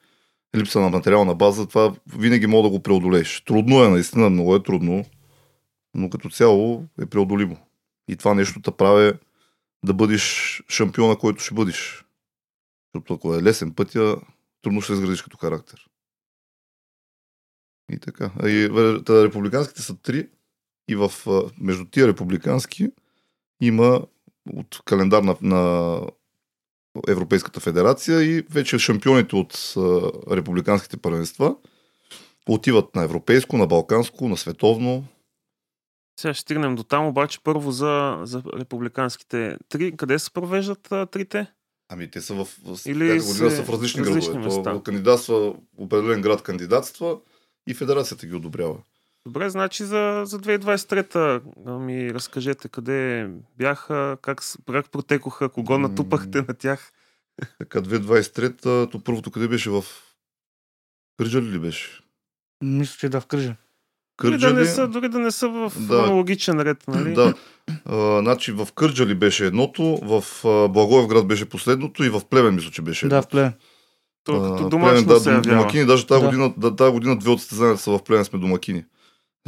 Липса 0.57 0.81
на 0.81 0.89
материална 0.91 1.35
база, 1.35 1.67
това 1.69 1.95
винаги 2.17 2.47
мога 2.47 2.69
да 2.69 2.77
го 2.77 2.83
преодолееш. 2.83 3.41
Трудно 3.41 3.85
е, 3.85 3.89
наистина, 3.89 4.31
много 4.31 4.55
е 4.57 4.63
трудно, 4.63 5.05
но 5.95 6.11
като 6.11 6.31
цяло 6.31 6.85
е 7.03 7.07
преодолимо. 7.07 7.57
И 8.09 8.17
това 8.17 8.35
нещо 8.35 8.61
те 8.63 8.71
прави 8.71 9.13
да 9.85 9.95
бъдеш 9.95 10.23
шампиона, 10.69 11.17
който 11.17 11.43
ще 11.43 11.55
бъдеш. 11.55 12.05
Защото 12.95 13.15
ако 13.15 13.35
е 13.35 13.43
лесен 13.43 13.75
пътя, 13.75 14.17
трудно 14.63 14.81
ще 14.81 14.93
изградиш 14.93 15.23
като 15.23 15.37
характер. 15.37 15.87
И 17.93 17.99
така. 17.99 18.31
А 18.43 18.49
и 18.49 18.69
та, 19.05 19.25
републиканските 19.25 19.83
са 19.83 19.97
три 19.97 20.29
и 20.89 20.97
в, 20.97 21.13
между 21.61 21.85
тия 21.85 22.09
републикански 22.09 22.89
има 23.61 24.07
от 24.53 24.81
календар 24.85 25.23
на, 25.23 25.37
на 25.43 26.03
Европейската 27.09 27.61
федерация 27.61 28.23
и 28.23 28.43
вече 28.51 28.79
шампионите 28.79 29.37
от 29.37 29.75
а, 29.77 29.81
републиканските 30.37 30.97
първенства 30.97 31.57
отиват 32.49 32.95
на 32.95 33.03
европейско, 33.03 33.57
на 33.57 33.67
балканско, 33.67 34.29
на 34.29 34.37
световно. 34.37 35.05
Сега 36.21 36.35
ще 36.35 36.43
стигнем 36.43 36.77
до 36.77 36.85
там, 36.85 37.07
обаче 37.07 37.41
първо 37.45 37.71
за, 37.71 38.21
за 38.23 38.43
републиканските 38.59 39.57
три. 39.69 39.97
Къде 39.97 40.19
се 40.19 40.31
провеждат 40.31 40.93
а, 40.93 41.07
трите? 41.07 41.53
Ами 41.93 42.11
те 42.11 42.21
са 42.21 42.35
в, 42.35 42.45
в, 42.45 42.79
Или 42.87 43.21
се- 43.21 43.51
са 43.51 43.63
в 43.65 43.69
различни, 43.69 44.01
различни 44.01 44.33
градове. 44.33 44.39
места. 44.47 44.73
То, 44.73 44.83
кандидатства, 44.83 45.55
определен 45.77 46.21
град 46.23 46.43
кандидатства 46.43 47.19
и 47.67 47.75
федерацията 47.75 48.27
ги 48.27 48.35
одобрява. 48.35 48.77
Добре, 49.27 49.51
значи 49.51 49.85
за, 49.85 50.23
за 50.27 50.39
2023-та 50.41 51.41
а, 51.67 51.71
ми 51.71 52.15
разкажете 52.15 52.69
къде 52.69 53.31
бяха, 53.59 54.19
как, 54.23 54.41
как 54.67 54.91
протекоха, 54.91 55.49
кого 55.49 55.79
натупахте 55.79 56.43
на 56.43 56.55
тях. 56.55 56.93
Така, 57.59 57.83
2023-та, 57.83 58.91
то 58.91 59.05
първото 59.05 59.31
къде 59.31 59.49
беше 59.49 59.71
в 59.71 59.85
Кърджали 61.17 61.47
ли 61.47 61.59
беше? 61.59 62.01
Мисля, 62.65 62.97
че 62.99 63.09
да 63.09 63.21
вкръжа. 64.21 64.31
Дори 64.31 64.41
да, 64.41 64.51
не 64.51 64.55
Кърджали- 64.57 64.75
са, 64.77 64.89
дори 64.89 65.09
да 65.09 65.19
не 65.19 65.31
са 65.31 65.49
в 65.49 65.73
Да. 65.79 65.99
аналогичен 65.99 66.61
ред, 66.61 66.85
нали? 66.89 67.15
Да. 67.15 67.35
А, 67.85 68.19
значи 68.19 68.53
в 68.53 68.69
Кърджали 68.75 69.15
беше 69.15 69.47
едното, 69.47 69.83
в 69.97 70.25
Благоевград 70.69 71.27
беше 71.27 71.45
последното 71.45 72.05
и 72.05 72.09
в 72.09 72.21
Плевен 72.21 72.55
мисля, 72.55 72.71
че 72.71 72.83
беше 72.83 73.09
Да, 73.09 73.17
едното. 73.17 73.29
в 73.29 73.31
плен. 73.31 73.53
То 74.25 74.43
като 74.43 74.69
домашно 74.69 75.07
Плевен, 75.07 75.21
се 75.21 75.25
да, 75.25 75.37
явява. 75.37 75.57
домакини. 75.57 75.87
Даже 75.87 76.07
тази, 76.07 76.21
Да. 76.21 76.27
година, 76.27 76.55
да, 76.57 76.77
тази 76.77 76.93
година 76.93 77.19
две 77.19 77.31
от 77.31 77.41
състезанията 77.41 77.83
са 77.83 77.91
в 77.91 78.03
Плевен 78.03 78.25
сме 78.25 78.39
домакини. 78.39 78.85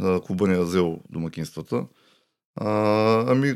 А, 0.01 0.19
Клуба 0.21 0.47
ни 0.47 0.53
е 0.53 0.59
взел 0.59 0.99
домакинствата. 1.09 1.83
А, 2.55 2.69
ами, 3.27 3.55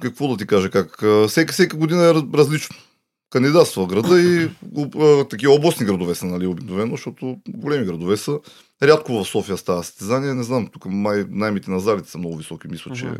какво 0.00 0.28
да 0.28 0.36
ти 0.36 0.46
кажа, 0.46 0.70
как? 0.70 1.02
а, 1.02 1.28
Всека, 1.28 1.52
всека 1.52 1.76
година 1.76 2.04
е 2.04 2.14
раз- 2.14 2.34
различно. 2.34 2.76
Кандидатства 3.30 3.84
в 3.84 3.88
града 3.88 4.20
и 4.20 4.48
а, 4.96 5.24
такива 5.24 5.52
областни 5.52 5.86
градове 5.86 6.14
са, 6.14 6.26
нали, 6.26 6.46
обикновено, 6.46 6.90
защото 6.90 7.38
големи 7.48 7.86
градове 7.86 8.16
са. 8.16 8.38
Рядко 8.82 9.12
в 9.12 9.24
София 9.24 9.56
става 9.56 9.84
състезание, 9.84 10.34
не 10.34 10.42
знам, 10.42 10.68
тук 10.72 10.86
май, 10.86 11.24
наймите 11.28 11.70
на 11.70 11.80
залите 11.80 12.10
са 12.10 12.18
много 12.18 12.36
високи, 12.36 12.68
мисля, 12.68 12.94
че 12.94 13.06
Мгм. 13.06 13.16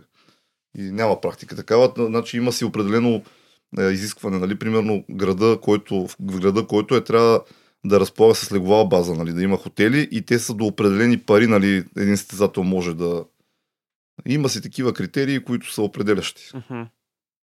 и 0.79 0.83
няма 0.83 1.21
практика 1.21 1.57
такава. 1.57 1.93
Значи 1.97 2.37
има 2.37 2.53
си 2.53 2.65
определено 2.65 3.23
е, 3.79 3.83
изискване, 3.83 4.39
нали, 4.39 4.59
примерно 4.59 5.05
града, 5.11 5.59
който, 5.63 6.07
в 6.07 6.17
града, 6.21 6.67
който 6.67 6.97
е, 6.97 7.05
трябва 7.05 7.45
да 7.87 8.01
разполага 8.01 8.35
с 8.35 8.53
легова 8.53 8.87
база, 8.87 9.15
нали, 9.15 9.33
да 9.33 9.43
има 9.43 9.57
хотели 9.57 10.09
и 10.11 10.23
те 10.23 10.39
са 10.39 10.55
до 10.55 10.65
определени 10.65 11.19
пари, 11.19 11.47
нали, 11.47 11.85
един 11.97 12.17
състезател 12.17 12.65
може 12.65 12.95
да... 12.95 13.25
Има 14.27 14.49
си 14.49 14.63
такива 14.63 14.95
критерии, 14.95 15.45
които 15.45 15.73
са 15.73 15.83
определящи. 15.83 16.51
Мгм. 16.55 16.83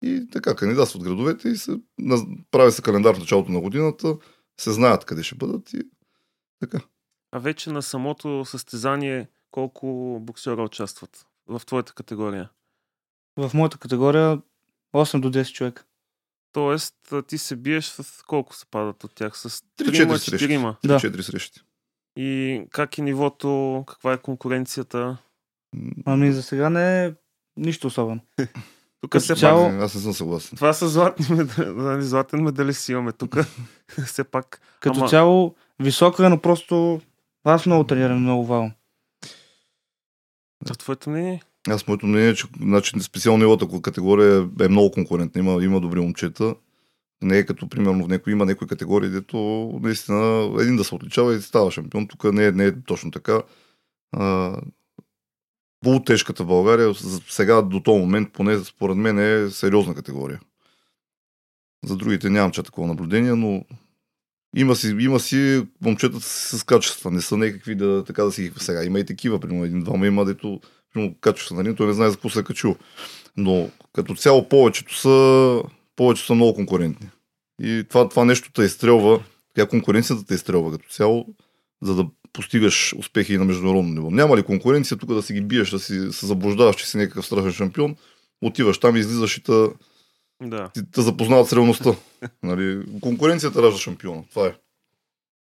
И 0.02 0.26
така, 0.32 0.56
кандидатстват 0.56 1.02
градовете 1.02 1.48
и 1.48 1.56
се, 1.56 1.72
прави 2.50 2.72
се 2.72 2.82
календар 2.82 3.14
в 3.14 3.18
началото 3.18 3.52
на 3.52 3.60
годината, 3.60 4.16
се 4.60 4.72
знаят 4.72 5.04
къде 5.04 5.22
ще 5.22 5.34
бъдат 5.34 5.72
и 5.72 5.80
така. 6.60 6.80
А 7.34 7.38
вече 7.38 7.70
на 7.70 7.82
самото 7.82 8.44
състезание 8.44 9.28
колко 9.50 9.86
боксера 10.20 10.62
участват 10.62 11.26
в 11.48 11.62
твоята 11.66 11.92
категория? 11.92 12.50
В 13.36 13.50
моята 13.54 13.78
категория 13.78 14.38
8 14.94 15.20
до 15.20 15.30
10 15.30 15.52
човека. 15.52 15.84
Тоест, 16.52 16.94
ти 17.26 17.38
се 17.38 17.56
биеш 17.56 17.84
с 17.86 18.22
колко 18.22 18.54
се 18.54 18.66
падат 18.66 19.04
от 19.04 19.14
тях? 19.14 19.38
С 19.38 19.62
Три-четири 19.76 20.08
3 20.08 20.16
срещи. 20.16 20.48
4 20.48 20.76
Да. 20.84 21.00
Четири 21.00 21.22
срещи. 21.22 21.60
И 22.16 22.62
как 22.70 22.98
е 22.98 23.02
нивото, 23.02 23.84
каква 23.86 24.12
е 24.12 24.18
конкуренцията? 24.18 25.16
Ами 26.04 26.32
за 26.32 26.42
сега 26.42 26.70
не 26.70 27.04
е 27.06 27.12
нищо 27.56 27.86
особено. 27.86 28.20
Тук 29.00 29.16
все 29.18 29.34
цяло- 29.34 29.64
пак, 29.64 29.74
не, 29.74 29.84
Аз 29.84 29.94
не 29.94 30.00
съм 30.00 30.12
съгласен. 30.12 30.56
това 30.56 30.72
са 30.72 30.88
златни 30.88 31.36
медали, 31.36 31.68
нали, 31.74 32.02
златен 32.02 32.42
медалист 32.42 32.80
си 32.80 32.92
имаме 32.92 33.12
тук. 33.12 33.36
все 34.06 34.24
пак. 34.24 34.60
Като 34.80 34.98
Ама- 34.98 35.08
цяло 35.08 35.54
висока 35.80 36.26
е, 36.26 36.28
но 36.28 36.40
просто 36.40 37.00
аз 37.44 37.66
много 37.66 37.84
тренирам, 37.84 38.20
много 38.20 38.46
валам. 38.46 38.72
За 40.66 40.74
твоето 40.74 41.10
мнение? 41.10 41.42
Аз 41.68 41.86
моето 41.86 42.06
мнение 42.06 42.28
е, 42.28 42.34
че 42.34 42.46
значи, 42.60 43.00
специално 43.00 43.44
нивата 43.44 43.82
категория 43.82 44.48
е, 44.60 44.68
много 44.68 44.90
конкурентна. 44.90 45.38
Има, 45.38 45.64
има 45.64 45.80
добри 45.80 46.00
момчета. 46.00 46.54
Не 47.22 47.38
е 47.38 47.46
като, 47.46 47.68
примерно, 47.68 48.04
в 48.04 48.08
някои, 48.08 48.32
има 48.32 48.46
някои 48.46 48.68
категории, 48.68 49.10
дето 49.10 49.38
наистина 49.82 50.52
един 50.60 50.76
да 50.76 50.84
се 50.84 50.94
отличава 50.94 51.34
и 51.34 51.40
става 51.40 51.70
шампион. 51.70 52.08
Тук 52.08 52.24
не 52.24 52.46
е, 52.46 52.52
не 52.52 52.66
е 52.66 52.82
точно 52.82 53.10
така. 53.10 53.42
А, 54.12 54.56
полутежката 55.80 56.44
в 56.44 56.46
България 56.46 56.92
за 56.92 57.20
сега 57.28 57.62
до 57.62 57.80
този 57.80 58.00
момент, 58.00 58.32
поне 58.32 58.58
според 58.58 58.96
мен 58.96 59.18
е 59.18 59.50
сериозна 59.50 59.94
категория. 59.94 60.40
За 61.84 61.96
другите 61.96 62.30
нямам 62.30 62.52
чак 62.52 62.64
такова 62.64 62.88
наблюдение, 62.88 63.34
но 63.34 63.64
има 64.56 64.76
си, 64.76 64.96
има 64.98 65.20
си 65.20 65.62
момчетата 65.82 66.24
си 66.24 66.58
с 66.58 66.62
качества. 66.62 67.10
Не 67.10 67.20
са 67.20 67.36
някакви 67.36 67.74
да, 67.74 68.04
така 68.04 68.24
да 68.24 68.32
си 68.32 68.52
сега. 68.56 68.84
Има 68.84 69.00
и 69.00 69.06
такива, 69.06 69.40
примерно 69.40 69.64
един-двама 69.64 70.06
има, 70.06 70.24
дето 70.24 70.60
примерно, 70.94 71.14
качества 71.20 71.54
на 71.54 71.60
един, 71.60 71.76
той 71.76 71.86
не 71.86 71.92
знае 71.92 72.10
за 72.10 72.16
какво 72.16 72.30
се 72.30 72.40
е 72.40 72.42
качил. 72.42 72.76
Но 73.36 73.70
като 73.92 74.14
цяло 74.14 74.48
повечето 74.48 74.98
са, 74.98 75.62
повечето 75.96 76.26
са 76.26 76.34
много 76.34 76.54
конкурентни. 76.54 77.08
И 77.62 77.84
това, 77.88 78.08
това 78.08 78.24
нещо 78.24 78.52
те 78.52 78.62
изстрелва, 78.62 79.20
тя 79.54 79.66
конкуренцията 79.66 80.26
те 80.26 80.34
изстрелва 80.34 80.72
като 80.72 80.88
цяло, 80.88 81.26
за 81.82 81.94
да 81.94 82.06
постигаш 82.32 82.94
успехи 82.98 83.34
и 83.34 83.38
на 83.38 83.44
международно 83.44 83.94
ниво. 83.94 84.10
Няма 84.10 84.36
ли 84.36 84.42
конкуренция 84.42 84.96
тук 84.96 85.14
да 85.14 85.22
си 85.22 85.32
ги 85.32 85.40
биеш, 85.40 85.70
да 85.70 85.78
си 85.78 86.08
се 86.10 86.26
заблуждаваш, 86.26 86.76
че 86.76 86.86
си 86.86 86.96
някакъв 86.96 87.26
страшен 87.26 87.52
шампион, 87.52 87.96
отиваш 88.42 88.78
там, 88.78 88.96
излизаш 88.96 89.38
и 89.38 89.42
те, 89.42 89.66
Да. 90.42 90.70
ти, 90.74 90.90
те 90.90 91.02
запознават 91.02 91.48
с 91.48 91.52
реалността. 91.52 91.90
нали? 92.42 92.84
Конкуренцията 93.00 93.62
ражда 93.62 93.78
шампиона. 93.78 94.22
Това 94.30 94.46
е. 94.46 94.54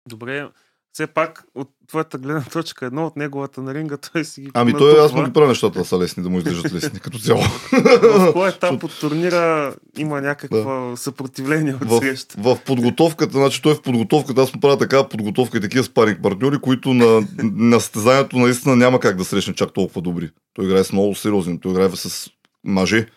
Добре. 0.10 0.50
Все 0.96 1.08
пак, 1.08 1.44
от 1.56 1.70
твоята 1.88 2.18
гледна 2.18 2.42
точка, 2.42 2.86
едно 2.86 3.06
от 3.06 3.16
неговата 3.16 3.62
на 3.62 3.74
ринга, 3.74 3.98
той 3.98 4.26
си 4.26 4.42
ги 4.42 4.52
Ами 4.54 4.74
той 4.74 5.06
аз 5.06 5.14
му 5.14 5.24
ги 5.24 5.34
правя 5.34 5.48
нещата 5.48 5.80
да 5.80 5.86
са 5.86 6.00
лесни, 6.00 6.24
да 6.24 6.30
му 6.30 6.38
излежат 6.38 6.74
лесни 6.74 7.00
като 7.00 7.20
цяло. 7.20 7.42
В 8.04 8.34
кой 8.34 8.50
етап 8.50 8.84
от 8.84 9.00
турнира 9.00 9.76
има 9.98 10.22
някаква 10.22 10.96
съпротивление 10.96 11.74
от 11.74 11.90
в, 11.90 12.00
среща? 12.00 12.36
в 12.38 12.58
подготовката, 12.66 13.38
значи 13.38 13.62
той 13.62 13.76
в 13.76 13.82
подготовката, 13.82 14.42
аз 14.42 14.54
му 14.54 14.60
правя 14.60 14.78
такава 14.78 15.10
подготовка 15.10 15.58
и 15.58 15.62
такива 15.62 15.84
спаринг 15.84 16.22
партньори, 16.22 16.60
които 16.60 16.94
на, 16.94 17.28
на 17.44 17.80
състезанието 17.80 18.38
наистина 18.38 18.76
няма 18.76 19.00
как 19.00 19.18
да 19.18 19.26
срещне 19.26 19.54
чак 19.54 19.74
толкова 19.74 20.02
добри. 20.02 20.30
Той 20.54 20.66
играе 20.66 20.84
с 20.84 20.92
много 20.92 21.16
сериозни, 21.16 21.60
той 21.60 21.72
играе 21.72 21.90
с 21.90 22.30
мъже 22.64 23.08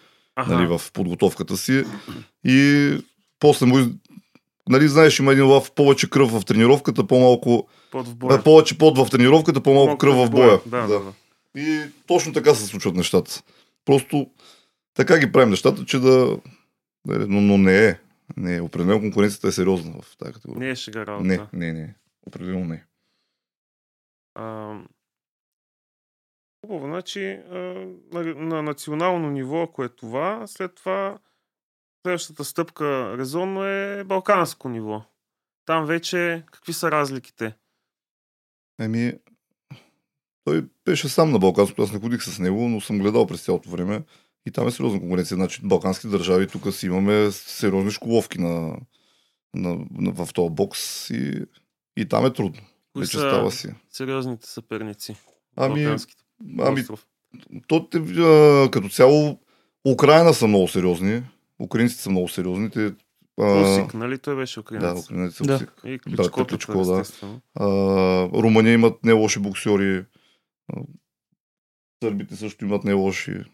Аха. 0.40 0.54
нали, 0.54 0.66
в 0.66 0.92
подготовката 0.92 1.56
си 1.56 1.84
и 2.44 2.92
после 3.38 3.66
му, 3.66 3.76
нали, 4.68 4.88
знаеш, 4.88 5.18
има 5.18 5.32
един 5.32 5.46
лав 5.46 5.72
повече 5.72 6.10
кръв 6.10 6.30
в 6.30 6.44
тренировката, 6.44 7.06
по-малко, 7.06 7.68
Под 7.90 8.08
в 8.08 8.14
боя. 8.14 8.42
повече 8.42 8.78
пот 8.78 8.98
в 8.98 9.10
тренировката, 9.10 9.62
по-малко 9.62 9.98
кръв 9.98 10.16
в 10.16 10.30
боя. 10.30 10.60
Да, 10.66 10.86
да, 10.86 11.00
да. 11.00 11.12
И 11.56 11.82
точно 12.06 12.32
така 12.32 12.54
се 12.54 12.66
случват 12.66 12.94
нещата. 12.94 13.42
Просто 13.84 14.30
така 14.94 15.18
ги 15.18 15.32
правим 15.32 15.50
нещата, 15.50 15.84
че 15.84 15.98
да... 15.98 16.36
да 17.06 17.26
но, 17.26 17.40
но 17.40 17.58
не 17.58 17.86
е. 17.86 17.98
Не 18.36 18.56
е. 18.56 18.60
Определено 18.60 19.00
конкуренцията 19.00 19.48
е 19.48 19.52
сериозна 19.52 19.92
в 20.02 20.16
тази 20.16 20.32
категория. 20.32 20.60
Не 20.66 20.70
е 20.70 20.76
шега 20.76 21.06
работа. 21.06 21.24
Не, 21.24 21.40
не, 21.52 21.72
не. 21.72 21.94
Определено 22.26 22.64
не. 22.64 22.84
А, 24.34 24.74
Хубаво, 26.66 26.86
значи 26.86 27.30
а, 27.30 27.56
на, 28.12 28.34
на 28.34 28.62
национално 28.62 29.30
ниво, 29.30 29.62
ако 29.62 29.84
е 29.84 29.88
това, 29.88 30.46
след 30.46 30.74
това 30.74 31.18
следващата 32.06 32.44
стъпка 32.44 33.18
резонно 33.18 33.64
е 33.64 34.04
балканско 34.04 34.68
ниво. 34.68 35.02
Там 35.66 35.86
вече 35.86 36.44
какви 36.52 36.72
са 36.72 36.90
разликите? 36.90 37.54
Еми, 38.80 39.12
той 40.44 40.68
беше 40.84 41.08
сам 41.08 41.30
на 41.30 41.38
Балканско, 41.38 41.82
аз 41.82 41.92
не 41.92 42.00
ходих 42.00 42.22
с 42.22 42.38
него, 42.38 42.68
но 42.68 42.80
съм 42.80 42.98
гледал 42.98 43.26
през 43.26 43.44
цялото 43.44 43.70
време 43.70 44.02
и 44.46 44.50
там 44.50 44.68
е 44.68 44.70
сериозна 44.70 45.00
конкуренция. 45.00 45.34
Значи, 45.34 45.60
балкански 45.64 46.06
държави, 46.08 46.48
тук 46.48 46.74
си 46.74 46.86
имаме 46.86 47.30
сериозни 47.30 47.90
школовки 47.90 48.40
на, 48.40 48.76
на, 49.54 49.86
на, 49.90 50.12
в 50.12 50.32
този 50.34 50.50
бокс 50.50 51.10
и, 51.10 51.44
и 51.96 52.08
там 52.08 52.26
е 52.26 52.32
трудно. 52.32 52.62
Кои 52.92 53.02
Вече 53.02 53.12
са 53.12 53.18
става 53.18 53.50
си. 53.50 53.68
сериозните 53.90 54.46
съперници? 54.46 55.16
Ами, 55.56 55.96
ами 56.58 56.80
остров? 56.80 57.06
То, 57.66 57.88
те, 57.88 57.98
а, 57.98 58.68
като 58.70 58.88
цяло, 58.88 59.40
Украина 59.86 60.34
са 60.34 60.46
много 60.46 60.68
сериозни. 60.68 61.22
Украинците 61.58 62.02
са 62.02 62.10
много 62.10 62.28
сериозни. 62.28 62.70
Те, 62.70 62.94
а, 63.40 63.44
Усик, 63.44 63.94
нали? 63.94 64.18
Той 64.18 64.36
беше 64.36 64.54
да, 64.54 64.60
украинец. 64.60 65.36
са 65.36 65.44
Да. 65.44 65.54
Усик. 65.54 65.72
И 65.84 65.98
Братя 65.98 66.30
Кличкото, 66.30 66.54
Кличко, 66.54 66.84
да. 66.84 67.04
А, 67.54 67.66
Румъния 68.42 68.72
имат 68.72 69.04
не 69.04 69.12
лоши 69.12 69.38
боксери. 69.38 70.04
А, 70.72 70.80
Сърбите 72.02 72.36
също 72.36 72.64
имат 72.64 72.84
не 72.84 72.92
лоши. 72.92 73.44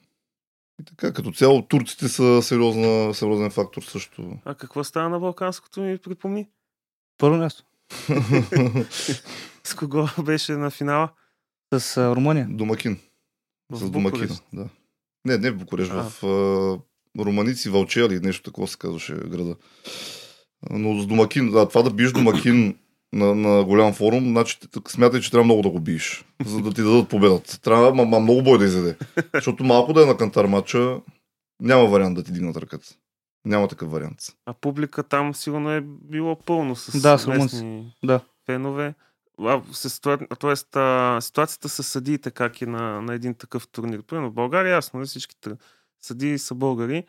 И 0.81 0.85
така, 0.85 1.13
като 1.13 1.33
цяло, 1.33 1.63
турците 1.63 2.09
са 2.09 2.43
сериозна, 2.43 3.15
сериозен 3.15 3.51
фактор 3.51 3.83
също. 3.83 4.39
А 4.45 4.55
какво 4.55 4.85
става 4.85 5.09
на 5.09 5.21
балканското 5.21 5.81
ми 5.81 5.99
припомни? 5.99 6.49
Първо 7.19 7.37
място. 7.37 7.65
С 9.65 9.75
кого 9.77 10.09
беше 10.25 10.53
на 10.53 10.71
финала? 10.71 11.09
С 11.81 11.97
а, 11.97 12.17
Румъния. 12.17 12.47
Домакин. 12.51 12.99
В 13.71 13.77
с 13.79 13.91
домакина, 13.91 14.27
Букурещ. 14.27 14.43
да. 14.53 14.69
Не, 15.25 15.39
не 15.39 15.51
в 15.51 15.57
Букурещ, 15.57 15.91
А. 15.95 16.03
в 16.11 16.23
а, 17.19 17.25
Романици, 17.25 17.71
Вълче 17.71 18.01
или 18.01 18.21
нещо 18.21 18.43
такова 18.43 18.69
се 18.69 18.79
казваше 18.79 19.15
града. 19.15 19.57
Но 20.71 21.03
с 21.03 21.07
домакин, 21.07 21.51
да, 21.51 21.69
това 21.69 21.83
да 21.83 21.91
биеш 21.91 22.13
домакин 22.13 22.79
на, 23.13 23.35
на 23.35 23.65
голям 23.65 23.93
форум, 23.93 24.25
значи 24.29 24.59
смятай, 24.89 25.21
че 25.21 25.31
трябва 25.31 25.45
много 25.45 25.63
да 25.63 25.71
го 25.71 25.81
биеш, 25.81 26.25
за 26.47 26.61
да 26.61 26.75
ти 26.75 26.83
дадат 26.83 27.09
победата. 27.09 27.61
Трябва 27.61 27.95
ма, 27.95 28.05
ма, 28.05 28.21
много 28.21 28.43
бой 28.43 28.59
да 28.59 28.65
изяде. 28.65 28.97
Защото 29.35 29.65
малко 29.65 29.93
да 29.93 30.03
е 30.03 30.07
на 30.07 30.17
кантар 30.17 30.45
матча, 30.45 31.01
няма 31.61 31.85
вариант 31.87 32.15
да 32.15 32.23
ти 32.23 32.33
дигнат 32.33 32.57
ръката. 32.57 32.87
Няма 33.45 33.69
такъв 33.69 33.91
вариант. 33.91 34.19
А 34.47 34.55
публика 34.55 35.03
там 35.03 35.35
сигурно 35.35 35.71
е 35.71 35.81
било 35.85 36.37
пълно 36.37 36.77
с 36.77 37.01
Да, 37.01 37.19
местни 37.29 37.93
Да. 38.05 38.21
фенове. 38.47 38.95
А, 39.41 39.63
ситуа- 39.73 40.37
тоест, 40.39 40.77
а, 40.77 41.19
ситуацията 41.21 41.69
с 41.69 41.83
съдиите 41.83 42.31
как 42.31 42.63
е 42.63 42.67
на, 42.67 43.03
на 43.03 43.15
един 43.15 43.35
такъв 43.35 43.69
турнир. 43.69 44.03
Примерно 44.03 44.31
в 44.31 44.35
България, 44.35 44.73
ясно, 44.75 44.99
нали, 44.99 45.07
всички 45.07 45.37
тър- 45.41 45.57
съдии 46.01 46.39
са 46.39 46.55
българи. 46.55 47.05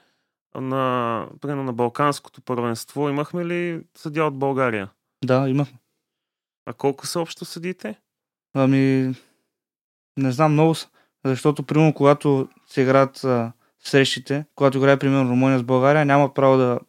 На, 0.55 1.27
примерно 1.41 1.63
на 1.63 1.73
Балканското 1.73 2.41
първенство 2.41 3.09
имахме 3.09 3.45
ли 3.45 3.83
съдия 3.97 4.25
от 4.25 4.39
България? 4.39 4.89
Да, 5.25 5.49
имахме. 5.49 5.79
А 6.65 6.73
колко 6.73 7.07
са 7.07 7.19
общо 7.19 7.45
съдиите? 7.45 7.99
Ами, 8.53 9.13
не 10.17 10.31
знам, 10.31 10.51
много. 10.51 10.75
Защото, 11.25 11.63
примерно, 11.63 11.93
когато 11.93 12.49
се 12.67 12.81
играят 12.81 13.23
а, 13.23 13.51
срещите, 13.79 14.45
когато 14.55 14.77
играе, 14.77 14.99
примерно, 14.99 15.29
Румъния 15.29 15.59
с 15.59 15.63
България, 15.63 16.05
нямат 16.05 16.35
право 16.35 16.57
да 16.57 16.79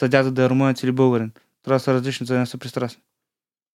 съдята 0.00 0.30
да 0.30 0.44
е 0.44 0.48
румънец 0.48 0.82
или 0.82 0.92
българин. 0.92 1.32
Трябва 1.62 1.76
да 1.76 1.80
са 1.80 1.94
различни, 1.94 2.26
за 2.26 2.34
да 2.34 2.40
не 2.40 2.46
са 2.46 2.58
пристрастни. 2.58 3.02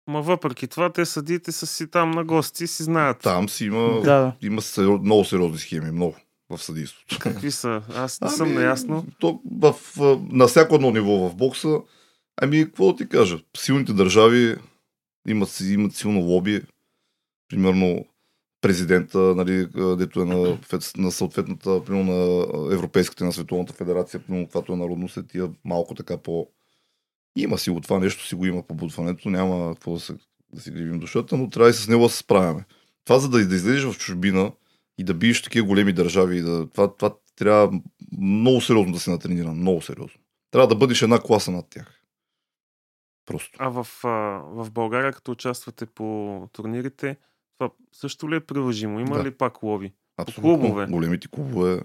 Ма 0.08 0.22
въпреки 0.22 0.68
това, 0.68 0.91
те 0.91 1.05
съдите 1.05 1.51
са 1.51 1.68
си 1.68 1.88
там 1.91 2.12
на 2.12 2.24
гости 2.24 2.64
и 2.64 2.68
си 2.68 2.84
знаят 2.84 3.20
Там 3.20 3.49
си 3.49 3.66
има, 3.66 4.01
Да, 4.01 4.34
има 4.41 4.62
сериоз, 4.62 5.01
много 5.01 5.26
сериозни 5.26 5.58
схеми, 5.58 5.91
много 5.91 6.16
в 6.49 6.58
съдийството. 6.58 7.18
какви 7.20 7.51
са. 7.51 7.82
Аз 7.95 8.22
не 8.22 8.28
Ами, 8.28 8.38
съм 8.38 8.53
наясно. 8.53 9.05
То, 9.20 9.41
в, 9.60 9.74
в, 9.95 10.20
на 10.32 10.47
всяко 10.47 10.76
едно 10.76 10.91
ниво 10.91 11.30
в 11.30 11.36
бокса, 11.36 11.80
ами, 12.41 12.66
какво 12.66 12.91
да 12.91 12.97
ти 12.97 13.10
кажа? 13.10 13.39
Силните 13.58 13.93
държави 13.93 14.55
имат, 15.28 15.60
имат 15.60 15.93
силно 15.93 16.20
лоби. 16.20 16.62
Примерно 17.49 18.05
президента, 18.62 19.18
нали, 19.18 19.68
дето 19.97 20.22
е 20.22 20.26
на, 20.26 20.58
на 20.97 21.12
съответната, 21.12 21.84
примерно 21.84 22.14
на 22.14 22.74
Европейската 22.74 23.24
и 23.24 23.28
на 23.28 23.34
Световната 23.34 23.74
федерация, 23.74 24.20
примерно, 24.20 24.45
каквато 24.45 24.74
е 24.74 24.78
народност, 24.78 25.18
е 25.18 25.28
тия 25.28 25.49
малко 25.66 25.95
така 25.95 26.18
по... 26.18 26.47
Има 27.42 27.58
си 27.58 27.70
го 27.70 27.82
това 27.82 28.00
нещо, 28.00 28.26
си 28.26 28.36
го 28.36 28.46
има 28.46 28.64
по 28.64 28.74
будването, 28.74 29.30
няма 29.30 29.74
какво 29.74 29.94
да, 29.94 30.00
се, 30.00 30.16
да 30.54 30.62
си 30.62 30.72
гривим 30.72 31.00
душата, 31.00 31.38
но 31.38 31.50
трябва 31.50 31.70
и 31.70 31.74
с 31.74 31.88
него 31.88 32.04
да 32.04 32.10
се 32.10 32.18
справяме. 32.18 32.66
Това 33.06 33.20
за 33.20 33.30
да, 33.30 33.48
да 33.48 33.56
излезеш 33.56 33.84
в 33.84 33.98
чужбина 33.98 34.52
и 34.98 35.04
да 35.04 35.14
биеш 35.14 35.42
такива 35.42 35.68
големи 35.68 35.94
държави, 35.94 36.42
да, 36.42 36.70
това, 36.70 36.96
това 36.96 37.16
трябва 37.36 37.82
много 38.18 38.62
сериозно 38.62 38.94
да 38.94 39.00
се 39.00 39.12
натренира, 39.12 39.52
много 39.54 39.82
сериозно. 39.82 40.22
Трябва 40.52 40.68
да 40.68 40.76
бъдеш 40.76 41.02
една 41.02 41.20
класа 41.20 41.52
над 41.52 41.70
тях. 41.70 42.02
Просто. 43.26 43.58
А 43.62 43.70
в, 43.70 43.88
а, 44.04 44.10
в 44.46 44.72
България, 44.72 45.14
като 45.14 45.32
участвате 45.32 45.86
по 45.86 46.50
турнирите, 46.54 47.18
това 47.58 47.72
също 47.92 48.32
ли 48.32 48.36
е 48.36 48.40
приложимо? 48.40 49.00
Има 49.00 49.18
Да. 49.18 49.24
ли 49.24 49.32
пак 49.32 49.64
лоби? 49.64 49.94
Абсолютно. 50.18 50.60
клубове. 50.60 50.86
Големите 50.86 51.28
клубове 51.28 51.82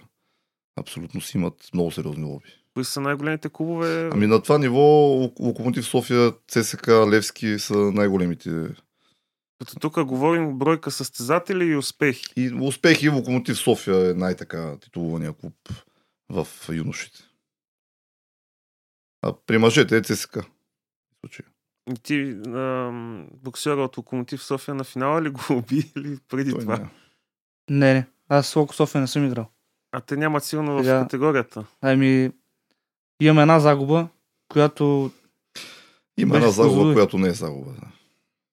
абсолютно 0.76 1.20
си 1.20 1.36
имат 1.36 1.68
много 1.74 1.90
сериозни 1.90 2.24
лоби. 2.24 2.61
Кои 2.74 2.84
са 2.84 3.00
най-големите 3.00 3.48
клубове? 3.48 4.10
Ами 4.12 4.26
на 4.26 4.42
това 4.42 4.58
ниво 4.58 4.78
Лок- 4.78 5.40
Локомотив 5.40 5.86
София, 5.86 6.32
ЦСК, 6.48 6.88
Левски 6.88 7.58
са 7.58 7.74
най-големите. 7.74 8.50
Като 9.58 9.76
тук 9.76 10.04
говорим 10.04 10.58
бройка 10.58 10.90
състезатели 10.90 11.64
и 11.64 11.76
успехи. 11.76 12.24
И 12.36 12.52
успехи 12.54 13.08
Локомотив 13.08 13.58
София 13.58 14.10
е 14.10 14.14
най-така 14.14 14.76
титулувания 14.78 15.32
клуб 15.32 15.54
в 16.28 16.46
юношите. 16.70 17.18
А 19.22 19.34
при 19.46 19.58
мъжете 19.58 19.96
е 19.96 20.02
ЦСК. 20.02 20.38
И 21.88 21.94
ти 21.94 22.20
ам, 22.46 23.28
боксера 23.34 23.82
от 23.82 23.96
Локомотив 23.96 24.42
София 24.42 24.74
на 24.74 24.84
финала 24.84 25.22
ли 25.22 25.30
го 25.30 25.40
уби 25.50 25.92
или 25.96 26.18
преди 26.28 26.50
Той 26.50 26.60
това? 26.60 26.76
не. 26.78 26.88
Не, 27.70 27.94
не. 27.94 28.06
Аз 28.28 28.48
с 28.48 28.56
Локо 28.56 28.74
София 28.74 29.00
не 29.00 29.06
съм 29.06 29.26
играл. 29.26 29.46
А 29.92 30.00
те 30.00 30.16
нямат 30.16 30.44
силно 30.44 30.74
в 30.74 30.82
Сега- 30.84 31.02
категорията. 31.02 31.64
Ами, 31.80 32.30
имаме 33.22 33.42
една 33.42 33.60
загуба, 33.60 34.08
която 34.48 35.10
Има 36.18 36.36
една 36.36 36.50
загуба, 36.50 36.68
Козлодуй. 36.70 36.94
която 36.94 37.18
не 37.18 37.28
е 37.28 37.34
загуба. 37.34 37.70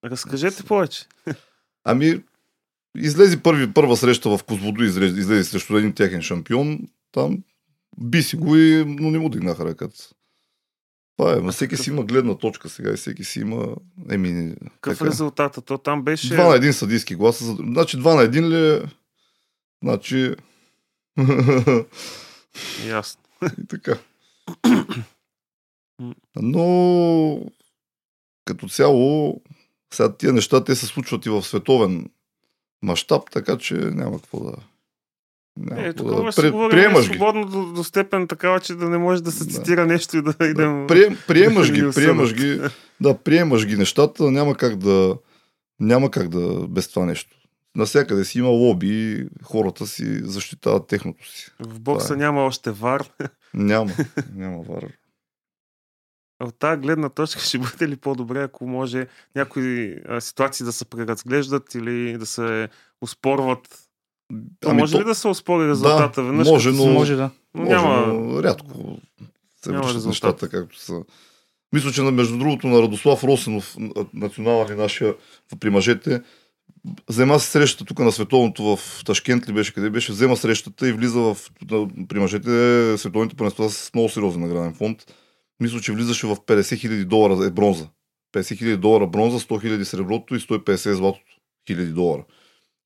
Разкажете 0.05 0.63
повече. 0.63 1.05
Ами, 1.84 2.24
излезе 2.97 3.43
първи, 3.43 3.74
първа 3.74 3.97
среща 3.97 4.30
в 4.30 4.43
Козлодуй, 4.43 4.86
излезе, 4.86 5.20
излезе 5.20 5.43
срещу 5.43 5.78
един 5.78 5.93
техен 5.93 6.22
шампион. 6.22 6.80
Там 7.11 7.38
би 7.97 8.24
си 8.24 8.36
го, 8.36 8.55
и, 8.55 8.86
но 8.88 9.11
не 9.11 9.20
му 9.20 9.30
дигнаха 9.30 9.65
ръката. 9.65 10.09
Това 11.17 11.34
е, 11.34 11.39
ма 11.39 11.51
всеки 11.51 11.78
си 11.78 11.89
има 11.89 12.03
гледна 12.03 12.38
точка 12.38 12.70
сега 12.70 12.93
и 12.93 12.97
всеки 12.97 13.24
си 13.24 13.39
има... 13.39 13.76
Еми, 14.09 14.55
Какъв 14.82 14.97
така. 14.99 15.11
резултата? 15.11 15.61
То 15.61 15.78
там 15.78 16.03
беше... 16.03 16.34
Два 16.34 16.47
на 16.47 16.55
един 16.55 16.74
съдийски 16.74 17.15
глас. 17.15 17.43
за- 17.43 17.55
Значи 17.55 17.97
два 17.97 18.15
на 18.15 18.22
един 18.22 18.47
ли 18.49 18.74
е? 18.74 18.82
Значи... 19.84 20.36
Ясно. 22.88 23.22
и 23.63 23.67
така. 23.67 23.97
Но 26.36 27.41
като 28.45 28.68
цяло 28.68 29.41
сега 29.93 30.18
тия 30.18 30.34
неща 30.34 30.64
те 30.64 30.76
се 30.76 30.86
случват 30.86 31.26
и 31.26 31.30
в 31.30 31.43
световен 31.43 32.10
мащаб, 32.82 33.30
така 33.32 33.58
че 33.58 33.74
няма 33.74 34.20
какво 34.20 34.39
да... 34.39 34.54
Няма 35.58 35.82
Е, 35.82 35.93
тук 35.93 36.08
да... 36.08 36.41
да 36.41 36.52
говорим 36.52 36.70
приемаш 36.70 37.08
ги. 37.10 37.16
свободно 37.16 37.45
до, 37.45 37.66
до, 37.66 37.84
степен 37.84 38.28
такава, 38.28 38.60
че 38.60 38.76
да 38.76 38.89
не 38.89 38.97
може 38.97 39.24
да 39.24 39.32
се 39.32 39.45
Да. 39.45 39.52
цитира 39.52 39.86
нещо 39.86 40.18
и 40.18 40.22
да 40.22 40.36
идем... 40.45 40.82
Да, 40.82 40.88
прием, 40.88 41.18
приемаш 41.28 41.72
ги, 41.72 41.91
приемаш 41.95 42.34
ги, 42.34 42.62
да, 43.02 43.18
приемаш 43.18 43.66
ги 43.66 43.78
нещата, 43.78 44.32
няма 44.32 44.56
как 44.56 44.78
да, 44.78 45.18
няма 45.80 46.12
как 46.12 46.30
да 46.30 46.68
без 46.68 46.88
това 46.88 47.06
нещо. 47.06 47.39
Навсякъде 47.76 48.26
си 48.26 48.39
има 48.39 48.47
лоби, 48.49 49.28
хората 49.43 49.88
си 49.88 50.20
защитават 50.24 50.88
техното 50.88 51.28
си. 51.28 51.51
В 51.59 51.80
бокса 51.80 52.05
Това 52.05 52.15
е. 52.15 52.20
няма 52.20 52.41
още 52.41 52.72
вар. 52.72 53.09
Няма, 53.53 53.91
няма 54.34 54.61
вар. 54.61 54.86
От 56.39 56.55
тази 56.55 56.82
гледна 56.82 57.09
точка 57.09 57.41
ще 57.41 57.57
бъде 57.57 57.88
ли 57.88 57.95
по-добре, 57.95 58.41
ако 58.41 58.67
може 58.67 59.07
някои 59.36 59.95
а, 60.07 60.22
ситуации 60.22 60.63
да 60.63 60.72
се 60.72 60.86
преразглеждат 60.86 61.76
или 61.76 62.17
да 62.17 62.26
се 62.26 62.70
успорват? 63.01 63.80
То 64.59 64.70
Ами 64.70 64.80
може 64.80 64.93
то- 64.93 64.99
ли 64.99 65.05
да 65.05 65.15
се 65.15 65.28
успори 65.28 65.70
резултата 65.70 66.22
Да, 66.22 66.28
веднъж? 66.28 66.47
може, 66.47 66.72
но- 66.72 66.86
може 66.86 67.15
да. 67.15 67.32
но 67.53 67.61
Може, 67.63 67.76
няма... 67.76 68.07
но 68.07 68.43
рядко 68.43 68.97
се 69.55 69.70
няма 69.70 69.78
връщат 69.78 69.95
резултат. 69.95 70.09
нещата 70.09 70.49
както 70.49 70.80
са. 70.80 71.03
Мисля, 71.74 71.91
че 71.91 72.01
на- 72.01 72.11
между 72.11 72.38
другото 72.38 72.67
на 72.67 72.82
Радослав 72.82 73.24
Росенов, 73.24 73.76
национален 74.13 74.74
и 74.74 74.82
нашия 74.82 75.15
при 75.59 75.70
мъжете, 75.70 76.22
взема 77.09 77.39
срещата 77.39 77.86
тук 77.86 77.99
на 77.99 78.11
световното 78.11 78.63
в 78.63 79.03
Ташкент 79.05 79.49
ли 79.49 79.53
беше, 79.53 79.74
къде 79.74 79.89
беше, 79.89 80.11
взема 80.11 80.38
срещата 80.38 80.89
и 80.89 80.93
влиза 80.93 81.20
в, 81.20 81.38
при 82.07 82.20
мъжете 82.20 82.97
световните 82.97 83.36
първенства 83.36 83.70
с 83.70 83.93
много 83.93 84.09
сериозен 84.09 84.41
награден 84.41 84.74
фонд. 84.74 85.13
Мисля, 85.59 85.80
че 85.80 85.91
влизаше 85.91 86.28
в 86.28 86.36
50 86.36 86.78
хиляди 86.78 87.05
долара 87.05 87.45
е 87.45 87.51
бронза. 87.51 87.89
50 88.36 88.57
хиляди 88.57 88.78
долара 88.78 89.07
бронза, 89.07 89.39
100 89.39 89.61
хиляди 89.61 89.86
среброто 89.86 90.36
и 90.36 90.39
150 90.39 90.93
златото 90.93 91.36
хиляди 91.67 91.91
долара. 91.91 92.26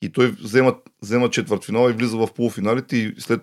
И 0.02 0.12
той 0.12 0.32
взема, 0.32 0.76
взема 1.02 1.30
четвъртфинала 1.30 1.90
и 1.90 1.94
влиза 1.94 2.18
в 2.18 2.34
полуфиналите 2.34 2.98
и 2.98 3.14
след 3.18 3.42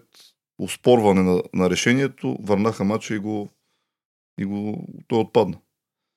оспорване 0.58 1.22
на, 1.22 1.42
на 1.54 1.70
решението 1.70 2.38
върнаха 2.40 2.84
матча 2.84 3.14
и 3.14 3.18
го, 3.18 3.50
и 4.40 4.44
го 4.44 4.86
той 5.08 5.18
отпадна. 5.18 5.58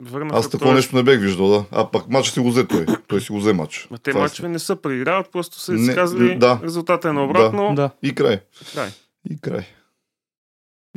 Върнаха 0.03 0.37
Аз 0.39 0.49
такова 0.49 0.65
този- 0.65 0.75
нещо 0.75 0.95
не 0.95 1.03
бех 1.03 1.19
виждал, 1.19 1.47
да. 1.49 1.65
А 1.71 1.91
пак 1.91 2.09
матча 2.09 2.31
си 2.31 2.39
го 2.39 2.51
взе 2.51 2.67
той. 2.67 2.85
Той 3.07 3.21
си 3.21 3.31
го 3.31 3.39
взе 3.39 3.53
матч. 3.53 3.87
Ма 3.91 3.97
те 3.97 4.11
Това 4.11 4.19
е 4.19 4.23
мачове 4.23 4.49
не 4.49 4.59
са 4.59 4.75
преиграват, 4.75 5.31
просто 5.31 5.59
са 5.59 5.73
Не, 5.73 5.85
си 5.85 5.95
казали 5.95 6.35
да. 6.35 6.59
резултата 6.63 7.09
е 7.09 7.13
наобратно. 7.13 7.75
Да. 7.75 7.89
И 8.03 8.15
край. 8.15 8.39
Край. 8.73 8.89
И 9.29 9.37
край. 9.37 9.65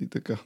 И 0.03 0.09
така. 0.09 0.37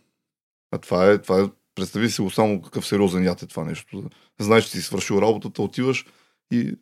А 0.70 0.78
това 0.78 1.06
е, 1.06 1.18
това 1.18 1.40
е, 1.40 1.44
представи 1.74 2.10
си 2.10 2.22
го 2.22 2.30
само 2.30 2.62
какъв 2.62 2.86
сериозен 2.86 3.24
яд 3.24 3.42
е 3.42 3.46
това 3.46 3.64
нещо. 3.64 4.04
Знаеш, 4.38 4.64
че 4.64 4.70
си 4.70 4.82
свършил 4.82 5.14
работата, 5.16 5.62
отиваш 5.62 6.06
и 6.50 6.74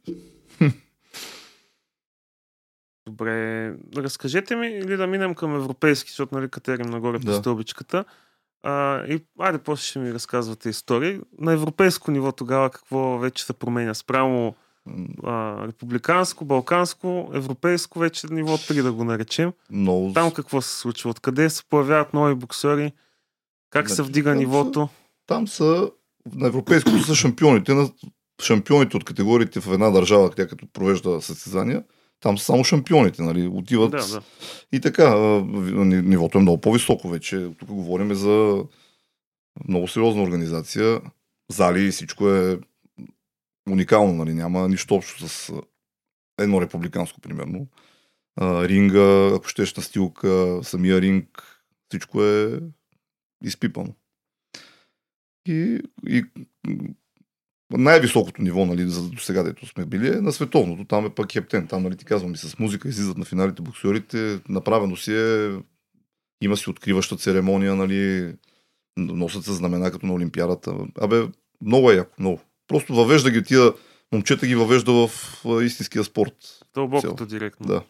Добре, 3.07 3.75
разкажете 3.97 4.57
ми 4.57 4.67
или 4.69 4.97
да 4.97 5.07
минем 5.07 5.35
към 5.35 5.55
европейски, 5.55 6.11
защото 6.11 6.35
нали 6.35 6.49
катерим 6.49 6.87
нагоре 6.87 7.19
по 7.19 7.27
Да. 7.27 7.35
стълбичката. 7.35 8.05
А, 8.63 9.05
и 9.07 9.25
айде, 9.39 9.59
после 9.59 9.85
ще 9.85 9.99
ми 9.99 10.15
разказвате 10.15 10.69
истории. 10.69 11.21
На 11.39 11.53
европейско 11.53 12.11
ниво 12.11 12.33
тогава 12.33 12.71
какво 12.71 13.19
вече 13.19 13.45
се 13.45 13.53
променя? 13.53 13.95
Спрямо 13.95 14.55
а, 15.25 15.67
републиканско, 15.67 16.45
балканско, 16.45 17.31
европейско 17.35 17.99
вече 17.99 18.27
ниво 18.31 18.57
3 18.57 18.83
да 18.83 18.93
го 18.93 19.05
наречем. 19.05 19.53
много... 19.71 20.13
Там 20.13 20.31
какво 20.31 20.63
се 20.63 20.79
случва? 20.81 21.11
Откъде 21.11 21.51
се 21.51 21.65
появяват 21.65 22.15
нови 22.15 22.35
боксери? 22.35 22.93
Как 23.71 23.91
се 23.91 24.03
вдига 24.03 24.31
там 24.31 24.37
са- 24.37 24.39
нивото? 24.39 24.89
Там 25.27 25.49
са, 25.49 25.91
на 26.35 26.47
европейското 26.47 27.03
са 27.03 27.15
шампионите, 27.15 27.75
на 27.75 27.91
шампионите 28.43 28.97
от 28.97 29.05
категориите 29.05 29.61
в 29.61 29.73
една 29.73 29.91
държава, 29.91 30.31
тя 30.31 30.47
като 30.47 30.67
провежда 30.73 31.21
състезания, 31.21 31.83
там 32.21 32.39
са 32.39 32.45
само 32.45 32.65
шампионите, 32.65 33.23
нали, 33.23 33.47
отиват 33.47 33.91
Да, 33.91 34.07
да. 34.07 34.23
и 34.73 34.81
така, 34.81 35.15
нивото 35.85 36.39
е 36.39 36.41
много 36.41 36.61
по-високо 36.61 37.09
вече, 37.09 37.51
тук 37.59 37.69
говорим 37.69 38.15
за 38.15 38.65
много 39.69 39.89
сериозна 39.89 40.23
организация, 40.23 41.01
зали 41.51 41.85
и 41.85 41.91
всичко 41.91 42.31
е 42.31 42.59
уникално, 43.71 44.13
нали, 44.13 44.35
няма 44.35 44.69
нищо 44.69 44.95
общо 44.95 45.29
с 45.29 45.53
едно 46.39 46.61
републиканско, 46.61 47.21
примерно. 47.21 47.67
А, 48.37 48.69
ринга, 48.69 49.35
ако 49.35 49.49
щеш 49.49 49.75
настилка, 49.75 50.61
самия 50.63 51.01
ринг, 51.01 51.43
всичко 51.89 52.25
е 52.25 52.61
изпипано. 53.45 53.95
И, 55.49 55.81
и 56.07 56.25
най-високото 57.71 58.43
ниво, 58.43 58.67
нали, 58.67 58.89
за 58.89 59.11
до 59.11 59.19
сега, 59.19 59.43
дето 59.43 59.67
сме 59.67 59.87
били, 59.87 60.09
е 60.09 60.21
на 60.21 60.33
световното. 60.33 60.85
Там 60.85 61.07
е 61.07 61.11
пък 61.11 61.33
хептен. 61.33 61.67
Там, 61.67 61.83
нали, 61.83 61.97
ти 61.97 62.05
казвам, 62.05 62.35
и 62.35 62.37
с 62.37 62.59
музика 62.59 62.89
излизат 62.89 63.19
на 63.19 63.25
финалите 63.25 63.63
боксерите. 63.63 64.41
Направено 64.49 64.97
си 64.97 65.15
е, 65.15 65.57
има 66.43 66.57
си 66.57 66.71
откриваща 66.71 67.17
церемония, 67.17 67.75
нали, 67.75 68.35
носят 68.97 69.45
се 69.45 69.53
знамена 69.53 69.91
като 69.91 70.07
на 70.07 70.13
Олимпиадата. 70.13 70.75
Абе, 71.01 71.29
много 71.63 71.91
е 71.91 71.95
яко, 71.95 72.15
много. 72.19 72.41
Просто 72.69 72.95
въвежда 72.95 73.31
ги 73.31 73.45
тия, 73.45 73.73
момчета 74.13 74.47
ги 74.47 74.55
въвежда 74.55 74.93
в 74.93 75.11
истинския 75.63 76.05
спорт. 76.05 76.35
Дълбокото 76.75 77.27
директно. 77.27 77.67
Да. 77.67 77.83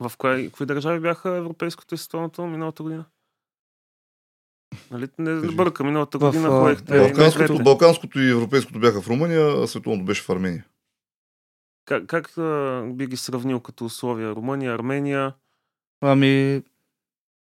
В 0.00 0.12
кои, 0.18 0.50
кои 0.50 0.66
държави 0.66 1.00
бяха 1.00 1.36
европейското 1.36 1.94
и 1.94 1.98
световното 1.98 2.46
миналата 2.46 2.82
година? 2.82 3.04
Нали? 4.90 5.08
Не 5.18 5.52
бърка, 5.52 5.84
миналата 5.84 6.18
година 6.18 6.48
поехте. 6.48 6.94
е, 6.94 6.96
и 6.96 7.12
Балканското. 7.12 7.62
Балканското 7.62 8.20
и 8.20 8.30
европейското 8.30 8.78
бяха 8.80 9.02
в 9.02 9.08
Румъния, 9.08 9.62
а 9.62 9.66
световното 9.66 10.04
беше 10.04 10.22
в 10.22 10.30
Армения. 10.30 10.64
Как, 11.84 12.06
как 12.06 12.32
би 12.96 13.06
ги 13.06 13.16
сравнил 13.16 13.60
като 13.60 13.84
условия? 13.84 14.34
Румъния, 14.34 14.74
Армения? 14.74 15.34
Ами, 16.00 16.62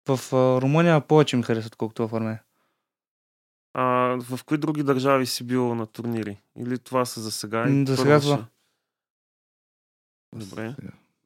в 0.08 0.20
Румъния 0.62 1.02
повече 1.02 1.38
ми 1.38 1.44
харесват, 1.44 1.76
колкото 1.76 2.08
в 2.08 2.16
Армения. 2.16 2.42
А, 3.74 3.84
в 4.22 4.40
кои 4.46 4.58
други 4.58 4.84
държави 4.84 5.26
си 5.26 5.44
бил 5.44 5.76
на 5.76 5.86
турнири? 5.86 6.38
Или 6.60 6.80
това 6.80 7.06
са 7.06 7.22
за 7.22 7.32
сега? 7.32 7.66
за 7.88 7.98
сега 7.98 8.20
това. 8.20 8.46
Добре. 10.36 10.76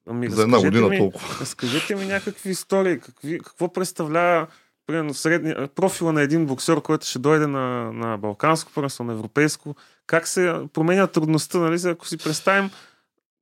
Ами, 0.07 0.29
За 0.29 0.41
една 0.41 0.59
година 0.59 0.87
ми, 0.87 0.97
толкова. 0.97 1.39
Разкажете 1.41 1.95
ми 1.95 2.05
някакви 2.05 2.49
истории. 2.49 2.99
Какви, 2.99 3.39
какво 3.39 3.73
представлява 3.73 4.47
примерно, 4.91 5.13
средни, 5.13 5.53
профила 5.75 6.13
на 6.13 6.21
един 6.21 6.45
боксер, 6.45 6.81
който 6.81 7.05
ще 7.05 7.19
дойде 7.19 7.47
на, 7.47 7.91
на 7.93 8.17
балканско 8.17 8.71
първенство, 8.75 9.03
на 9.03 9.13
европейско? 9.13 9.75
Как 10.07 10.27
се 10.27 10.55
променя 10.73 11.07
трудността, 11.07 11.59
нали? 11.59 11.77
За- 11.77 11.89
Ако 11.89 12.07
си 12.07 12.17
представим, 12.17 12.69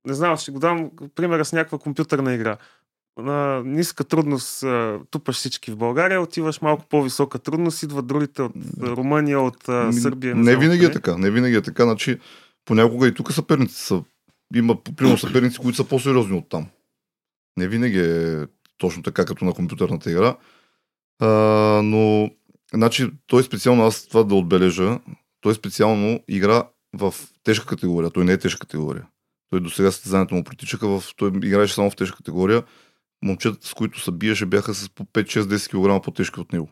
не 0.06 0.14
знам, 0.14 0.36
ще 0.36 0.50
го 0.50 0.58
дам 0.58 0.90
примера 1.14 1.44
с 1.44 1.52
някаква 1.52 1.78
компютърна 1.78 2.34
игра. 2.34 2.56
На 3.18 3.62
ниска 3.64 4.04
трудност 4.04 4.64
тупаш 5.10 5.36
всички 5.36 5.70
в 5.70 5.76
България, 5.76 6.20
отиваш 6.22 6.60
малко 6.60 6.84
по-висока 6.88 7.38
трудност, 7.38 7.82
идват 7.82 8.06
другите 8.06 8.42
от 8.42 8.52
Румъния, 8.80 9.40
от 9.40 9.64
Сърбия. 9.92 10.34
Не 10.34 10.44
знам 10.44 10.60
винаги 10.60 10.84
е 10.84 10.92
така. 10.92 11.16
Не 11.16 11.30
винаги 11.30 11.56
е 11.56 11.62
така. 11.62 11.84
Значи, 11.84 12.18
понякога 12.64 13.08
и 13.08 13.14
тук 13.14 13.32
съперници 13.32 13.74
са. 13.74 14.02
Има, 14.54 14.76
примерно, 14.96 15.18
съперници, 15.26 15.58
които 15.58 15.76
са 15.76 15.84
по-сериозни 15.84 16.38
от 16.38 16.48
там. 16.48 16.66
Не 17.56 17.68
винаги 17.68 18.00
е 18.00 18.46
точно 18.78 19.02
така, 19.02 19.24
като 19.24 19.44
на 19.44 19.52
компютърната 19.52 20.10
игра. 20.10 20.36
А, 21.20 21.26
но, 21.84 22.30
значи, 22.74 23.10
той 23.26 23.42
специално, 23.42 23.84
аз 23.84 24.06
това 24.06 24.22
да 24.22 24.34
отбележа, 24.34 24.98
той 25.40 25.54
специално 25.54 26.20
игра 26.28 26.64
в 26.94 27.14
тежка 27.44 27.66
категория. 27.66 28.10
Той 28.10 28.24
не 28.24 28.32
е 28.32 28.38
тежка 28.38 28.60
категория. 28.60 29.06
Той 29.50 29.60
до 29.60 29.70
сега 29.70 29.90
състезанието 29.90 30.34
му 30.34 30.44
протичаха 30.44 30.88
в... 30.88 31.04
Той 31.16 31.32
играеше 31.44 31.74
само 31.74 31.90
в 31.90 31.96
тежка 31.96 32.16
категория. 32.16 32.62
Момчетата, 33.22 33.66
с 33.66 33.74
които 33.74 34.00
се 34.00 34.10
биеше, 34.10 34.46
бяха 34.46 34.74
с 34.74 34.88
по 34.88 35.04
5-6-10 35.04 35.98
кг 35.98 36.04
по-тежки 36.04 36.40
от 36.40 36.52
него. 36.52 36.68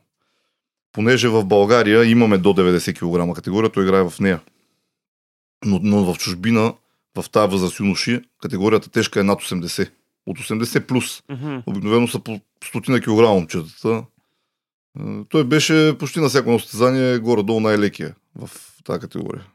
Понеже 0.92 1.28
в 1.28 1.44
България 1.44 2.04
имаме 2.04 2.38
до 2.38 2.48
90 2.48 3.28
кг 3.28 3.36
категория, 3.36 3.70
той 3.70 3.84
играе 3.84 4.10
в 4.10 4.20
нея. 4.20 4.40
Но, 5.64 5.80
но 5.82 6.14
в 6.14 6.18
чужбина, 6.18 6.74
в 7.16 7.30
тази 7.30 7.50
възраст 7.50 7.80
юноши, 7.80 8.20
категорията 8.42 8.90
тежка 8.90 9.20
е 9.20 9.22
над 9.22 9.42
80. 9.42 9.90
От 10.26 10.38
80 10.38 10.86
плюс. 10.86 11.22
Обикновено 11.66 12.08
са 12.08 12.20
по 12.20 12.40
стотина 12.64 13.00
килограма 13.00 13.34
момчетата. 13.34 14.04
Е, 15.00 15.24
Той 15.28 15.44
беше 15.44 15.96
почти 15.98 16.20
на 16.20 16.28
всяко 16.28 16.58
състезание 16.58 17.18
горе-долу 17.18 17.60
най-лекия 17.60 18.14
в 18.36 18.50
тази 18.84 19.00
категория. 19.00 19.46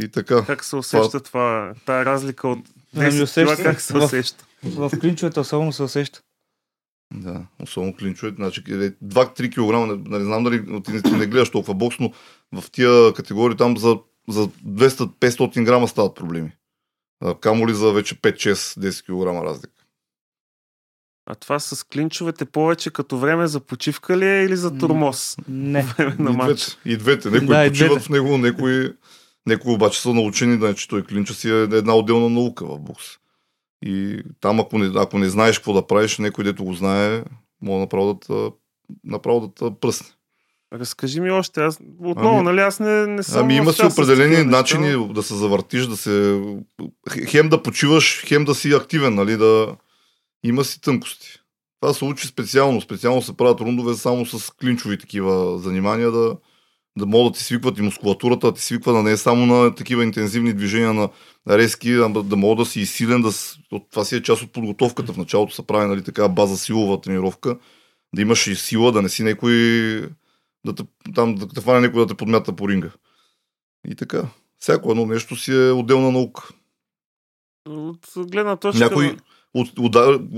И 0.00 0.08
така. 0.08 0.44
Как 0.46 0.64
се 0.64 0.76
усеща 0.76 1.20
това, 1.20 1.74
тая 1.86 2.04
разлика 2.04 2.48
от 2.48 2.58
Ами, 2.96 3.04
10 3.04 3.10
кила, 3.12 3.22
усеща 3.24 3.64
как 3.64 3.80
се 3.80 3.92
в- 3.92 3.96
усеща? 3.96 4.44
В 4.64 4.90
клинчовете 5.00 5.40
особено 5.40 5.72
се 5.72 5.82
усеща. 5.82 6.20
Да, 7.14 7.46
особено 7.62 7.96
клинчовете. 7.96 8.36
Значи, 8.36 8.64
2-3 8.64 9.50
кг, 9.50 10.02
не, 10.08 10.18
не 10.18 10.24
знам 10.24 10.44
дали 10.44 10.82
ти 10.82 10.92
не, 10.92 11.18
не 11.18 11.26
гледаш 11.26 11.50
толкова 11.50 11.74
бокс, 11.74 11.96
но 11.98 12.12
в 12.54 12.70
тия 12.70 13.12
категории 13.14 13.56
там 13.56 13.76
за, 13.76 13.98
за 14.28 14.48
200-500 14.48 15.64
грама 15.64 15.88
стават 15.88 16.14
проблеми. 16.14 16.52
Камо 17.40 17.68
ли 17.68 17.74
за 17.74 17.92
вече 17.92 18.14
5-6-10 18.16 19.02
кг 19.02 19.44
разлика. 19.44 19.79
А 21.26 21.34
това 21.34 21.58
с 21.58 21.86
клинчовете 21.86 22.44
повече 22.44 22.90
като 22.90 23.18
време 23.18 23.46
за 23.46 23.60
почивка 23.60 24.18
ли 24.18 24.26
е 24.26 24.44
или 24.44 24.56
за 24.56 24.78
турмоз? 24.78 25.36
Не. 25.48 25.82
Време 25.98 26.16
на 26.18 26.30
и, 26.30 26.36
матч. 26.36 26.60
двете, 26.60 26.78
и 26.84 26.96
двете. 26.96 27.30
Некои 27.30 27.48
Да, 27.48 27.68
почиват 27.68 27.92
двете. 27.92 28.06
в 28.06 28.08
него, 28.08 28.38
некои, 28.38 28.92
некои 29.46 29.74
обаче 29.74 30.00
са 30.00 30.14
научени, 30.14 30.58
да, 30.58 30.74
че 30.74 30.88
той 30.88 31.02
клинча 31.02 31.34
си 31.34 31.50
е 31.50 31.62
една 31.62 31.94
отделна 31.94 32.28
наука 32.28 32.66
в 32.66 32.78
бокс. 32.78 33.04
И 33.84 34.22
там, 34.40 34.60
ако 34.60 34.78
не, 34.78 34.90
ако 34.96 35.18
не 35.18 35.28
знаеш 35.28 35.58
какво 35.58 35.72
да 35.72 35.86
правиш, 35.86 36.18
някой 36.18 36.44
дето 36.44 36.64
го 36.64 36.74
знае, 36.74 37.24
може 37.62 37.80
направо 37.80 38.20
да 38.28 38.50
направо 39.04 39.52
да 39.60 39.70
пръсне. 39.80 40.06
Разкажи 40.72 41.20
ми 41.20 41.30
още. 41.30 41.60
Аз, 41.60 41.78
отново, 42.04 42.36
Ами- 42.36 42.44
нали, 42.44 42.60
аз 42.60 42.80
не, 42.80 43.06
не 43.06 43.22
съм 43.22 43.44
Ами 43.44 43.54
има 43.54 43.72
си 43.72 43.86
определени 43.86 44.36
неща, 44.36 44.44
начини 44.50 45.12
да 45.14 45.22
се 45.22 45.34
завъртиш, 45.34 45.86
да 45.86 45.96
се... 45.96 46.42
Хем 47.26 47.48
да 47.48 47.62
почиваш, 47.62 48.24
хем 48.26 48.44
да 48.44 48.54
си 48.54 48.72
активен, 48.72 49.14
нали, 49.14 49.36
да... 49.36 49.76
Има 50.44 50.64
си 50.64 50.80
тънкости. 50.80 51.40
Това 51.80 51.94
се 51.94 52.04
учи 52.04 52.26
специално. 52.26 52.80
Специално 52.80 53.22
се 53.22 53.36
правят 53.36 53.60
рундове 53.60 53.94
само 53.94 54.26
с 54.26 54.50
клинчови 54.50 54.98
такива 54.98 55.58
занимания, 55.58 56.10
да, 56.10 56.36
да 56.98 57.06
могат 57.06 57.32
да 57.32 57.38
ти 57.38 57.44
свикват 57.44 57.78
и 57.78 57.82
мускулатурата, 57.82 58.46
да 58.46 58.54
ти 58.54 58.62
свиква 58.62 58.92
да 58.92 59.02
не 59.02 59.10
е 59.10 59.16
само 59.16 59.46
на 59.46 59.74
такива 59.74 60.04
интензивни 60.04 60.52
движения 60.52 60.92
на 60.92 61.08
резки, 61.48 61.92
а 61.92 62.08
да 62.08 62.36
мога 62.36 62.62
да 62.62 62.70
си 62.70 62.80
и 62.80 62.86
силен. 62.86 63.22
Да, 63.22 63.30
това 63.90 64.04
си 64.04 64.16
е 64.16 64.22
част 64.22 64.42
от 64.42 64.52
подготовката. 64.52 65.12
В 65.12 65.16
началото 65.16 65.54
се 65.54 65.66
прави 65.66 65.88
нали, 65.88 66.04
така 66.04 66.28
база 66.28 66.56
силова 66.56 67.00
тренировка. 67.00 67.58
Да 68.14 68.22
имаш 68.22 68.46
и 68.46 68.56
сила, 68.56 68.92
да 68.92 69.02
не 69.02 69.08
си 69.08 69.22
някой 69.22 69.52
да 70.66 70.74
те, 70.74 70.82
там, 71.14 71.34
да 71.34 71.48
те 71.48 71.60
фане 71.60 71.80
някой 71.80 72.00
да 72.00 72.06
те 72.06 72.14
подмята 72.14 72.56
по 72.56 72.68
ринга. 72.68 72.90
И 73.88 73.94
така. 73.94 74.22
Всяко 74.58 74.90
едно 74.90 75.06
нещо 75.06 75.36
си 75.36 75.52
е 75.52 75.70
отделна 75.70 76.10
наука. 76.10 76.48
От 77.68 78.06
гледна 78.16 78.56
точка... 78.56 78.84
Някой 78.84 79.16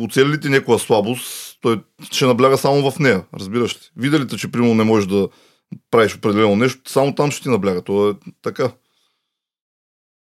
оцели 0.05 0.29
ли 0.29 0.41
ти 0.41 0.49
някоя 0.49 0.79
слабост, 0.79 1.59
той 1.61 1.83
ще 2.13 2.27
набляга 2.27 2.59
само 2.59 2.91
в 2.91 2.99
нея. 2.99 3.25
Разбираш 3.35 3.75
ли? 3.75 3.81
Видя 3.97 4.21
ли 4.21 4.29
те, 4.29 4.37
че 4.37 4.53
примерно 4.53 4.75
не 4.75 4.85
можеш 4.85 5.09
да 5.09 5.29
правиш 5.91 6.17
определено 6.17 6.57
нещо, 6.57 6.91
само 6.91 7.15
там 7.15 7.31
ще 7.31 7.43
ти 7.43 7.49
набляга. 7.49 7.83
То 7.83 8.11
е 8.11 8.15
така. 8.43 8.73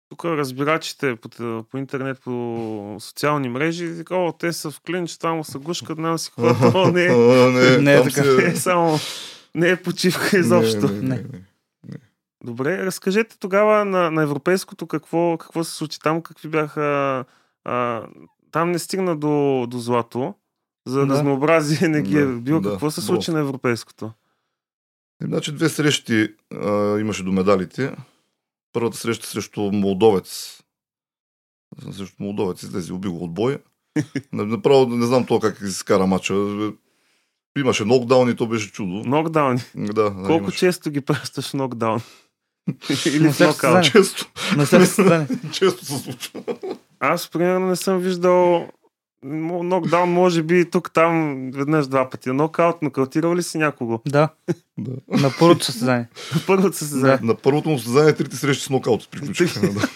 Тук 0.09 0.25
разбирачите 0.25 1.17
по, 1.17 1.29
по 1.71 1.79
интернет, 1.79 2.21
по 2.25 2.97
социални 3.01 3.49
мрежи, 3.49 3.97
така, 3.97 4.17
о, 4.17 4.33
те 4.33 4.53
са 4.53 4.71
в 4.71 4.81
клинч, 4.81 5.19
там 5.19 5.45
са 5.45 5.59
гушкат, 5.59 5.99
нам 5.99 6.19
си 6.19 6.31
хората, 6.35 6.73
о, 6.79 6.91
не, 6.91 7.03
А, 7.11 7.51
не, 7.51 7.79
Не 7.79 7.95
е 7.95 8.03
така. 8.03 8.23
си 8.23 8.29
не 8.29 8.45
е 8.53 8.57
само, 8.57 8.99
не 9.55 9.71
е 9.71 9.83
почивка 9.83 10.39
изобщо. 10.39 10.89
Не, 10.89 10.93
не, 10.93 11.17
не, 11.17 11.23
не. 11.85 11.99
Добре, 12.45 12.87
разкажете 12.87 13.39
тогава 13.39 13.85
на, 13.85 14.11
на 14.11 14.23
европейското 14.23 14.87
какво, 14.87 15.39
какво 15.39 15.65
се 15.65 15.73
случи 15.75 15.99
там, 16.01 16.23
какви 16.23 16.49
бяха... 16.49 17.25
А, 17.65 18.03
там 18.55 18.71
не 18.71 18.79
стигна 18.79 19.17
до, 19.17 19.31
до 19.69 19.79
злато, 19.79 20.35
за 20.87 21.01
Да. 21.01 21.07
разнообразие 21.07 21.89
не 21.89 22.03
ги 22.03 22.19
е 22.19 22.25
Да, 22.25 22.33
бил. 22.33 22.61
да, 22.61 22.71
какво 22.71 22.91
се 22.91 23.01
случи 23.01 23.31
на 23.31 23.41
европейското? 23.41 24.13
Е, 25.23 25.27
Значи 25.27 25.53
две 25.53 25.69
срещи 25.69 26.29
а, 26.55 26.99
имаше 26.99 27.23
до 27.23 27.33
медалите. 27.33 27.97
Първата 28.73 28.97
среща 28.97 29.27
срещу 29.27 29.61
Молдовец. 29.63 30.61
Срещу 31.93 32.15
Молдовец 32.19 32.63
излезе, 32.63 32.93
уби 32.93 33.09
го 33.09 33.25
от 33.25 33.35
боя. 33.35 33.59
Не- 34.33 34.45
Направо 34.45 34.87
не 34.87 35.07
знам 35.07 35.27
то 35.27 35.41
как 35.41 35.59
се 35.59 35.85
кара 35.85 36.07
мача. 36.07 36.35
Имаше 37.59 37.85
нокдаун 37.85 38.31
и 38.31 38.37
то 38.37 38.47
беше 38.47 38.73
чудо. 38.73 38.93
Нокдауни. 39.09 39.61
Да, 39.77 39.93
да, 39.93 40.11
Колко 40.17 40.33
имаше. 40.35 40.59
често 40.59 40.91
ги 40.91 41.01
пращаш 41.01 41.53
нокдаун? 41.53 42.01
Или 43.07 43.21
На 43.21 43.33
в 43.33 43.41
нокаут? 43.41 43.85
Често, 43.85 44.27
често 45.53 45.85
се 45.85 45.99
случва. 45.99 46.43
Аз, 47.13 47.31
примерно, 47.31 47.67
не 47.67 47.77
съм 47.77 47.99
виждал 47.99 48.69
нокдаун, 49.25 50.11
може 50.13 50.43
би 50.43 50.71
тук, 50.71 50.93
там, 50.93 51.51
веднъж, 51.55 51.87
два 51.87 52.11
пъти. 52.11 52.31
Нокаут, 52.31 52.83
нокаутирал 52.83 53.35
ли 53.35 53.43
си 53.43 53.59
някого? 53.59 54.01
Да, 54.09 54.29
Да. 54.79 54.93
на 55.09 55.31
първото 55.39 55.65
състезание. 55.65 56.09
Първото 56.47 56.77
се 56.77 56.85
състезание. 56.85 57.19
На 57.23 57.35
първото 57.35 57.69
му 57.69 57.79
състезание 57.79 58.15
трите 58.15 58.37
срещи 58.37 58.65
с 58.65 58.71
нокаут 58.71 59.09
приключиха. 59.11 59.61
да. 59.61 59.89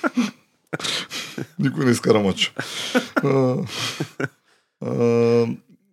Никой 1.59 1.85
не 1.85 1.91
изкара. 1.91 2.35
А, 3.25 3.57
а, 4.87 5.47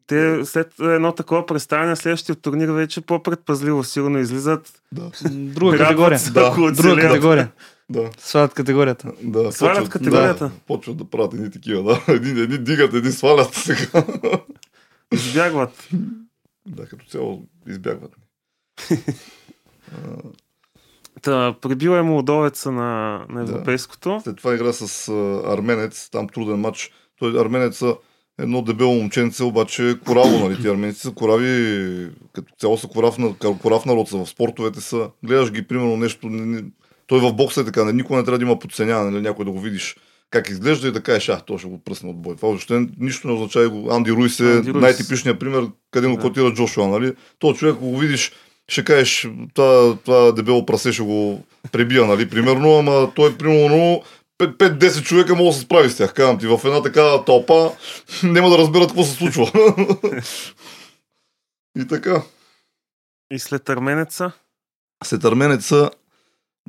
Те 0.08 0.46
след 0.46 0.80
едно 0.80 1.12
такова 1.12 1.46
представяне, 1.46 1.96
следващия 1.96 2.36
турнир 2.36 2.70
вече 2.70 3.02
по-предпазливо 3.02 3.84
сигурно 3.84 4.20
излизат. 4.20 4.82
да, 4.92 5.12
Друга 5.32 5.78
категория. 5.78 6.20
Да, 6.34 6.72
Друга 6.72 7.02
категория. 7.02 7.52
да. 7.90 8.10
Свалят 8.18 8.54
категорията. 8.54 9.12
Да, 9.24 9.52
Свалят 9.52 9.78
почват- 9.78 9.90
категорията? 9.90 10.46
Да, 10.46 10.52
почват 10.68 10.98
да 10.98 11.06
правят 11.06 11.34
едни 11.34 11.52
такива, 11.52 11.84
да. 11.84 12.02
Едни, 12.14 12.42
едни 12.42 12.58
дигат, 12.58 12.94
едни 12.94 13.12
свалят 13.12 13.54
сега. 13.54 14.04
Избягват. 15.14 15.90
да, 16.68 16.86
като 16.86 17.06
цяло 17.06 17.44
избягват. 17.68 18.12
Та, 21.22 21.56
прибил 21.62 21.90
е 21.90 22.02
молдовеца 22.02 22.72
на, 22.72 23.22
на 23.30 23.42
европейското. 23.42 24.20
След 24.24 24.38
това 24.38 24.54
игра 24.56 24.74
с 24.74 25.08
а, 25.10 25.14
арменец, 25.54 26.10
там 26.10 26.30
труден 26.30 26.60
матч. 26.60 26.92
Той 27.20 27.42
арменеца 27.42 27.96
едно 28.40 28.62
дебело 28.62 28.94
момченце, 28.94 29.44
обаче 29.44 29.96
кораво, 30.06 30.40
нали? 30.40 30.62
Ти 30.62 30.68
арменци 30.68 31.00
са 31.02 31.12
корави, 31.12 32.08
като 32.34 32.54
цяло 32.60 32.78
са 32.78 32.88
корав, 32.88 33.18
на, 33.18 33.34
корав 33.62 33.86
народ 33.86 34.10
са 34.10 34.18
в 34.18 34.30
спортовете 34.30 34.82
са. 34.82 35.10
Гледаш 35.24 35.52
ги, 35.52 35.68
примерно, 35.68 35.98
нещо. 35.98 36.28
Не, 36.30 36.64
той 37.08 37.20
в 37.20 37.34
бокса 37.34 37.62
е 37.62 37.66
така, 37.66 37.84
не, 37.86 37.94
никога 37.94 38.18
не 38.20 38.26
трябва 38.26 38.38
да 38.38 38.46
има 38.46 38.60
подценяване, 38.60 39.12
нали? 39.12 39.22
някой 39.22 39.46
да 39.46 39.52
го 39.52 39.60
видиш 39.62 39.96
как 40.30 40.50
изглежда 40.50 40.88
и 40.88 40.92
да 40.92 41.02
кажеш, 41.02 41.30
а, 41.30 41.40
то 41.40 41.58
ще 41.58 41.68
го 41.68 41.78
пръсне 41.80 42.10
от 42.10 42.22
бой. 42.22 42.36
Това 42.36 42.48
въобще 42.48 42.88
нищо 43.00 43.28
не 43.28 43.34
означава. 43.34 43.70
го- 43.70 43.92
Анди 43.92 44.12
Руис 44.12 44.40
е 44.40 44.54
Анди 44.56 44.74
Руис. 44.74 44.82
най-типичният 44.82 45.40
пример, 45.40 45.64
къде 45.92 46.08
му 46.08 46.16
Да. 46.16 46.22
котира 46.22 46.54
Джошуа, 46.54 46.88
нали? 46.88 47.14
То 47.40 47.54
човек, 47.54 47.76
ако 47.76 47.86
го 47.86 47.98
видиш, 47.98 48.32
ще 48.68 48.84
кажеш, 48.84 49.28
това, 49.54 49.98
това 50.06 50.32
дебело 50.32 50.66
прасе 50.66 50.92
ще 50.94 51.04
го 51.04 51.44
пребия, 51.72 52.06
нали? 52.06 52.30
Примерно, 52.30 52.78
ама 52.78 53.12
той 53.16 53.38
примерно 53.38 54.02
5-10 54.40 55.04
човека 55.04 55.36
могат 55.36 55.50
да 55.50 55.60
се 55.60 55.62
справи 55.62 55.90
с 55.90 55.98
тях. 55.98 56.14
Казвам 56.14 56.38
ти, 56.40 56.48
в 56.48 56.60
една 56.66 56.82
такава 56.84 57.26
тълпа 57.26 57.72
няма 58.24 58.50
да 58.50 58.58
разберат 58.58 58.88
какво 58.88 59.04
се 59.04 59.14
случва. 59.14 59.52
и 61.76 61.88
така. 61.88 62.22
И 63.32 63.40
след 63.40 63.70
арменеца, 63.70 64.32
След 65.04 65.24
арменеца 65.24 65.90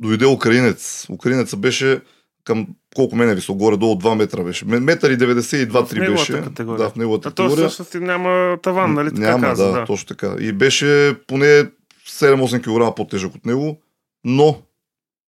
дойде 0.01 0.25
украинец. 0.25 1.05
Украинеца 1.09 1.57
беше 1.57 2.01
към 2.43 2.67
колко 2.95 3.15
мен 3.15 3.29
е 3.29 3.35
висок, 3.35 3.57
горе-долу 3.57 3.95
2 3.95 4.15
метра 4.15 4.43
беше. 4.43 4.65
Ме- 4.65 4.79
Метър 4.79 5.11
и 5.11 5.17
92 5.17 5.69
В 5.81 5.89
3 5.89 5.99
неговата 5.99 6.11
беше. 6.13 6.43
категория. 6.43 6.77
Да, 6.77 6.89
в 6.89 6.95
неговата 6.95 7.29
а 7.29 7.31
то 7.31 7.43
категория. 7.43 7.67
всъщност 7.67 7.93
и 7.93 7.99
няма 7.99 8.57
таван, 8.63 8.93
нали 8.93 9.09
така 9.09 9.21
Няма, 9.21 9.47
каза, 9.47 9.65
да, 9.65 9.71
да. 9.71 9.85
точно 9.85 10.07
така. 10.07 10.35
И 10.39 10.51
беше 10.51 11.15
поне 11.27 11.69
7-8 12.07 12.61
кг 12.89 12.95
по-тежък 12.95 13.35
от 13.35 13.45
него, 13.45 13.81
но, 14.23 14.61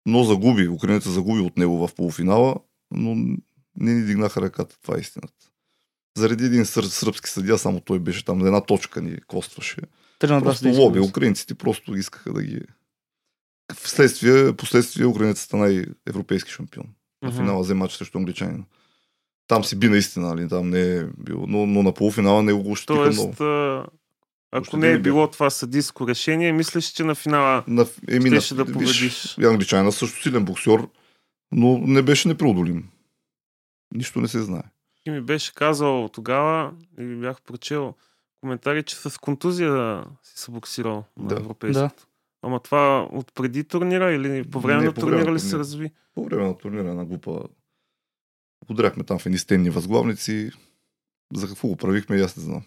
но 0.05 0.23
загуби. 0.23 0.67
Украинеца 0.67 1.09
загуби 1.11 1.41
от 1.41 1.57
него 1.57 1.87
в 1.87 1.95
полуфинала, 1.95 2.55
но 2.91 3.15
не 3.75 3.93
ни 3.93 4.05
дигнаха 4.05 4.41
ръката. 4.41 4.77
Това 4.81 4.97
е 4.97 5.01
истината. 5.01 5.33
Заради 6.17 6.45
един 6.45 6.65
сръбски 6.65 7.29
съдия, 7.29 7.57
само 7.57 7.79
той 7.79 7.99
беше 7.99 8.25
там, 8.25 8.45
една 8.45 8.61
точка 8.61 9.01
ни 9.01 9.21
костваше. 9.27 9.81
Три 10.19 10.31
на 10.31 10.41
два 10.41 10.49
Просто 10.51 10.67
лоби. 10.69 10.99
Украинците 10.99 11.55
просто 11.55 11.95
искаха 11.95 12.33
да 12.33 12.43
ги... 12.43 12.61
Вследствие, 13.75 14.53
последствие 14.55 15.05
Украинецът 15.05 15.43
стана 15.45 15.69
и 15.69 15.85
европейски 16.07 16.51
шампион. 16.51 16.85
На 17.21 17.29
Мгм. 17.29 17.37
финала 17.37 17.61
взе 17.61 17.73
матч 17.73 17.93
срещу 17.93 18.17
англичанина. 18.17 18.63
Там 19.47 19.63
си 19.63 19.79
би 19.79 19.89
наистина, 19.89 20.27
нали? 20.27 20.49
Там 20.49 20.69
не 20.69 20.95
е 20.97 21.03
бил. 21.17 21.45
Но, 21.47 21.65
но 21.65 21.83
на 21.83 21.93
полуфинала 21.93 22.43
не 22.43 22.53
го 22.53 22.59
много. 22.59 22.75
Тоест, 22.85 23.41
а, 23.41 23.85
ако 24.51 24.77
не 24.77 24.91
е 24.91 24.99
било 24.99 25.27
това 25.27 25.49
съдийско 25.49 26.07
решение, 26.07 26.51
мислиш, 26.51 26.85
че 26.85 27.03
на 27.03 27.15
финала 27.15 27.63
На, 27.67 27.85
еми, 28.09 28.29
на, 28.29 28.35
щеше 28.35 28.55
да 28.55 28.63
виж, 28.63 28.73
победиш. 28.73 29.37
и 29.37 29.45
англичанина 29.45 29.91
също 29.91 30.21
силен 30.21 30.45
боксер, 30.45 30.87
но 31.51 31.77
не 31.77 32.01
беше 32.01 32.27
непреодолим. 32.27 32.89
Нищо 33.93 34.21
не 34.21 34.27
се 34.27 34.41
знае. 34.41 34.63
Ти 35.03 35.09
ми 35.09 35.21
беше 35.21 35.53
казал 35.53 36.09
тогава, 36.09 36.73
и 36.99 37.03
бях 37.05 37.41
прочел 37.41 37.93
коментари, 38.41 38.83
че 38.83 38.95
с 38.95 39.17
контузия 39.17 40.03
си 40.23 40.33
се 40.35 40.51
боксирал 40.51 41.03
на 41.17 41.27
Да. 41.27 41.35
европейското. 41.35 42.07
Ама 42.41 42.59
това 42.59 43.07
от 43.11 43.33
преди 43.33 43.63
турнира 43.63 44.11
или 44.11 44.43
по 44.43 44.59
време 44.59 44.79
Не, 44.79 44.85
на 44.85 44.93
по 44.93 45.01
време 45.01 45.11
турнира 45.11 45.29
на 45.29 45.35
ли 45.35 45.39
се 45.39 45.57
разви? 45.57 45.91
По 46.15 46.25
време 46.25 46.43
на 46.43 46.57
турнира 46.57 46.89
една 46.89 47.05
глупа 47.05 47.39
удряхме 48.69 49.03
там 49.03 49.19
в 49.19 49.25
едни 49.25 49.37
стенни 49.37 49.69
възглавници. 49.69 50.51
За 51.33 51.47
какво 51.47 51.67
го 51.67 51.75
правихме, 51.75 52.17
и 52.17 52.21
аз 52.21 52.37
не 52.37 52.43
знам. 52.43 52.61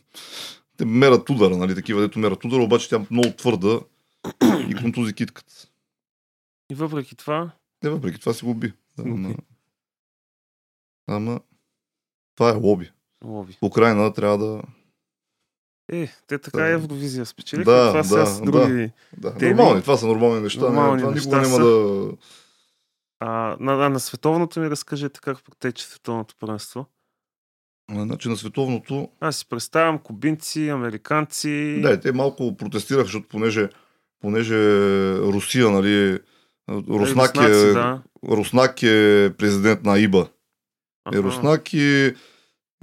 Те 0.77 0.85
мерят 0.85 1.31
удара, 1.31 1.57
нали, 1.57 1.75
такива, 1.75 2.01
дето 2.01 2.19
мерят 2.19 2.45
удара, 2.45 2.63
обаче 2.63 2.89
тя 2.89 3.07
много 3.11 3.31
твърда 3.37 3.81
и 4.69 4.75
контузи 4.83 5.15
китката. 5.15 5.53
И 6.71 6.75
въпреки 6.75 7.17
това, 7.17 7.51
Не, 7.83 7.91
въпреки 7.91 8.21
това 8.21 8.35
си 8.35 8.45
го 8.45 8.55
би. 8.55 8.73
Да, 8.99 9.03
ама... 9.03 9.35
ама 11.07 11.41
това 12.37 12.51
е 12.51 12.55
лоби. 12.55 12.91
лови. 13.25 13.53
В 13.53 13.67
Украина 13.67 14.13
трябва 14.13 14.39
да... 14.39 14.63
Е, 15.93 16.13
те 16.27 16.39
така 16.39 16.59
Да. 16.59 16.69
Евровизия 16.69 17.27
спечелиха. 17.27 17.71
Да, 17.71 18.03
това 18.03 18.19
да, 18.21 18.27
с 18.27 18.41
други... 18.43 18.91
да 19.17 19.35
Те 19.35 19.49
нормални, 19.51 19.77
ви- 19.77 19.83
това 19.83 19.97
са 19.97 20.07
нормални 20.07 20.41
неща. 20.41 20.61
Нормални 20.61 21.01
това 21.03 21.13
неща 21.15 21.29
никога 21.41 21.49
няма 21.49 21.57
са. 21.57 21.65
да... 21.65 22.13
А, 23.21 23.57
на, 23.61 23.87
а, 23.87 23.89
на 23.89 24.01
световното 24.01 24.61
ми 24.61 24.71
разкажете 24.71 25.21
как 25.21 25.45
протече 25.45 25.87
световното 25.87 26.35
първенство. 26.41 26.87
Значи 27.91 28.29
на 28.29 28.37
световното 28.37 29.09
Аз 29.21 29.37
си 29.37 29.49
представям 29.49 29.99
кубинци, 29.99 30.69
американци. 30.69 31.81
Да, 31.83 32.01
те 32.01 32.13
малко 32.13 32.57
протестираха, 32.57 33.05
защото 33.05 33.29
понеже, 33.29 33.69
понеже 34.21 34.57
Русия, 35.19 35.71
нали, 35.71 36.19
Руснак 36.71 37.37
руснаци, 37.37 37.69
е, 37.69 37.73
да. 37.73 38.03
Руснак 38.29 38.83
е 38.83 39.31
президент 39.39 39.83
на 39.85 39.99
ИБА. 39.99 40.29
Е. 41.15 41.19
Руснак 41.19 41.73
и, 41.73 42.15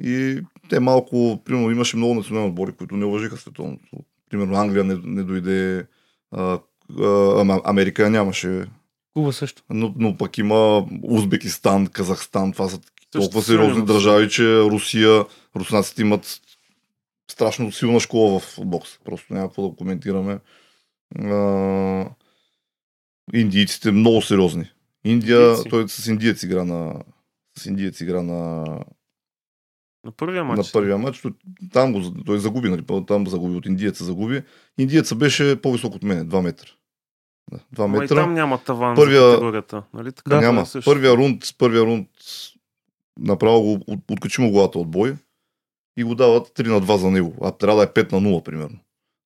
и 0.03 0.41
те 0.69 0.79
малко, 0.79 1.41
примерно, 1.45 1.71
имаше 1.71 1.97
много 1.97 2.13
национални 2.13 2.49
отбори, 2.49 2.71
които 2.71 2.97
не 2.97 3.05
уважиха 3.05 3.37
световното. 3.37 3.97
Примерно 4.29 4.55
Англия 4.55 4.83
не, 4.83 4.99
не 5.03 5.23
дойде, 5.23 5.85
а, 6.31 6.59
а, 6.99 7.61
Америка 7.65 8.09
нямаше, 8.09 8.65
Куба 9.13 9.33
също. 9.33 9.63
но, 9.69 9.93
но 9.97 10.17
пък 10.17 10.37
има 10.37 10.87
Узбекистан, 11.03 11.87
Казахстан, 11.87 12.51
това 12.51 12.69
са 12.69 12.79
толкова 13.11 13.41
сериозни 13.41 13.85
държави, 13.85 14.29
че 14.29 14.59
Русия, 14.59 15.25
руснаците 15.55 16.01
имат 16.01 16.41
страшно 17.31 17.71
силна 17.71 17.99
школа 17.99 18.39
в 18.39 18.57
бокс. 18.59 18.99
Просто 18.99 19.33
няма 19.33 19.47
какво 19.47 19.69
да 19.69 19.75
коментираме. 19.75 20.39
А, 21.19 22.05
индийците 23.33 23.91
много 23.91 24.21
сериозни. 24.21 24.71
Индия, 25.05 25.41
Индийци. 25.41 25.69
той 25.69 25.89
с 25.89 26.07
индиец 26.07 26.43
игра 26.43 26.63
на 26.63 27.01
с 27.57 27.65
индиец 27.65 28.01
игра 28.01 28.21
на, 28.21 28.63
На 30.05 30.11
първия 30.11 30.43
на 30.43 30.55
матч. 30.55 30.71
първия 30.71 30.97
матч. 30.97 31.23
Там 31.73 31.93
го, 31.93 32.23
той 32.25 32.39
загуби, 32.39 32.69
нали, 32.69 32.83
там 33.07 33.27
загуби 33.27 33.55
от 33.55 33.65
индиеца 33.65 34.03
загуби. 34.03 34.43
Индиеца 34.77 35.15
беше 35.15 35.61
по-висок 35.61 35.95
от 35.95 36.03
мен, 36.03 36.29
2 36.29 36.41
метра. 36.41 36.67
Да, 37.51 37.57
2 37.75 37.85
Ама 37.85 37.97
и 37.97 37.99
метра. 37.99 38.15
там 38.15 38.33
няма 38.33 38.57
таван 38.57 38.95
Първия- 38.95 39.21
за 39.21 39.31
категорията. 39.31 39.83
Нали? 39.93 40.11
Така, 40.11 40.29
Да. 40.29 40.35
това 40.35 40.47
е 40.49 40.51
Няма. 40.51 40.65
също. 40.65 40.91
Първия 40.91 41.13
рунд, 41.13 41.43
първия 41.57 41.81
рунд 41.81 42.07
направо 43.19 43.61
го 43.61 43.79
от, 43.87 43.99
откачи 44.11 44.41
му 44.41 44.51
главата 44.51 44.79
от 44.79 44.91
бой 44.91 45.15
и 45.97 46.03
го 46.03 46.15
дават 46.15 46.47
3 46.47 46.67
на 46.67 46.81
2 46.81 46.95
за 46.95 47.11
него. 47.11 47.35
А 47.41 47.51
трябва 47.51 47.77
да 47.77 47.83
е 47.83 48.03
5 48.03 48.11
на 48.11 48.21
0, 48.21 48.43
примерно. 48.43 48.79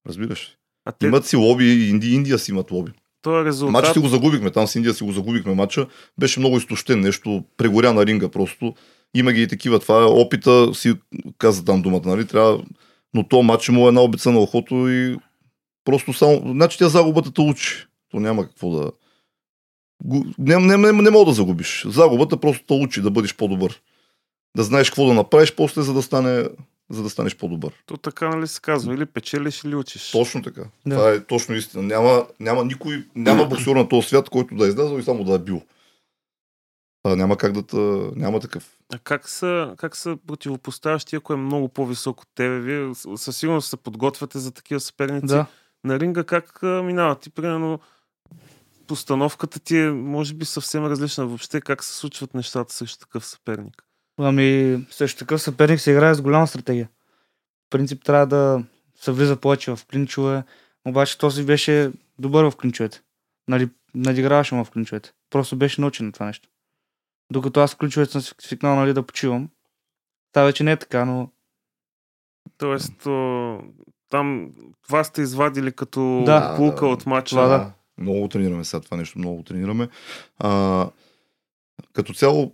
Разбираш? 0.07 0.47
ли? 0.49 0.55
А 0.85 0.91
те, 0.91 1.05
Имат 1.05 1.25
си 1.25 1.35
лоби, 1.35 1.89
Инди, 1.89 2.13
Индия 2.13 2.39
си 2.39 2.51
имат 2.51 2.71
лоби. 2.71 2.91
този 3.21 3.45
резултат... 3.45 3.71
Матча 3.71 3.93
си 3.93 3.99
го 3.99 4.07
загубихме, 4.07 4.51
там 4.51 4.67
с 4.67 4.75
Индия 4.75 4.93
си 4.93 5.03
го 5.03 5.11
загубихме 5.11 5.55
матча. 5.55 5.87
Беше 6.19 6.39
много 6.39 6.57
изтощен, 6.57 6.99
нещо 6.99 7.43
прегоря 7.57 7.93
на 7.93 8.05
ринга 8.05 8.29
просто. 8.29 8.73
Има 9.13 9.33
ги 9.33 9.41
и 9.41 9.47
такива. 9.47 9.79
Това 9.79 10.01
е 10.01 10.05
опита, 10.05 10.73
си 10.73 10.93
каза 11.37 11.65
там 11.65 11.81
думата, 11.81 12.01
нали? 12.05 12.27
Трябва... 12.27 12.63
Но 13.13 13.27
то 13.27 13.43
матч 13.43 13.69
му 13.69 13.85
е 13.85 13.87
една 13.87 14.01
обица 14.01 14.31
на 14.31 14.39
ухото 14.39 14.89
и 14.89 15.17
просто 15.85 16.13
само... 16.13 16.41
Значи 16.45 16.77
тя 16.77 16.89
загубата 16.89 17.33
те 17.33 17.41
учи. 17.41 17.85
То 18.11 18.19
няма 18.19 18.45
какво 18.45 18.71
да... 18.71 18.91
Не, 20.37 20.57
не, 20.57 20.77
не, 20.77 20.91
не 20.91 21.09
мога 21.09 21.25
да 21.25 21.33
загубиш. 21.33 21.85
Загубата 21.87 22.37
просто 22.37 22.65
те 22.65 22.73
учи 22.73 23.01
да 23.01 23.11
бъдеш 23.11 23.35
по-добър. 23.35 23.81
Да 24.57 24.63
знаеш 24.63 24.89
какво 24.89 25.05
да 25.05 25.13
направиш 25.13 25.55
после, 25.55 25.81
за 25.81 25.93
да, 25.93 26.01
стане, 26.01 26.49
за 26.89 27.03
да 27.03 27.09
станеш 27.09 27.37
по-добър. 27.37 27.73
То 27.85 27.97
така 27.97 28.29
нали 28.29 28.47
се 28.47 28.61
казва, 28.61 28.93
или 28.93 29.05
печелиш, 29.05 29.63
или 29.63 29.75
учиш. 29.75 30.11
Точно 30.11 30.41
така. 30.41 30.61
Да. 30.85 30.95
Това 30.95 31.11
е 31.11 31.23
точно 31.23 31.55
истина. 31.55 31.83
Няма, 31.83 32.27
няма 32.39 32.65
никой, 32.65 33.05
няма 33.15 33.45
боксер 33.49 33.75
на 33.75 33.89
този 33.89 34.07
свят, 34.07 34.29
който 34.29 34.55
да 34.55 34.65
е 34.65 34.69
излязъл 34.69 34.97
и 34.97 35.03
само 35.03 35.23
да 35.23 35.33
е 35.33 35.39
бил. 35.39 35.61
А, 37.03 37.15
няма 37.15 37.37
как 37.37 37.51
да 37.51 37.63
та, 37.63 37.77
няма 38.15 38.39
такъв. 38.39 38.69
А 38.93 38.99
как 38.99 39.29
са, 39.29 39.73
как 39.77 39.95
са 39.95 40.17
противопоставяш 40.27 41.05
ти, 41.05 41.15
ако 41.15 41.33
е 41.33 41.37
много 41.37 41.69
по-висок 41.69 42.21
от 42.21 42.27
тебе? 42.35 42.59
Вие 42.59 42.91
със 43.15 43.37
сигурност 43.37 43.69
се 43.69 43.77
подготвяте 43.77 44.39
за 44.39 44.51
такива 44.51 44.79
съперници. 44.79 45.27
Да. 45.27 45.45
На 45.83 45.99
ринга 45.99 46.23
как 46.23 46.63
а, 46.63 46.83
минава? 46.83 47.15
Ти, 47.15 47.29
примерно, 47.29 47.79
постановката 48.87 49.59
ти 49.59 49.77
е, 49.77 49.91
може 49.91 50.33
би, 50.33 50.45
съвсем 50.45 50.85
различна. 50.85 51.25
Въобще 51.27 51.61
как 51.61 51.83
се 51.83 51.93
случват 51.93 52.33
нещата 52.33 52.73
срещу 52.73 52.99
такъв 52.99 53.25
съперник? 53.25 53.83
Ами, 54.17 54.79
също 54.91 55.19
такъв 55.19 55.41
съперник 55.41 55.79
се 55.79 55.91
играе 55.91 56.13
с 56.13 56.21
голяма 56.21 56.47
стратегия. 56.47 56.89
В 57.67 57.69
принцип 57.69 58.03
трябва 58.03 58.27
да 58.27 58.63
се 58.95 59.11
влиза 59.11 59.35
повече 59.35 59.75
в 59.75 59.79
клинчове, 59.91 60.43
обаче 60.85 61.17
този 61.17 61.45
беше 61.45 61.91
добър 62.19 62.51
в 62.51 62.55
клинчовете. 62.55 63.01
Нали, 63.47 63.69
надиграваше 63.95 64.55
му 64.55 64.65
в 64.65 64.71
клинчовете. 64.71 65.13
Просто 65.29 65.55
беше 65.55 65.81
научен 65.81 66.05
на 66.05 66.11
това 66.11 66.25
нещо. 66.25 66.49
Докато 67.31 67.59
аз 67.59 67.73
в 67.73 67.77
клинчовете 67.77 68.11
съм 68.11 68.21
свикнал 68.21 68.75
нали, 68.75 68.93
да 68.93 69.03
почивам. 69.03 69.49
Та 70.31 70.43
вече 70.43 70.63
не 70.63 70.71
е 70.71 70.77
така, 70.79 71.05
но 71.05 71.29
Тоест, 72.57 73.07
там 74.09 74.51
това 74.83 75.03
сте 75.03 75.21
извадили 75.21 75.71
като 75.71 76.23
Да. 76.25 76.53
полука 76.57 76.85
Да, 76.85 76.91
от 76.91 77.05
матча. 77.05 77.29
това 77.35 77.47
да. 77.47 77.71
Много 78.01 78.19
го 78.19 78.27
тренираме 78.27 78.63
сега 78.63 78.81
това 78.81 78.97
нещо, 78.97 79.19
много 79.19 79.35
го 79.35 79.43
тренираме. 79.43 79.87
А, 80.39 80.87
като 81.93 82.13
цяло, 82.13 82.51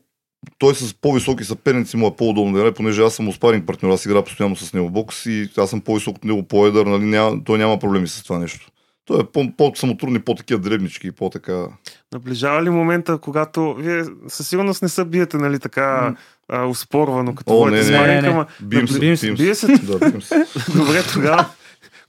той 0.57 0.75
с 0.75 0.93
по-високи 0.93 1.43
съперници 1.43 1.97
му 1.97 2.07
е 2.07 2.15
по-удобно 2.15 2.53
да 2.53 2.59
играе, 2.59 2.73
понеже 2.73 3.01
аз 3.01 3.15
съм 3.15 3.25
му 3.25 3.33
спаринг 3.33 3.67
партньор, 3.67 3.91
аз 3.91 4.05
играя 4.05 4.23
постоянно 4.23 4.55
с 4.55 4.73
него 4.73 4.89
бокс 4.89 5.25
и 5.25 5.49
аз 5.57 5.69
съм 5.69 5.81
по-висок 5.81 6.17
от 6.17 6.23
него, 6.23 6.43
по-едър, 6.43 6.85
нали, 6.85 7.05
няма, 7.05 7.43
той 7.43 7.57
няма 7.57 7.79
проблеми 7.79 8.07
с 8.07 8.23
това 8.23 8.39
нещо. 8.39 8.71
Той 9.05 9.19
е 9.19 9.23
по- 9.23 9.55
по-самотрудни, 9.57 10.19
по-такива 10.19 10.59
дребнички, 10.59 11.11
по-така... 11.11 11.67
Наближава 12.13 12.63
ли 12.63 12.69
момента, 12.69 13.17
когато 13.17 13.73
вие 13.73 14.03
със 14.27 14.47
сигурност 14.49 14.81
не 14.81 14.89
се 14.89 15.05
биете, 15.05 15.37
нали, 15.37 15.59
така 15.59 16.15
а, 16.49 16.65
успорвано, 16.65 17.35
като 17.35 17.61
О, 17.61 17.69
не, 17.69 17.83
не, 17.83 18.07
не, 18.07 18.21
не. 18.21 18.27
ама 18.27 18.45
Бием 18.61 18.87
се, 18.87 18.99
Бием 18.99 19.17
се, 19.17 19.33
бие 19.33 19.55
се. 19.55 19.67
Да, 19.67 19.97
бием 19.97 20.21
се. 20.21 20.45
Добре, 20.75 21.03
тогава. 21.13 21.45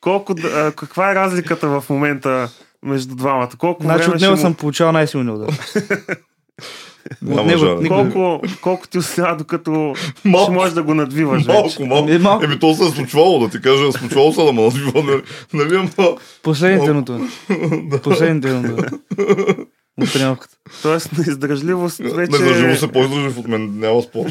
Колко, 0.00 0.34
а, 0.44 0.72
каква 0.72 1.10
е 1.12 1.14
разликата 1.14 1.80
в 1.80 1.90
момента 1.90 2.48
между 2.82 3.14
двамата? 3.14 3.50
Колко 3.58 3.82
значи 3.82 4.02
време 4.02 4.14
от 4.14 4.20
него 4.20 4.36
ще 4.36 4.40
съм 4.40 4.50
му... 4.50 4.56
получавал 4.56 4.92
най-силни 4.92 5.30
удари. 5.30 5.52
Няма 7.22 7.56
него. 7.56 7.88
Колко, 7.88 8.42
колко 8.60 8.88
ти 8.88 8.98
остава, 8.98 9.34
докато 9.34 9.94
ще 10.18 10.28
Малко, 10.28 10.52
можеш 10.52 10.74
да 10.74 10.82
го 10.82 10.94
надвиваш 10.94 11.44
вече? 11.44 11.58
малко, 11.58 11.86
малко. 11.86 12.10
Е, 12.10 12.18
малко. 12.18 12.44
Еми, 12.44 12.58
то 12.58 12.74
се 12.74 12.84
е 12.84 12.88
случвало, 12.88 13.38
да 13.38 13.48
ти 13.48 13.60
кажа, 13.60 13.92
случвало 13.92 14.32
се 14.32 14.42
да 14.42 14.52
ме 14.52 14.62
надвива, 14.62 15.02
нали, 15.02 15.22
нали, 15.52 15.90
ама... 15.98 16.16
Последните 16.42 16.92
Малко. 16.92 17.20
Последните 18.02 18.48
на 18.48 18.88
От 20.00 20.12
тренировката. 20.12 20.56
Тоест 20.82 21.12
на 21.18 21.24
издържливост 21.28 21.98
вече... 21.98 22.32
Не 22.32 22.38
държиво 22.38 22.76
се 22.76 22.88
по-издържив 22.88 23.38
от 23.38 23.48
мен, 23.48 23.78
няма 23.78 24.02
спор. 24.02 24.26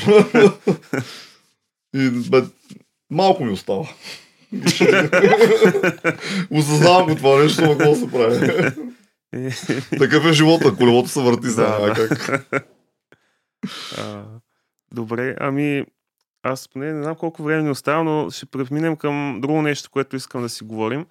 И, 1.95 2.09
бе, 2.09 2.41
малко 3.11 3.45
ми 3.45 3.51
остава. 3.51 3.83
Осъзнавам 6.51 7.07
го 7.07 7.15
това 7.15 7.43
нещо, 7.43 7.61
но 7.61 7.77
какво 7.77 7.95
се 7.95 8.11
прави? 8.11 8.47
Такъв 9.99 10.25
е 10.25 10.33
живота, 10.33 10.75
колелото 10.75 11.09
се 11.09 11.21
върти 11.21 11.47
сега, 11.47 11.79
Да, 11.79 11.93
как. 11.93 12.45
а, 13.97 14.23
добре, 14.93 15.35
ами 15.39 15.85
аз 16.43 16.67
поне 16.67 16.93
не 16.93 17.03
знам 17.03 17.15
колко 17.15 17.43
време 17.43 17.63
ни 17.63 17.69
остава, 17.69 18.03
но 18.03 18.29
ще 18.29 18.45
преминем 18.45 18.95
към 18.95 19.37
друго 19.41 19.61
нещо, 19.61 19.89
което 19.91 20.15
искам 20.15 20.41
да 20.41 20.49
си 20.49 20.63
говорим. 20.63 21.05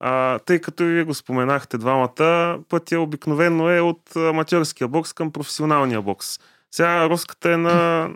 А, 0.00 0.38
тъй 0.38 0.60
като 0.60 0.84
вие 0.84 1.04
го 1.04 1.14
споменахте 1.14 1.78
двамата, 1.78 2.58
пътя 2.68 3.00
обикновено 3.00 3.70
е 3.70 3.80
от 3.80 4.16
аматьорския 4.16 4.88
бокс 4.88 5.12
към 5.12 5.32
професионалния 5.32 6.02
бокс. 6.02 6.38
Сега 6.70 7.08
руската 7.08 7.52
е 7.52 7.56
на 7.56 8.08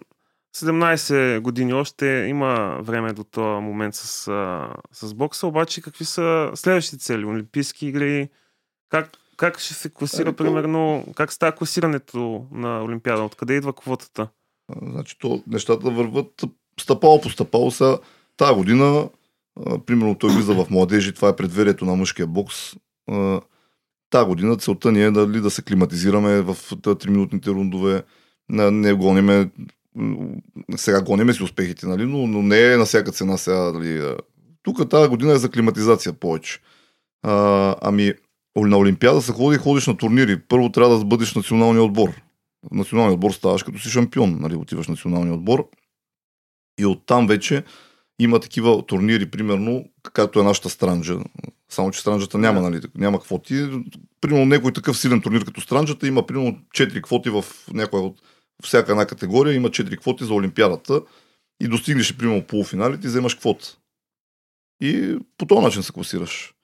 17 0.57 1.41
години, 1.41 1.73
още 1.73 2.07
има 2.29 2.79
време 2.83 3.13
до 3.13 3.25
този 3.25 3.63
момент 3.65 3.95
с, 3.95 4.29
а, 4.29 4.69
с 4.93 5.15
бокса, 5.15 5.47
обаче 5.47 5.83
какви 5.83 6.05
са 6.05 6.51
следващите 6.55 6.99
цели? 6.99 7.25
Олимпийски 7.25 7.87
игри? 7.87 8.29
Как, 8.89 9.11
как 9.37 9.59
ще 9.59 9.75
се 9.75 9.91
класира, 9.91 10.29
Ами, 10.29 10.37
то- 10.37 10.45
примерно, 10.45 11.07
как 11.17 11.33
става 11.33 11.53
класирането 11.53 12.47
на 12.53 12.85
Олимпиада? 12.85 13.23
Откъде 13.23 13.55
идва 13.55 13.73
квотата? 13.73 14.29
А, 14.73 14.91
Значи, 14.91 15.19
то, 15.19 15.43
нещата 15.47 15.91
върват 15.91 16.45
стъпало 16.81 17.21
по 17.21 17.31
стъпало. 17.31 17.71
Сега, 17.71 17.99
тази 18.37 18.55
година, 18.55 19.09
а, 19.67 19.79
примерно 19.79 20.15
той 20.15 20.31
влиза 20.35 20.55
в 20.55 20.67
младежи, 20.71 21.15
това 21.15 21.29
е 21.29 21.37
предверието 21.37 21.85
на 21.85 21.97
мъжкия 21.97 22.27
бокс. 22.27 22.57
А, 23.11 23.41
тази 24.11 24.27
година 24.27 24.57
целта 24.57 24.93
ни 24.93 25.05
е 25.05 25.11
дали 25.11 25.41
да 25.41 25.51
се 25.51 25.63
климатизираме 25.63 26.41
в 26.41 26.55
3-минутните 26.55 27.47
рундове, 27.51 28.03
не 28.49 28.93
гониме, 28.93 29.39
м, 29.39 29.49
сега 30.77 31.03
гониме 31.03 31.33
си 31.33 31.43
успехите, 31.43 31.87
нали? 31.87 32.07
но, 32.07 32.27
но 32.27 32.43
не 32.43 32.73
е 32.73 32.77
на 32.77 32.85
всяка 32.85 33.13
цена 33.13 33.37
сега. 33.37 33.73
Нали? 33.73 34.15
Тук 34.63 34.91
тази 34.91 35.09
година 35.09 35.33
е 35.33 35.39
за 35.39 35.51
климатизация 35.51 36.13
повече. 36.13 36.61
А, 37.23 37.77
ами, 37.83 38.13
на 38.57 38.79
Олимпиада 38.79 39.23
се 39.23 39.33
ходи 39.33 39.59
ходиш 39.59 39.87
на 39.87 39.97
турнири. 39.97 40.41
Първо 40.41 40.73
трябва 40.73 40.99
да 40.99 41.05
бъдеш 41.05 41.35
националния 41.35 41.83
отбор. 41.83 42.09
Националния 42.73 43.15
отбор 43.15 43.31
ставаш 43.31 43.63
като 43.63 43.79
си 43.79 43.91
шампион, 43.91 44.39
нали, 44.41 44.55
отиваш 44.55 44.89
националния 44.89 45.35
отбор. 45.35 45.69
И 46.81 46.87
оттам 46.87 47.27
вече 47.27 47.63
има 48.19 48.41
такива 48.41 48.87
турнири, 48.87 49.31
примерно, 49.31 49.85
както 50.13 50.41
е 50.41 50.45
нашата 50.45 50.71
странджа. 50.71 51.19
Само, 51.69 51.91
че 51.91 52.01
странджата 52.01 52.39
няма, 52.39 52.63
нали, 52.63 52.81
няма 52.95 53.21
квоти. 53.21 53.83
Примерно, 54.21 54.47
някой 54.47 54.73
такъв 54.73 54.99
силен 54.99 55.21
турнир 55.21 55.45
като 55.45 55.61
странджата 55.61 56.07
има, 56.07 56.27
примерно, 56.27 56.59
4 56.75 57.03
квоти 57.03 57.31
в 57.31 57.45
някоя 57.73 58.03
от 58.03 58.23
всяка 58.63 58.93
една 58.93 59.07
категория, 59.07 59.55
има 59.55 59.69
4 59.69 59.99
квоти 59.99 60.25
за 60.25 60.35
Олимпиадата 60.35 61.03
и 61.61 61.69
достигнеш, 61.69 62.17
примерно, 62.17 62.47
полуфиналите 62.47 63.07
и 63.07 63.09
вземаш 63.09 63.35
квота. 63.35 63.77
И 64.83 65.19
по 65.39 65.47
този 65.47 65.61
начин 65.61 65.83
се 65.83 65.93
класираш. 65.93 66.55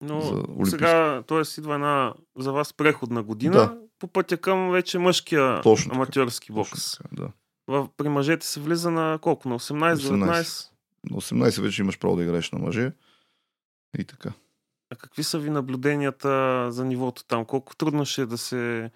Но 0.00 0.20
За 0.60 0.70
сега, 0.70 1.22
т.е. 1.22 1.60
идва 1.60 1.74
една 1.74 2.14
за 2.38 2.52
вас 2.52 2.72
преходна 2.72 3.22
година 3.22 3.52
Да. 3.54 3.78
по 3.98 4.06
пътя 4.08 4.36
към 4.36 4.70
вече 4.70 4.98
мъжкия 4.98 5.60
Точно 5.60 5.84
така. 5.90 5.96
аматьорски 5.96 6.52
бокс. 6.52 6.70
Точно 6.70 7.02
така, 7.10 7.22
да. 7.22 7.32
В, 7.68 7.88
при 7.96 8.08
мъжете 8.08 8.46
се 8.46 8.60
влиза 8.60 8.90
на 8.90 9.18
колко? 9.22 9.48
На 9.48 9.58
18, 9.58 9.94
19? 9.94 10.68
На 11.10 11.16
18 11.16 11.60
вече 11.62 11.82
имаш 11.82 11.98
право 11.98 12.16
да 12.16 12.22
играеш 12.22 12.50
на 12.50 12.58
мъже. 12.58 12.92
И 13.98 14.04
така. 14.04 14.32
А 14.90 14.96
какви 14.96 15.24
са 15.24 15.38
ви 15.38 15.50
наблюденията 15.50 16.66
за 16.72 16.84
нивото 16.84 17.24
там? 17.24 17.44
Колко 17.44 17.76
трудно 17.76 18.04
ще 18.04 18.22
е 18.22 18.26
да 18.26 18.38
се, 18.38 18.90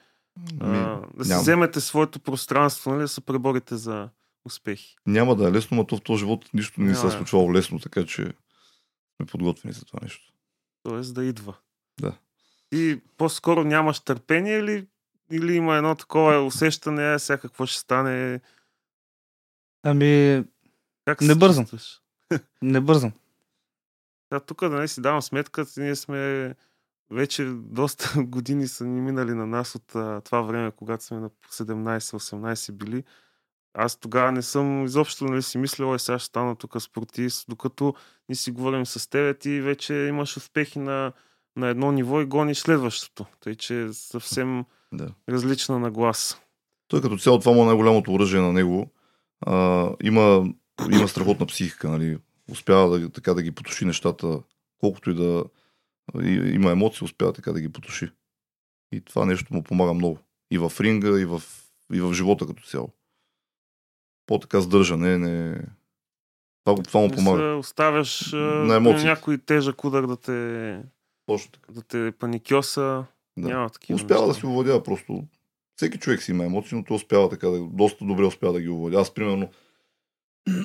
а, 0.61 0.65
Ами, 0.67 1.07
да 1.17 1.25
си 1.25 1.31
няма. 1.31 1.43
вземете 1.43 1.81
своето 1.81 2.21
пространство, 2.21 2.91
нали, 2.91 3.01
да 3.01 3.09
се 3.09 3.21
преборите 3.21 3.77
за 3.77 4.09
успехи? 4.45 4.97
Няма 5.07 5.37
да 5.37 5.49
е 5.49 5.53
лесно, 5.53 5.77
но 5.77 5.87
то 5.87 5.97
в 5.97 6.03
този 6.03 6.19
живот 6.19 6.45
нищо 6.55 6.81
не 6.81 6.89
ни 6.89 6.95
се 6.95 7.07
е 7.07 7.11
случвало 7.11 7.53
лесно, 7.53 7.79
така 7.79 8.07
че 8.07 8.23
сме 9.17 9.27
подготвени 9.27 9.73
за 9.73 9.85
това 9.85 9.99
нещо. 10.03 10.33
Тоест 10.83 11.15
да 11.15 11.25
идва. 11.25 11.55
Да. 12.01 12.13
И 12.73 13.01
по-скоро 13.17 13.65
нямаш 13.65 14.01
търпение 14.01 14.59
или, 14.59 14.87
или 15.31 15.55
има 15.55 15.77
едно 15.77 15.95
такова 15.95 16.41
усещане, 16.41 17.15
е, 17.15 17.19
сега 17.19 17.39
какво 17.39 17.67
ще 17.67 17.79
стане? 17.79 18.41
Ами, 19.83 20.45
Как 21.05 21.21
Не 21.21 21.35
бързам. 21.35 21.65
чувстваш? 21.67 22.01
не 22.63 22.81
бързам. 22.81 23.13
Да, 24.33 24.41
тук 24.41 24.61
да 24.61 24.71
не 24.71 24.89
си 24.89 25.01
давам 25.01 25.23
сметка, 25.23 25.67
ние 25.77 25.97
сме 25.97 26.55
вече 27.11 27.45
доста 27.55 28.23
години 28.23 28.69
са 28.69 28.85
ни 28.85 29.01
минали 29.01 29.35
на 29.35 29.47
нас 29.47 29.75
от 29.75 29.95
а, 29.95 30.21
това 30.21 30.43
време, 30.43 30.71
когато 30.71 31.05
сме 31.05 31.19
на 31.19 31.31
17-18 31.53 32.73
били. 32.73 33.05
Аз 33.75 33.97
тогава 33.97 34.33
не 34.33 34.43
съм 34.43 34.85
изобщо 34.85 35.25
нали, 35.25 35.43
си 35.43 35.59
мислил, 35.59 35.95
е 35.95 35.99
сега 35.99 36.19
ще 36.19 36.27
стана 36.27 36.57
тук 36.57 36.83
спортист, 36.83 37.47
докато 37.49 37.95
ни 38.29 38.35
си 38.35 38.51
говорим 38.51 38.87
с 38.87 39.11
теб, 39.11 39.39
ти 39.39 39.61
вече 39.61 39.95
имаш 39.95 40.37
успехи 40.37 40.79
на, 40.79 41.13
на 41.57 41.69
едно 41.69 41.93
ниво 41.93 42.21
и 42.21 42.25
гониш 42.25 42.59
следващото. 42.59 43.27
Тъй, 43.41 43.55
че 43.55 43.83
е 43.83 43.93
съвсем 43.93 44.65
Да. 44.93 45.09
различна 45.29 45.79
нагласа. 45.79 46.41
Той 46.89 47.03
като 47.03 47.19
цяло 47.19 47.39
това 47.39 47.53
му 47.53 47.63
е 47.63 47.67
най-голямото 47.67 48.13
оръжие 48.15 48.41
на 48.41 48.53
него. 48.53 48.91
А, 49.41 49.91
има, 50.03 50.47
има 50.93 51.09
страхотна 51.09 51.47
психика, 51.47 51.89
нали? 51.89 52.19
Успява 52.51 52.99
да, 52.99 53.11
така 53.11 53.35
да 53.35 53.43
ги 53.43 53.53
потуши 53.53 53.85
нещата, 53.85 54.41
колкото 54.81 55.11
и 55.11 55.15
да 55.15 55.45
има 56.25 56.71
емоции, 56.71 57.05
успява 57.05 57.33
така 57.33 57.53
да 57.53 57.61
ги 57.61 57.73
потуши. 57.73 58.11
И 58.93 59.01
това 59.01 59.27
нещо 59.27 59.55
му 59.55 59.63
помага 59.63 59.95
много. 59.95 60.19
И 60.51 60.59
в 60.59 60.73
ринга, 60.81 61.21
и 61.21 61.25
в, 61.25 61.43
и 61.93 62.01
в 62.01 62.13
живота 62.13 62.47
като 62.47 62.63
цяло. 62.63 62.89
По-така 64.27 64.61
сдържане, 64.61 65.19
не... 65.19 65.63
Това, 66.65 66.83
това 66.83 67.01
му 67.01 67.07
Не 67.07 67.15
помага. 67.15 67.39
се 67.39 67.45
оставяш 67.45 68.33
На 68.33 68.81
някой 68.81 69.39
тежък 69.39 69.85
удар 69.85 70.07
да 70.07 70.17
те, 70.17 70.81
Точно 71.27 71.53
така. 71.53 71.73
да 71.73 71.83
те 71.83 72.13
паникьоса. 72.13 73.05
Да. 73.39 73.49
Няма 73.49 73.71
такива 73.71 73.97
Успява 73.97 74.27
да 74.27 74.35
си 74.35 74.47
овладява 74.47 74.83
просто. 74.83 75.25
Всеки 75.77 75.99
човек 75.99 76.23
си 76.23 76.31
има 76.31 76.45
емоции, 76.45 76.77
но 76.77 76.85
той 76.85 76.95
успява 76.95 77.29
така, 77.29 77.49
да, 77.49 77.61
доста 77.61 78.05
добре 78.05 78.25
успява 78.25 78.53
да 78.53 78.61
ги 78.61 78.69
овладява. 78.69 79.03
Аз, 79.03 79.15
примерно, 79.15 79.51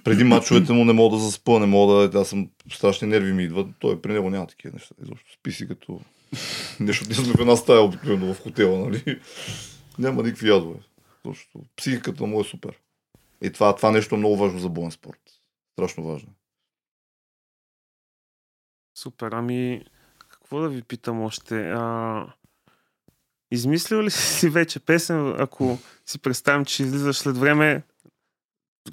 преди 0.03 0.23
мачовете 0.23 0.73
му 0.73 0.85
не 0.85 0.93
мога 0.93 1.17
да 1.17 1.23
заспа, 1.23 1.59
не 1.59 1.65
мога 1.65 2.09
да... 2.09 2.19
Аз 2.19 2.29
съм 2.29 2.49
страшни 2.71 3.07
нерви 3.07 3.33
ми 3.33 3.43
идват. 3.43 3.67
Той 3.79 4.01
при 4.01 4.13
него 4.13 4.29
няма 4.29 4.47
такива 4.47 4.73
неща. 4.73 4.95
Изобщо 5.03 5.33
спи 5.33 5.51
си 5.51 5.67
като... 5.67 6.01
Нещо, 6.79 7.05
ние 7.07 7.15
сме 7.15 7.33
в 7.33 7.39
една 7.39 7.55
стая 7.55 7.81
обикновено 7.81 8.33
в 8.33 8.39
хотела, 8.39 8.79
нали? 8.79 9.19
Няма 9.99 10.23
никакви 10.23 10.49
ядове. 10.49 10.79
Защото 11.25 11.65
психиката 11.75 12.25
му 12.25 12.41
е 12.41 12.43
супер. 12.43 12.79
И 13.41 13.51
това, 13.51 13.75
това 13.75 13.91
нещо 13.91 14.15
е 14.15 14.17
много 14.17 14.37
важно 14.37 14.59
за 14.59 14.69
боен 14.69 14.91
спорт. 14.91 15.21
Страшно 15.73 16.03
важно. 16.03 16.29
Супер, 18.97 19.31
ами 19.31 19.85
какво 20.17 20.61
да 20.61 20.69
ви 20.69 20.83
питам 20.83 21.21
още? 21.21 21.69
А, 21.69 22.25
измислил 23.51 24.03
ли 24.03 24.11
си 24.11 24.49
вече 24.59 24.79
песен, 24.79 25.35
ако 25.41 25.79
си 26.05 26.19
представим, 26.19 26.65
че 26.65 26.83
излизаш 26.83 27.17
след 27.17 27.37
време? 27.37 27.83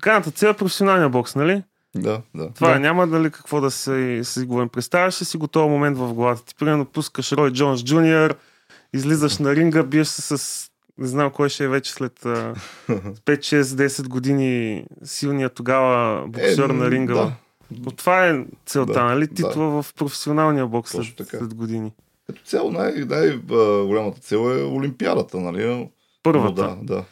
Крайната 0.00 0.30
цел 0.30 0.48
е 0.48 0.54
професионалния 0.54 1.08
бокс, 1.08 1.34
нали? 1.34 1.62
Да, 1.94 2.20
да. 2.34 2.50
Това 2.50 2.68
Да. 2.68 2.76
е, 2.76 2.78
няма 2.78 3.06
дали 3.06 3.30
какво 3.30 3.60
да 3.60 3.70
се 3.70 4.20
си 4.24 4.40
говорим. 4.40 4.68
Представяш 4.68 5.20
ли 5.20 5.24
си 5.24 5.36
го 5.36 5.46
този 5.46 5.68
момент 5.68 5.98
в 5.98 6.14
главата 6.14 6.44
ти? 6.44 6.54
Примерно 6.54 6.84
пускаш 6.84 7.32
Рой 7.32 7.52
Джонс 7.52 7.84
Джуниор, 7.84 8.34
излизаш 8.94 9.38
на 9.38 9.54
ринга, 9.54 9.82
биеш 9.82 10.08
се 10.08 10.22
с 10.38 10.64
не 10.98 11.06
знам 11.06 11.30
кой 11.30 11.48
ще 11.48 11.64
е 11.64 11.68
вече 11.68 11.92
след 11.92 12.26
а, 12.26 12.54
5-6-10 12.88 14.08
години 14.08 14.84
силният 15.04 15.54
тогава 15.54 16.22
боксер 16.28 16.70
на 16.70 16.90
ринга. 16.90 17.12
Е, 17.12 17.16
Да, 17.16 17.32
Но 17.70 17.90
това 17.90 18.26
е 18.26 18.44
целта, 18.66 18.92
Да, 18.92 19.04
нали? 19.04 19.26
да. 19.26 19.34
Титла 19.34 19.82
в 19.82 19.94
професионалния 19.94 20.66
бокс 20.66 20.90
след, 20.90 21.16
така. 21.16 21.38
след 21.38 21.54
години. 21.54 21.92
Като 22.26 22.42
цяло 22.42 22.70
най- 22.70 22.92
най-голямата 23.04 24.20
цел 24.20 24.36
е 24.36 24.64
Олимпиадата, 24.64 25.40
нали? 25.40 25.88
Първата. 26.22 26.62
Но 26.62 26.76
да, 26.76 26.94
да. 26.94 27.04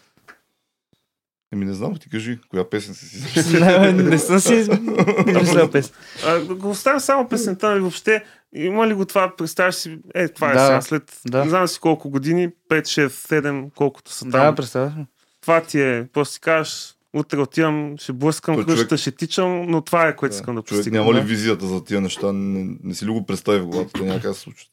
Еми 1.57 1.65
не 1.65 1.75
знам, 1.75 1.97
ти 1.97 2.09
кажи, 2.09 2.39
коя 2.49 2.71
песен 2.71 2.95
си 2.95 3.07
си 3.43 3.53
не, 3.61 3.93
не 3.93 4.19
съм 4.19 4.41
си 4.41 4.55
измислял 5.29 5.71
песен. 5.71 5.95
А, 6.27 6.35
да 6.35 6.55
го 6.55 6.71
оставя 6.71 7.01
само 7.01 7.29
песента, 7.29 7.69
нали? 7.69 7.81
Въобще, 7.81 8.25
има 8.55 8.89
ли 8.89 8.95
го 8.95 9.05
това, 9.05 9.37
представяш 9.37 9.75
си, 9.75 9.99
е, 10.15 10.29
това 10.29 10.51
е 10.51 10.55
Да, 10.55 10.61
сега, 10.61 10.81
след, 10.81 11.21
да. 11.27 11.45
не 11.45 11.51
знам 11.51 11.69
си 11.69 11.81
колко 11.81 12.11
години, 12.11 12.49
5, 12.71 12.83
6, 12.83 13.09
7, 13.09 13.71
колкото 13.75 14.13
са 14.13 14.25
Да, 14.25 14.31
там. 14.33 14.55
представяш. 14.55 14.95
ли? 14.95 15.07
Това 15.41 15.61
ти 15.61 15.81
е, 15.81 16.09
после 16.13 16.33
си 16.33 16.41
кажеш, 16.41 16.95
утре 17.15 17.39
отивам, 17.39 17.95
ще 17.99 18.13
блъскам 18.13 18.55
Той 18.55 18.65
къщата, 18.65 18.89
човек- 18.89 19.01
ще 19.01 19.13
тичам, 19.13 19.63
но 19.63 19.81
това 19.81 20.09
е, 20.09 20.17
което 20.17 20.33
Да. 20.33 20.37
искам 20.37 20.55
да 20.55 20.63
Човек 20.63 20.79
постигна. 20.79 20.99
няма 20.99 21.15
ли 21.15 21.21
да. 21.21 21.27
визията 21.27 21.67
за 21.67 21.85
тия 21.85 22.01
неща? 22.01 22.33
Не, 22.33 22.77
не 22.83 22.95
си 22.95 23.07
ли 23.07 23.11
го 23.11 23.27
представи 23.27 23.61
в 23.61 23.67
главата? 23.67 23.93
Те 23.93 24.01
няма 24.01 24.15
как 24.15 24.23
да 24.23 24.35
се 24.35 24.41
случат. 24.41 24.69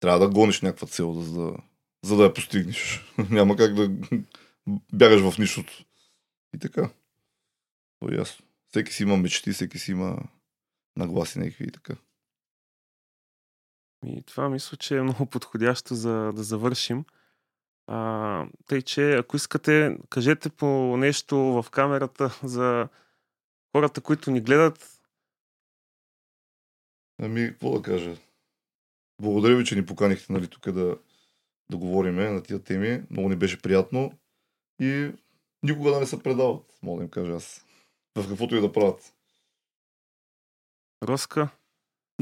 Трябва 0.00 0.18
да 0.18 0.28
гониш 0.28 0.60
някаква 0.60 0.86
цел, 0.86 1.12
за 1.14 1.32
да, 1.34 1.52
за 2.04 2.16
да 2.16 2.22
я 2.22 2.34
постигнеш. 2.34 3.04
Няма 3.30 3.56
как 3.56 3.74
да 3.74 3.90
бягаш 4.92 5.20
в 5.22 5.38
нищото. 5.38 5.72
И 6.54 6.58
така. 6.58 6.90
То 8.00 8.12
е 8.12 8.16
ясно. 8.16 8.46
Всеки 8.68 8.92
си 8.92 9.02
има 9.02 9.16
мечти, 9.16 9.52
всеки 9.52 9.78
си 9.78 9.90
има 9.90 10.18
нагласи 10.96 11.38
някакви 11.38 11.64
и 11.64 11.70
така. 11.70 11.94
И 14.06 14.22
това 14.22 14.48
мисля, 14.48 14.76
че 14.76 14.96
е 14.96 15.02
много 15.02 15.26
подходящо 15.26 15.94
за 15.94 16.32
да 16.32 16.42
завършим. 16.42 17.04
А, 17.86 18.46
тъй, 18.66 18.82
че 18.82 19.16
ако 19.16 19.36
искате, 19.36 19.98
кажете 20.08 20.50
по 20.50 20.96
нещо 20.96 21.36
в 21.36 21.66
камерата 21.70 22.38
за 22.42 22.88
хората, 23.72 24.00
които 24.00 24.30
ни 24.30 24.40
гледат. 24.40 25.02
Ами, 27.22 27.48
какво 27.48 27.78
да 27.78 27.82
кажа? 27.82 28.16
Благодаря 29.22 29.56
ви, 29.56 29.64
че 29.64 29.76
ни 29.76 29.86
поканихте 29.86 30.32
нали, 30.32 30.48
тук 30.48 30.70
да, 30.70 30.98
да 31.70 31.76
говориме 31.76 32.30
на 32.30 32.42
тия 32.42 32.62
теми. 32.62 33.02
Много 33.10 33.28
ни 33.28 33.36
беше 33.36 33.62
приятно. 33.62 34.12
И 34.80 35.12
никога 35.62 35.90
да 35.90 36.00
не 36.00 36.06
се 36.06 36.22
предават, 36.22 36.78
мога 36.82 36.98
да 36.98 37.04
им 37.04 37.10
кажа 37.10 37.32
аз. 37.32 37.64
В 38.16 38.28
каквото 38.28 38.56
и 38.56 38.60
да 38.60 38.72
правят. 38.72 39.14
Роска? 41.02 41.48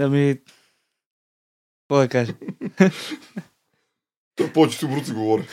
Ами, 0.01 0.41
какво 1.81 1.97
да 1.99 2.09
кажа? 2.09 2.35
Той 4.37 4.53
повечето 4.53 4.89
бруци 4.89 5.13
говори. 5.13 5.49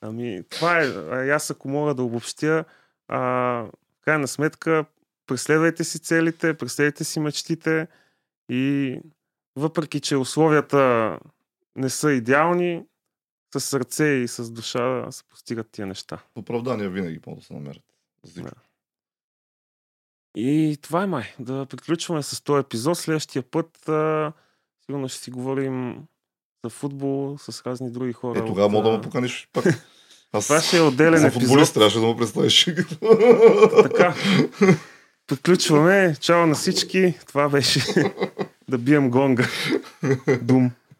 Ами, 0.00 0.42
това 0.50 0.82
е. 0.82 1.30
Аз 1.30 1.50
ако 1.50 1.68
мога 1.68 1.94
да 1.94 2.02
обобщя, 2.02 2.64
а, 3.08 3.18
в 3.18 4.00
крайна 4.00 4.28
сметка, 4.28 4.84
преследвайте 5.26 5.84
си 5.84 5.98
целите, 5.98 6.54
преследвайте 6.54 7.04
си 7.04 7.20
мечтите 7.20 7.86
и 8.50 8.98
въпреки, 9.56 10.00
че 10.00 10.16
условията 10.16 11.18
не 11.76 11.90
са 11.90 12.12
идеални, 12.12 12.86
с 13.60 13.64
сърце 13.64 14.04
и 14.04 14.28
с 14.28 14.50
душа 14.50 15.12
се 15.12 15.24
постигат 15.24 15.70
тия 15.72 15.86
неща. 15.86 16.18
Оправдания 16.36 16.90
винаги 16.90 17.20
могат 17.26 17.40
да 17.40 17.46
се 17.46 17.54
намерят. 17.54 17.82
Да. 18.36 18.50
И 20.36 20.78
това 20.82 21.02
е 21.02 21.06
май. 21.06 21.34
Да 21.38 21.66
приключваме 21.66 22.22
с 22.22 22.42
този 22.42 22.60
епизод. 22.60 22.98
Следващия 22.98 23.42
път 23.42 23.88
а, 23.88 24.32
сигурно 24.86 25.08
ще 25.08 25.18
си 25.18 25.30
говорим 25.30 26.04
за 26.64 26.70
футбол 26.70 27.38
с 27.38 27.66
разни 27.66 27.90
други 27.90 28.12
хора. 28.12 28.38
Е, 28.38 28.44
тогава 28.44 28.66
от, 28.66 28.72
мога 28.72 28.90
да 28.90 28.96
ме 28.96 29.02
поканиш 29.02 29.48
пак. 29.52 29.64
Аз 30.32 30.44
Това 30.44 30.60
ще 30.60 30.76
е 30.76 30.80
отделен 30.80 31.20
за 31.20 31.26
епизод. 31.26 31.42
футболист 31.42 31.74
трябваше 31.74 31.98
да 32.00 32.06
му 32.06 32.16
представиш. 32.16 32.64
Така. 33.82 34.14
Приключваме. 35.26 36.16
Чао 36.20 36.46
на 36.46 36.54
всички. 36.54 37.14
Това 37.26 37.48
беше 37.48 38.04
да 38.68 38.78
бием 38.78 39.10
гонга. 39.10 39.48
Дум. 40.42 40.70